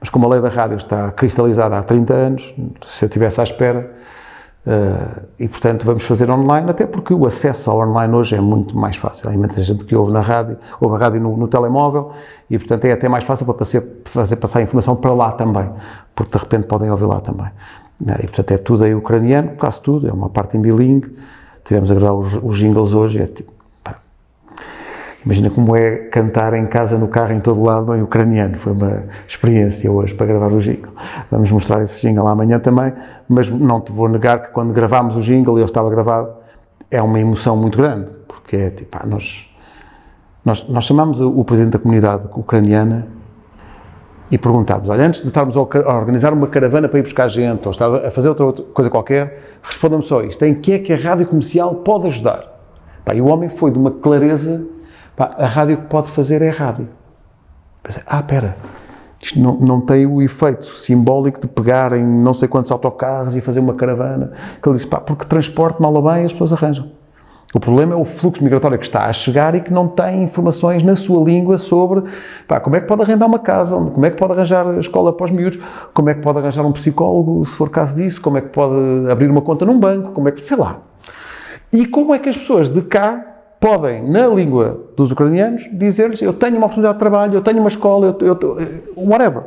Mas 0.01 0.09
como 0.09 0.27
a 0.27 0.31
lei 0.31 0.41
da 0.41 0.49
rádio 0.49 0.77
está 0.77 1.13
cristalizada 1.13 1.79
há 1.79 1.83
30 1.83 2.13
anos, 2.13 2.55
se 2.89 3.05
eu 3.05 3.07
estivesse 3.07 3.41
à 3.41 3.45
espera, 3.45 3.93
uh, 4.67 5.23
e 5.39 5.47
portanto 5.47 5.85
vamos 5.87 6.03
fazer 6.03 6.29
online, 6.29 6.69
até 6.69 6.87
porque 6.87 7.15
o 7.15 7.25
acesso 7.25 7.71
ao 7.71 7.79
online 7.79 8.13
hoje 8.13 8.35
é 8.35 8.41
muito 8.41 8.77
mais 8.77 8.97
fácil. 8.97 9.31
Há 9.31 9.33
muita 9.33 9.63
gente 9.63 9.85
que 9.85 9.95
ouve 9.95 10.11
na 10.11 10.21
rádio, 10.21 10.59
ouve 10.81 10.97
a 10.97 10.99
rádio 10.99 11.21
no, 11.21 11.37
no 11.37 11.47
telemóvel, 11.47 12.11
e 12.51 12.59
portanto 12.59 12.85
é 12.87 12.93
até 12.93 13.09
mais 13.09 13.23
fácil 13.23 13.47
para 13.47 13.65
fazer 14.05 14.37
passar 14.37 14.59
a 14.59 14.63
informação 14.63 14.97
para 14.97 15.13
lá 15.13 15.31
também, 15.31 15.71
porque 16.17 16.37
de 16.37 16.43
repente 16.43 16.67
podem 16.67 16.91
ouvir 16.91 17.07
lá 17.07 17.21
também. 17.21 17.51
E 18.01 18.23
portanto 18.23 18.51
é 18.51 18.59
tudo 18.59 18.83
aí 18.83 18.93
ucraniano, 18.97 19.53
quase 19.57 19.81
tudo, 19.81 20.09
é 20.09 20.13
uma 20.13 20.29
parte 20.29 20.57
em 20.57 20.61
bilingue. 20.61 21.17
Tivemos 21.65 21.93
a 21.93 21.95
gravar 21.95 22.15
os, 22.15 22.35
os 22.43 22.59
jingles 22.59 22.93
hoje, 22.93 23.23
é 23.23 23.27
tipo, 23.27 23.53
Imagina 25.25 25.51
como 25.51 25.77
é 25.77 25.97
cantar 26.09 26.55
em 26.55 26.67
casa, 26.67 26.99
no 26.99 27.09
carro, 27.09 27.33
em 27.33 27.41
todo 27.41 27.63
lado, 27.63 27.95
em 27.95 28.03
ucraniano. 28.03 28.59
Foi 28.59 28.73
uma 28.73 29.05
experiência 29.27 29.91
hoje 29.91 30.15
para 30.15 30.27
gravar 30.27 30.53
o 30.53 30.61
jingle. 30.61 30.93
Vamos 31.31 31.51
mostrar 31.51 31.83
esse 31.83 32.01
jingle 32.01 32.27
amanhã 32.27 32.59
também, 32.59 32.93
mas 33.29 33.49
não 33.51 33.81
te 33.81 33.93
vou 33.93 34.09
negar 34.09 34.43
que 34.43 34.49
quando 34.49 34.73
gravámos 34.73 35.17
o 35.17 35.21
jingle 35.21 35.59
e 35.59 35.61
ele 35.61 35.67
estava 35.67 35.89
gravado, 35.89 36.31
é 36.91 37.01
uma 37.01 37.19
emoção 37.21 37.57
muito 37.57 37.79
grande, 37.79 38.13
porque 38.27 38.57
é 38.57 38.71
tipo, 38.71 38.99
ah, 39.01 39.07
nós, 39.07 39.49
Nós, 40.45 40.69
nós 40.69 40.85
chamámos 40.85 41.21
o 41.21 41.45
presidente 41.45 41.75
da 41.75 41.79
comunidade 41.79 42.29
ucraniana 42.35 43.07
e 44.29 44.37
perguntámos: 44.37 44.89
olha, 44.89 45.07
antes 45.07 45.23
de 45.23 45.29
estarmos 45.29 45.57
a 45.57 45.61
organizar 45.61 46.33
uma 46.33 46.49
caravana 46.49 46.89
para 46.89 46.99
ir 46.99 47.03
buscar 47.03 47.29
gente 47.29 47.65
ou 47.65 47.71
estar 47.71 47.89
a 47.95 48.11
fazer 48.11 48.29
outra 48.29 48.53
coisa 48.75 48.91
qualquer, 48.91 49.41
respondam-me 49.63 50.05
só 50.05 50.21
isto: 50.23 50.45
em 50.45 50.55
que 50.55 50.73
é 50.73 50.79
que 50.81 50.93
a 50.93 50.97
rádio 50.97 51.27
comercial 51.29 51.77
pode 51.77 52.09
ajudar? 52.09 52.45
Pá, 53.05 53.15
e 53.15 53.21
o 53.21 53.27
homem 53.27 53.49
foi 53.49 53.71
de 53.71 53.79
uma 53.79 53.93
clareza: 53.93 54.67
pá, 55.17 55.35
a 55.39 55.47
rádio 55.47 55.79
que 55.79 55.87
pode 55.87 56.11
fazer 56.11 56.43
é 56.43 56.51
a 56.51 56.53
rádio. 56.53 56.89
Ah, 58.07 58.21
espera, 58.21 58.57
isto 59.21 59.39
não, 59.39 59.55
não 59.55 59.81
tem 59.81 60.05
o 60.05 60.21
efeito 60.21 60.67
simbólico 60.77 61.41
de 61.41 61.47
pegar 61.47 61.93
em 61.93 62.05
não 62.05 62.35
sei 62.35 62.49
quantos 62.49 62.73
autocarros 62.73 63.37
e 63.37 63.41
fazer 63.41 63.61
uma 63.61 63.75
caravana. 63.75 64.33
Que 64.61 64.69
ele 64.69 64.77
disse: 64.77 64.89
pá, 64.89 65.01
porque 65.01 65.25
transporte 65.25 65.81
mal 65.81 65.95
ou 65.95 66.03
bem 66.03 66.25
as 66.25 66.33
pessoas 66.33 66.53
arranjam. 66.53 66.91
O 67.55 67.61
problema 67.61 67.93
é 67.93 67.97
o 67.97 68.05
fluxo 68.05 68.43
migratório 68.43 68.79
que 68.79 68.85
está 68.85 69.05
a 69.05 69.13
chegar 69.13 69.55
e 69.55 69.61
que 69.61 69.71
não 69.71 69.87
tem 69.87 70.23
informações 70.23 70.83
na 70.83 70.97
sua 70.97 71.23
língua 71.23 71.59
sobre 71.59 72.03
pá, 72.49 72.59
como 72.59 72.77
é 72.77 72.81
que 72.81 72.87
pode 72.87 73.03
arrendar 73.03 73.29
uma 73.29 73.39
casa, 73.39 73.77
como 73.77 74.07
é 74.07 74.11
que 74.11 74.17
pode 74.17 74.33
arranjar 74.33 74.79
escola 74.79 75.13
para 75.13 75.27
os 75.27 75.31
miúdos, 75.31 75.59
como 75.93 76.09
é 76.09 76.15
que 76.15 76.23
pode 76.23 76.39
arranjar 76.39 76.65
um 76.65 76.73
psicólogo, 76.73 77.45
se 77.45 77.55
for 77.55 77.69
caso 77.69 77.95
disso, 77.95 78.23
como 78.23 78.39
é 78.39 78.41
que 78.41 78.49
pode 78.49 79.11
abrir 79.11 79.31
uma 79.31 79.43
conta 79.43 79.67
num 79.67 79.79
banco, 79.79 80.13
como 80.13 80.29
é 80.29 80.33
que, 80.33 80.43
sei 80.43 80.57
lá. 80.57 80.79
E 81.71 81.87
como 81.87 82.15
é 82.15 82.19
que 82.19 82.31
as 82.31 82.39
pessoas 82.39 82.71
de 82.71 82.81
cá 82.81 83.32
podem, 83.63 84.11
na 84.11 84.27
língua 84.27 84.89
dos 84.97 85.13
ucranianos, 85.13 85.71
dizer-lhes 85.73 86.21
eu 86.21 86.33
tenho 86.33 86.57
uma 86.57 86.67
oportunidade 86.67 86.97
de 86.97 86.99
trabalho, 86.99 87.35
eu 87.35 87.41
tenho 87.41 87.61
uma 87.61 87.69
escola, 87.69 88.17
eu, 88.21 88.27
eu, 88.27 88.59
whatever. 88.97 89.43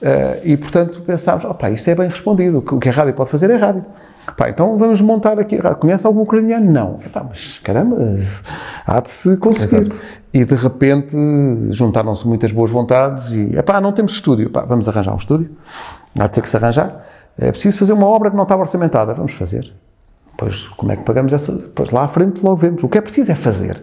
Uh, 0.00 0.40
e, 0.44 0.56
portanto, 0.56 1.02
pensámos, 1.02 1.44
opa, 1.44 1.68
isso 1.68 1.90
é 1.90 1.94
bem 1.96 2.08
respondido, 2.08 2.58
o 2.58 2.78
que 2.78 2.88
a 2.88 2.92
rádio 2.92 3.12
pode 3.12 3.28
fazer 3.28 3.50
é 3.50 3.56
a 3.56 3.58
rádio. 3.58 3.84
Pá, 4.36 4.48
então 4.48 4.78
vamos 4.78 5.00
montar 5.00 5.38
aqui. 5.40 5.58
Conhece 5.78 6.06
algum 6.06 6.20
ucraniano? 6.20 6.70
Não. 6.70 7.00
Epá, 7.04 7.26
mas 7.28 7.58
caramba, 7.58 7.96
há 8.86 9.00
de 9.00 9.10
se 9.10 9.36
conseguir. 9.36 9.86
Exato. 9.86 10.00
E 10.32 10.44
de 10.44 10.54
repente 10.54 11.16
juntaram-se 11.70 12.26
muitas 12.28 12.52
boas 12.52 12.70
vontades 12.70 13.32
e, 13.32 13.58
epá, 13.58 13.80
não 13.80 13.90
temos 13.90 14.12
estúdio. 14.12 14.46
Epá, 14.46 14.62
vamos 14.62 14.88
arranjar 14.88 15.12
um 15.12 15.16
estúdio. 15.16 15.50
Há 16.16 16.26
de 16.26 16.32
ter 16.32 16.42
que 16.42 16.48
se 16.48 16.56
arranjar. 16.56 17.04
É 17.36 17.50
preciso 17.50 17.76
fazer 17.78 17.92
uma 17.94 18.06
obra 18.06 18.30
que 18.30 18.36
não 18.36 18.44
estava 18.44 18.62
orçamentada. 18.62 19.12
Vamos 19.12 19.32
fazer. 19.32 19.72
Depois, 20.32 20.68
como 20.68 20.92
é 20.92 20.96
que 20.96 21.02
pagamos 21.02 21.32
essa? 21.32 21.52
Depois 21.52 21.90
lá 21.90 22.04
à 22.04 22.08
frente 22.08 22.42
logo 22.42 22.56
vemos. 22.56 22.82
O 22.82 22.88
que 22.88 22.98
é 22.98 23.00
preciso 23.00 23.30
é 23.30 23.34
fazer. 23.34 23.82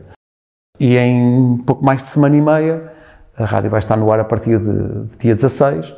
E 0.79 0.97
em 0.97 1.57
pouco 1.65 1.83
mais 1.83 2.03
de 2.03 2.09
semana 2.09 2.35
e 2.35 2.41
meia, 2.41 2.91
a 3.37 3.45
rádio 3.45 3.69
vai 3.69 3.79
estar 3.79 3.95
no 3.95 4.11
ar 4.11 4.19
a 4.19 4.23
partir 4.23 4.59
de, 4.59 5.05
de 5.05 5.17
dia 5.17 5.35
16. 5.35 5.93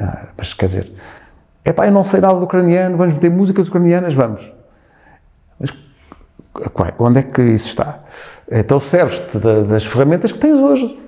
Ah, 0.00 0.28
mas 0.36 0.52
quer 0.52 0.66
dizer, 0.66 0.92
é 1.64 1.72
pá, 1.72 1.86
eu 1.86 1.92
não 1.92 2.04
sei 2.04 2.20
nada 2.20 2.38
do 2.38 2.44
ucraniano, 2.44 2.96
vamos 2.96 3.14
meter 3.14 3.30
músicas 3.30 3.68
ucranianas, 3.68 4.14
vamos. 4.14 4.52
Mas 5.58 5.70
onde 6.98 7.20
é 7.20 7.22
que 7.22 7.42
isso 7.42 7.66
está? 7.66 8.00
Então 8.50 8.78
serves-te 8.78 9.38
das 9.38 9.84
ferramentas 9.84 10.32
que 10.32 10.38
tens 10.38 10.60
hoje. 10.60 11.02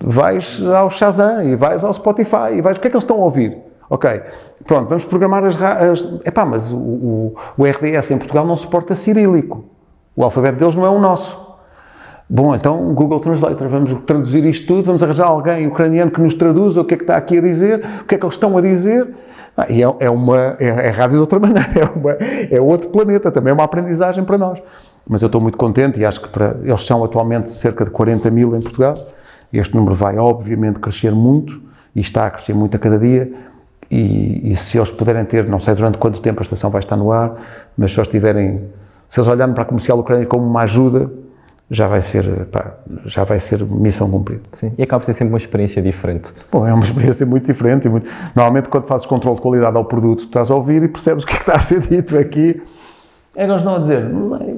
Vais 0.00 0.60
ao 0.62 0.90
Shazam 0.90 1.44
e 1.44 1.56
vais 1.56 1.84
ao 1.84 1.92
Spotify 1.92 2.54
e 2.54 2.60
vais. 2.60 2.76
O 2.76 2.80
que 2.80 2.88
é 2.88 2.90
que 2.90 2.96
eles 2.96 3.04
estão 3.04 3.16
a 3.16 3.24
ouvir? 3.24 3.56
Ok, 3.88 4.22
pronto, 4.66 4.88
vamos 4.88 5.04
programar 5.04 5.44
as. 5.44 5.60
as 5.60 6.20
epá, 6.24 6.44
mas 6.44 6.72
o, 6.72 6.76
o, 6.76 7.34
o 7.56 7.64
RDS 7.64 8.10
em 8.10 8.18
Portugal 8.18 8.46
não 8.46 8.56
suporta 8.56 8.94
cirílico. 8.94 9.64
O 10.16 10.24
alfabeto 10.24 10.58
deles 10.58 10.74
não 10.74 10.84
é 10.84 10.88
o 10.88 10.98
nosso. 10.98 11.44
Bom, 12.28 12.54
então 12.54 12.94
Google 12.94 13.20
Translator, 13.20 13.68
vamos 13.68 13.92
traduzir 14.06 14.44
isto 14.46 14.66
tudo, 14.66 14.86
vamos 14.86 15.02
arranjar 15.02 15.26
alguém 15.26 15.66
ucraniano 15.66 16.10
que 16.10 16.20
nos 16.20 16.34
traduza 16.34 16.80
o 16.80 16.84
que 16.84 16.94
é 16.94 16.96
que 16.96 17.02
está 17.02 17.16
aqui 17.16 17.36
a 17.36 17.40
dizer, 17.40 17.84
o 18.00 18.04
que 18.04 18.14
é 18.14 18.18
que 18.18 18.24
eles 18.24 18.34
estão 18.34 18.56
a 18.56 18.62
dizer 18.62 19.14
ah, 19.56 19.66
e 19.68 19.82
é, 19.82 19.94
é, 20.00 20.10
uma, 20.10 20.56
é, 20.58 20.66
é 20.66 20.88
rádio 20.88 21.16
de 21.16 21.20
outra 21.20 21.38
maneira, 21.40 21.68
é, 21.76 21.84
uma, 21.84 22.12
é 22.12 22.60
outro 22.60 22.90
planeta, 22.90 23.30
também 23.30 23.50
é 23.50 23.54
uma 23.54 23.64
aprendizagem 23.64 24.24
para 24.24 24.36
nós. 24.36 24.60
Mas 25.08 25.22
eu 25.22 25.26
estou 25.26 25.40
muito 25.40 25.58
contente 25.58 26.00
e 26.00 26.04
acho 26.04 26.20
que 26.20 26.28
para, 26.28 26.56
eles 26.62 26.84
são 26.84 27.04
atualmente 27.04 27.50
cerca 27.50 27.84
de 27.84 27.90
40 27.90 28.30
mil 28.30 28.56
em 28.56 28.60
Portugal. 28.60 28.94
Este 29.52 29.74
número 29.74 29.94
vai, 29.94 30.18
obviamente, 30.18 30.80
crescer 30.80 31.12
muito 31.12 31.60
e 31.94 32.00
está 32.00 32.26
a 32.26 32.30
crescer 32.30 32.54
muito 32.54 32.74
a 32.74 32.80
cada 32.80 32.98
dia. 32.98 33.30
E, 33.90 34.52
e, 34.52 34.56
se 34.56 34.78
eles 34.78 34.90
puderem 34.90 35.24
ter, 35.24 35.46
não 35.46 35.60
sei 35.60 35.74
durante 35.74 35.98
quanto 35.98 36.20
tempo 36.20 36.40
a 36.40 36.42
estação 36.42 36.70
vai 36.70 36.80
estar 36.80 36.96
no 36.96 37.12
ar, 37.12 37.34
mas 37.76 37.92
se 37.92 37.98
eles 37.98 38.08
tiverem, 38.08 38.62
se 39.08 39.20
eles 39.20 39.28
olharem 39.28 39.54
para 39.54 39.62
a 39.62 39.66
comercial 39.66 39.98
ucraniana 39.98 40.28
como 40.28 40.46
uma 40.46 40.62
ajuda, 40.62 41.10
já 41.70 41.88
vai 41.88 42.02
ser, 42.02 42.46
pá, 42.46 42.74
já 43.06 43.24
vai 43.24 43.40
ser 43.40 43.64
missão 43.64 44.10
cumprida. 44.10 44.42
Sim, 44.52 44.72
e 44.76 44.82
acaba 44.82 45.00
por 45.00 45.06
ser 45.06 45.14
sempre 45.14 45.32
uma 45.32 45.38
experiência 45.38 45.80
diferente. 45.80 46.32
Bom, 46.50 46.66
é 46.66 46.72
uma 46.72 46.84
experiência 46.84 47.24
muito 47.24 47.46
diferente. 47.46 47.88
Muito... 47.88 48.08
Normalmente, 48.34 48.68
quando 48.68 48.86
fazes 48.86 49.06
controle 49.06 49.36
de 49.36 49.42
qualidade 49.42 49.76
ao 49.76 49.84
produto, 49.84 50.20
tu 50.20 50.26
estás 50.26 50.50
a 50.50 50.54
ouvir 50.54 50.82
e 50.82 50.88
percebes 50.88 51.24
o 51.24 51.26
que 51.26 51.34
é 51.34 51.36
que 51.36 51.42
está 51.42 51.54
a 51.54 51.58
ser 51.58 51.80
dito 51.80 52.16
aqui. 52.18 52.62
É 53.36 53.46
nós 53.46 53.64
não 53.64 53.74
a 53.74 53.78
dizer, 53.78 54.04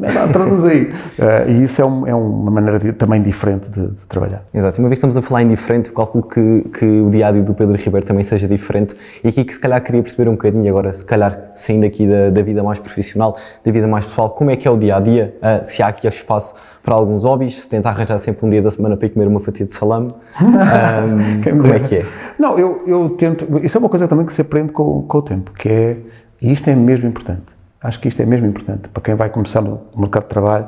é, 0.03 0.33
traduz 0.33 0.65
aí. 0.67 0.85
Uh, 0.85 1.49
e 1.49 1.65
isso 1.65 1.81
é, 1.81 1.85
um, 1.85 2.07
é 2.07 2.15
uma 2.15 2.51
maneira 2.51 2.79
de, 2.79 2.93
também 2.93 3.23
diferente 3.23 3.71
de, 3.71 3.89
de, 3.89 4.07
trabalhar. 4.07 4.43
Exato, 4.53 4.81
uma 4.81 4.89
vez 4.89 5.01
que 5.01 5.07
estamos 5.07 5.17
a 5.17 5.23
falar 5.23 5.43
em 5.43 5.49
diferente, 5.49 5.91
calculo 5.91 6.25
que, 6.25 6.69
que 6.79 6.85
o 6.85 7.11
dia 7.11 7.33
do 7.33 7.55
Pedro 7.55 7.75
Ribeiro 7.77 8.07
também 8.07 8.23
seja 8.23 8.47
diferente. 8.47 8.95
E 9.25 9.29
aqui 9.29 9.45
que 9.45 9.55
se 9.55 9.61
calhar 9.61 9.83
queria 9.83 10.03
perceber 10.03 10.29
um 10.29 10.33
bocadinho 10.33 10.69
agora, 10.69 10.93
se 10.93 11.05
calhar 11.05 11.53
saindo 11.55 11.87
aqui 11.87 12.07
da, 12.07 12.29
da 12.29 12.43
vida 12.43 12.63
mais 12.63 12.79
profissional, 12.79 13.37
da 13.65 13.73
vida 13.73 13.87
mais 13.87 14.05
pessoal, 14.05 14.31
como 14.31 14.51
é 14.51 14.57
que 14.57 14.69
é 14.69 14.71
o 14.71 14.77
dia 14.77 14.97
a 14.97 15.01
dia, 15.01 15.35
uh, 15.39 15.65
se 15.65 15.83
há 15.83 15.89
aqui 15.89 16.07
espaço 16.07 16.57
para 16.83 16.95
alguns 16.95 17.25
hobbies, 17.25 17.63
se 17.63 17.69
tenta 17.69 17.89
arranjar 17.89 18.19
sempre 18.19 18.47
um 18.47 18.51
dia 18.51 18.61
da 18.61 18.71
semana 18.71 18.97
para 18.97 19.07
ir 19.07 19.11
comer 19.11 19.27
uma 19.27 19.41
fatia 19.41 19.65
de 19.65 19.73
salame. 19.73 20.13
um, 20.41 21.41
como 21.63 21.73
é 21.73 21.81
que 21.81 21.97
é? 21.97 22.07
Não, 22.39 22.59
eu, 22.59 22.83
eu 22.87 23.09
tento. 23.11 23.47
Isso 23.65 23.77
é 23.77 23.81
uma 23.81 23.89
coisa 23.89 24.07
também 24.07 24.27
que 24.27 24.33
se 24.33 24.43
aprende 24.43 24.71
com, 24.71 25.03
com 25.03 25.19
o 25.19 25.23
tempo, 25.23 25.51
que 25.53 25.69
é. 25.69 25.97
E 26.41 26.53
isto 26.53 26.69
é 26.69 26.75
mesmo 26.75 27.09
importante. 27.09 27.56
Acho 27.81 28.01
que 28.01 28.09
isto 28.09 28.21
é 28.21 28.27
mesmo 28.27 28.47
importante 28.47 28.89
para 28.89 29.03
quem 29.03 29.15
vai 29.15 29.29
começar 29.29 29.61
no 29.61 29.81
mercado 29.97 30.25
de 30.25 30.29
trabalho, 30.29 30.67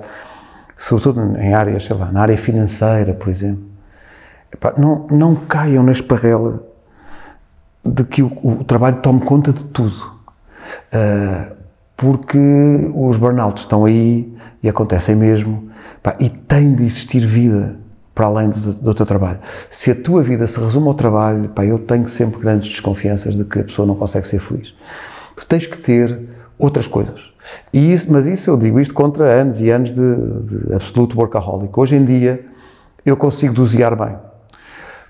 sobretudo 0.76 1.36
em 1.38 1.54
áreas, 1.54 1.84
sei 1.84 1.96
lá, 1.96 2.12
na 2.12 2.22
área 2.22 2.36
financeira, 2.36 3.14
por 3.14 3.28
exemplo. 3.28 3.64
Epá, 4.52 4.74
não, 4.76 5.06
não 5.10 5.34
caiam 5.34 5.82
na 5.82 5.92
esparrela 5.92 6.62
de 7.84 8.04
que 8.04 8.22
o, 8.22 8.30
o 8.42 8.64
trabalho 8.64 8.96
tome 8.96 9.20
conta 9.20 9.52
de 9.52 9.64
tudo. 9.64 10.18
Uh, 10.92 11.56
porque 11.96 12.38
os 12.94 13.16
burnouts 13.16 13.62
estão 13.62 13.84
aí 13.84 14.36
e 14.62 14.68
acontecem 14.68 15.16
mesmo 15.16 15.68
Pá, 16.02 16.16
e 16.20 16.28
tem 16.28 16.74
de 16.74 16.84
existir 16.84 17.26
vida 17.26 17.76
para 18.14 18.26
além 18.26 18.50
do, 18.50 18.72
do, 18.72 18.94
teu 18.94 19.06
trabalho. 19.06 19.38
Se 19.70 19.90
a 19.90 19.94
tua 19.94 20.22
vida 20.22 20.46
se 20.46 20.58
resume 20.58 20.88
ao 20.88 20.94
trabalho, 20.94 21.50
eu 21.62 21.78
tenho 21.78 22.08
sempre 22.08 22.40
grandes 22.40 22.70
desconfianças 22.70 23.34
de 23.34 23.44
que 23.44 23.60
a 23.60 23.64
pessoa 23.64 23.86
não 23.86 23.94
consegue 23.94 24.26
ser 24.26 24.38
feliz. 24.38 24.74
Tu 25.36 25.46
tens 25.46 25.66
que 25.66 25.76
ter 25.76 26.20
outras 26.58 26.86
coisas. 26.86 27.32
E 27.72 27.92
isso, 27.92 28.10
mas 28.10 28.26
isso 28.26 28.50
eu 28.50 28.56
digo 28.56 28.80
isto 28.80 28.92
contra 28.92 29.24
anos 29.24 29.60
e 29.60 29.70
anos 29.70 29.90
de, 29.90 29.94
de 29.94 30.74
absoluto 30.74 31.16
workaholic. 31.16 31.78
Hoje 31.78 31.96
em 31.96 32.04
dia 32.04 32.44
eu 33.04 33.16
consigo 33.16 33.54
dosear 33.54 33.96
bem. 33.96 34.16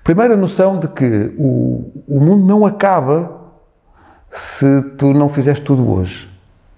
Primeira 0.03 0.37
noção 0.37 0.79
de 0.79 0.87
que 0.87 1.33
o, 1.37 1.91
o 2.07 2.19
mundo 2.19 2.45
não 2.45 2.65
acaba 2.65 3.37
se 4.31 4.81
tu 4.97 5.13
não 5.13 5.27
fizeres 5.27 5.59
tudo 5.59 5.89
hoje. 5.91 6.29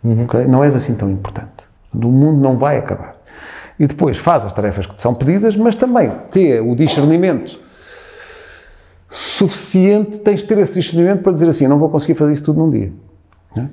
Uhum. 0.04 0.24
Okay? 0.24 0.46
Não 0.46 0.64
és 0.64 0.76
assim 0.76 0.96
tão 0.96 1.10
importante. 1.10 1.64
O 1.94 2.08
mundo 2.08 2.42
não 2.42 2.58
vai 2.58 2.78
acabar 2.78 3.22
e 3.82 3.88
depois 3.88 4.16
faz 4.16 4.46
as 4.46 4.54
tarefas 4.54 4.86
que 4.86 4.94
te 4.94 5.02
são 5.02 5.16
pedidas, 5.16 5.56
mas 5.56 5.76
também 5.76 6.12
ter 6.30 6.62
o 6.62 6.76
discernimento 6.76 7.60
suficiente, 9.10 10.20
tens 10.20 10.42
de 10.42 10.46
ter 10.46 10.60
esse 10.60 10.76
discernimento 10.76 11.24
para 11.24 11.32
dizer 11.32 11.50
assim, 11.50 11.66
não 11.66 11.80
vou 11.80 11.90
conseguir 11.90 12.14
fazer 12.14 12.34
isso 12.34 12.44
tudo 12.44 12.60
num 12.60 12.70
dia. 12.70 12.92
Uh, 13.58 13.66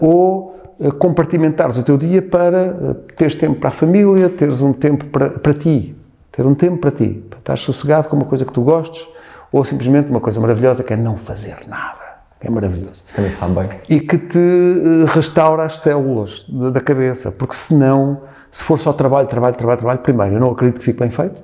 ou 0.00 0.74
uh, 0.78 0.92
compartimentares 0.94 1.76
o 1.78 1.82
teu 1.82 1.96
dia 1.96 2.20
para 2.20 2.66
uh, 2.66 2.94
teres 3.16 3.34
tempo 3.34 3.58
para 3.58 3.68
a 3.68 3.72
família, 3.72 4.28
teres 4.28 4.60
um 4.60 4.72
tempo 4.72 5.06
para, 5.06 5.30
para 5.30 5.54
ti, 5.54 5.96
ter 6.30 6.44
um 6.44 6.54
tempo 6.54 6.78
para 6.78 6.90
ti, 6.90 7.22
para 7.28 7.38
estar 7.38 7.58
sossegado 7.58 8.08
com 8.08 8.16
uma 8.16 8.26
coisa 8.26 8.44
que 8.44 8.52
tu 8.52 8.62
gostes, 8.62 9.06
ou 9.50 9.64
simplesmente 9.64 10.10
uma 10.10 10.20
coisa 10.20 10.40
maravilhosa 10.40 10.82
que 10.82 10.92
é 10.92 10.96
não 10.96 11.16
fazer 11.16 11.56
nada. 11.68 12.00
É 12.40 12.50
maravilhoso. 12.50 13.04
Também 13.14 13.30
sabe 13.30 13.54
bem. 13.54 13.68
E 13.88 14.00
que 14.00 14.18
te 14.18 15.04
restaura 15.14 15.64
as 15.64 15.78
células 15.78 16.44
da 16.48 16.80
cabeça, 16.80 17.30
porque 17.30 17.54
senão 17.54 18.22
se 18.52 18.62
for 18.62 18.78
só 18.78 18.92
trabalho, 18.92 19.26
trabalho, 19.26 19.56
trabalho, 19.56 19.78
trabalho, 19.78 20.00
primeiro, 20.00 20.34
eu 20.34 20.40
não 20.40 20.50
acredito 20.50 20.78
que 20.78 20.84
fique 20.84 21.00
bem 21.00 21.10
feito. 21.10 21.42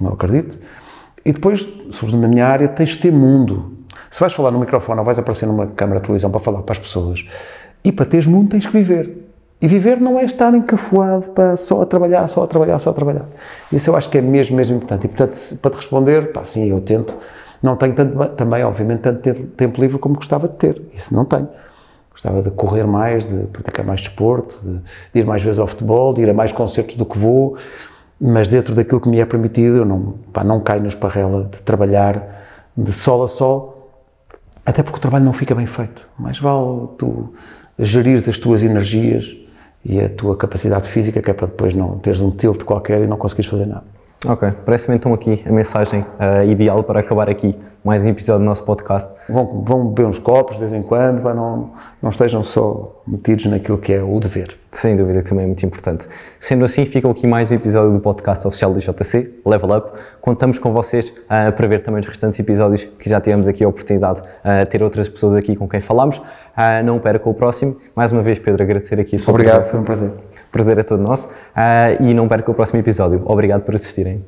Não 0.00 0.14
acredito. 0.14 0.58
E 1.22 1.30
depois, 1.30 1.60
sobretudo 1.90 2.22
na 2.22 2.28
minha 2.28 2.46
área, 2.46 2.66
tens 2.68 2.90
de 2.90 3.00
ter 3.00 3.12
mundo. 3.12 3.77
Se 4.10 4.20
vais 4.20 4.32
falar 4.32 4.50
no 4.50 4.58
microfone 4.58 4.98
ou 4.98 5.04
vais 5.04 5.18
aparecer 5.18 5.46
numa 5.46 5.66
câmara 5.66 6.00
de 6.00 6.06
televisão 6.06 6.30
para 6.30 6.40
falar 6.40 6.62
para 6.62 6.72
as 6.72 6.78
pessoas, 6.78 7.24
e 7.84 7.92
para 7.92 8.06
teres 8.06 8.26
mundo 8.26 8.50
tens 8.50 8.66
que 8.66 8.72
viver. 8.72 9.28
E 9.60 9.66
viver 9.66 10.00
não 10.00 10.18
é 10.18 10.24
estar 10.24 10.54
encafuado 10.54 11.30
para 11.30 11.56
só 11.56 11.82
a 11.82 11.86
trabalhar, 11.86 12.28
só 12.28 12.44
a 12.44 12.46
trabalhar, 12.46 12.78
só 12.78 12.90
a 12.90 12.92
trabalhar. 12.92 13.24
Isso 13.72 13.90
eu 13.90 13.96
acho 13.96 14.08
que 14.08 14.18
é 14.18 14.22
mesmo, 14.22 14.56
mesmo 14.56 14.76
importante. 14.76 15.06
E 15.06 15.08
portanto, 15.08 15.36
para 15.60 15.70
te 15.72 15.76
responder, 15.76 16.32
pá, 16.32 16.44
sim, 16.44 16.70
eu 16.70 16.80
tento. 16.80 17.14
Não 17.60 17.74
tenho 17.74 17.92
tanto, 17.92 18.28
também, 18.36 18.62
obviamente, 18.62 19.00
tanto 19.00 19.34
tempo 19.48 19.80
livre 19.80 19.98
como 19.98 20.14
gostava 20.14 20.46
de 20.46 20.54
ter. 20.54 20.80
Isso 20.94 21.12
não 21.12 21.24
tenho. 21.24 21.48
Gostava 22.12 22.40
de 22.40 22.50
correr 22.52 22.84
mais, 22.84 23.26
de 23.26 23.46
praticar 23.46 23.84
mais 23.84 24.00
desporto, 24.00 24.60
de, 24.62 24.80
de 25.12 25.20
ir 25.20 25.24
mais 25.24 25.42
vezes 25.42 25.58
ao 25.58 25.66
futebol, 25.66 26.14
de 26.14 26.22
ir 26.22 26.30
a 26.30 26.34
mais 26.34 26.52
concertos 26.52 26.94
do 26.94 27.04
que 27.04 27.18
vou, 27.18 27.56
mas 28.20 28.48
dentro 28.48 28.74
daquilo 28.74 29.00
que 29.00 29.08
me 29.08 29.20
é 29.20 29.24
permitido, 29.24 29.78
eu 29.78 29.84
não, 29.84 30.14
pá, 30.32 30.44
não 30.44 30.60
caio 30.60 30.82
na 30.82 30.88
esparrela 30.88 31.44
de 31.44 31.62
trabalhar 31.62 32.44
de 32.76 32.92
sol 32.92 33.24
a 33.24 33.28
sol, 33.28 33.77
até 34.68 34.82
porque 34.82 34.98
o 34.98 35.00
trabalho 35.00 35.24
não 35.24 35.32
fica 35.32 35.54
bem 35.54 35.64
feito. 35.64 36.06
Mais 36.18 36.38
vale 36.38 36.88
tu 36.98 37.32
gerires 37.78 38.28
as 38.28 38.36
tuas 38.36 38.62
energias 38.62 39.34
e 39.82 39.98
a 39.98 40.10
tua 40.10 40.36
capacidade 40.36 40.86
física, 40.86 41.22
que 41.22 41.30
é 41.30 41.32
para 41.32 41.46
depois 41.46 41.72
não 41.72 41.98
teres 41.98 42.20
um 42.20 42.30
tilt 42.30 42.64
qualquer 42.64 43.00
e 43.02 43.06
não 43.06 43.16
conseguires 43.16 43.50
fazer 43.50 43.64
nada. 43.64 43.97
Ok, 44.26 44.52
parece-me 44.64 44.96
então 44.96 45.14
aqui 45.14 45.44
a 45.46 45.52
mensagem 45.52 46.00
uh, 46.00 46.42
ideal 46.50 46.82
para 46.82 46.98
acabar 46.98 47.30
aqui 47.30 47.54
mais 47.84 48.02
um 48.02 48.08
episódio 48.08 48.40
do 48.40 48.46
nosso 48.46 48.64
podcast. 48.64 49.08
Vão, 49.28 49.62
vão 49.62 49.86
beber 49.86 50.08
uns 50.08 50.18
copos 50.18 50.56
de 50.56 50.60
vez 50.60 50.72
em 50.72 50.82
quando, 50.82 51.22
para 51.22 51.32
não, 51.32 51.70
não 52.02 52.10
estejam 52.10 52.42
só 52.42 53.00
metidos 53.06 53.44
naquilo 53.46 53.78
que 53.78 53.92
é 53.92 54.02
o 54.02 54.18
dever. 54.18 54.58
Sem 54.72 54.96
dúvida, 54.96 55.22
que 55.22 55.28
também 55.28 55.44
é 55.44 55.46
muito 55.46 55.64
importante. 55.64 56.08
Sendo 56.40 56.64
assim, 56.64 56.84
ficam 56.84 57.12
aqui 57.12 57.28
mais 57.28 57.52
um 57.52 57.54
episódio 57.54 57.92
do 57.92 58.00
podcast 58.00 58.44
oficial 58.44 58.74
do 58.74 58.80
JC, 58.80 59.40
Level 59.46 59.76
Up. 59.76 59.92
Contamos 60.20 60.58
com 60.58 60.72
vocês 60.72 61.10
uh, 61.10 61.52
para 61.52 61.66
ver 61.68 61.82
também 61.82 62.00
os 62.00 62.06
restantes 62.06 62.40
episódios 62.40 62.82
que 62.82 63.08
já 63.08 63.20
tivemos 63.20 63.46
aqui 63.46 63.62
a 63.62 63.68
oportunidade 63.68 64.20
de 64.20 64.26
uh, 64.26 64.66
ter 64.68 64.82
outras 64.82 65.08
pessoas 65.08 65.36
aqui 65.36 65.54
com 65.54 65.68
quem 65.68 65.80
falamos. 65.80 66.18
Uh, 66.18 66.84
não 66.84 66.98
percam 66.98 67.30
o 67.30 67.34
próximo. 67.34 67.76
Mais 67.94 68.10
uma 68.10 68.22
vez, 68.22 68.40
Pedro, 68.40 68.64
agradecer 68.64 68.98
aqui 68.98 69.14
a 69.14 69.18
sua 69.20 69.32
Obrigado, 69.32 69.62
foi 69.62 69.78
um 69.78 69.84
prazer 69.84 70.10
prazer 70.50 70.78
é 70.78 70.82
todo 70.82 71.02
nosso. 71.02 71.28
Uh, 71.28 72.02
e 72.02 72.14
não 72.14 72.28
perca 72.28 72.50
o 72.50 72.54
próximo 72.54 72.80
episódio. 72.80 73.22
Obrigado 73.26 73.62
por 73.62 73.74
assistirem. 73.74 74.24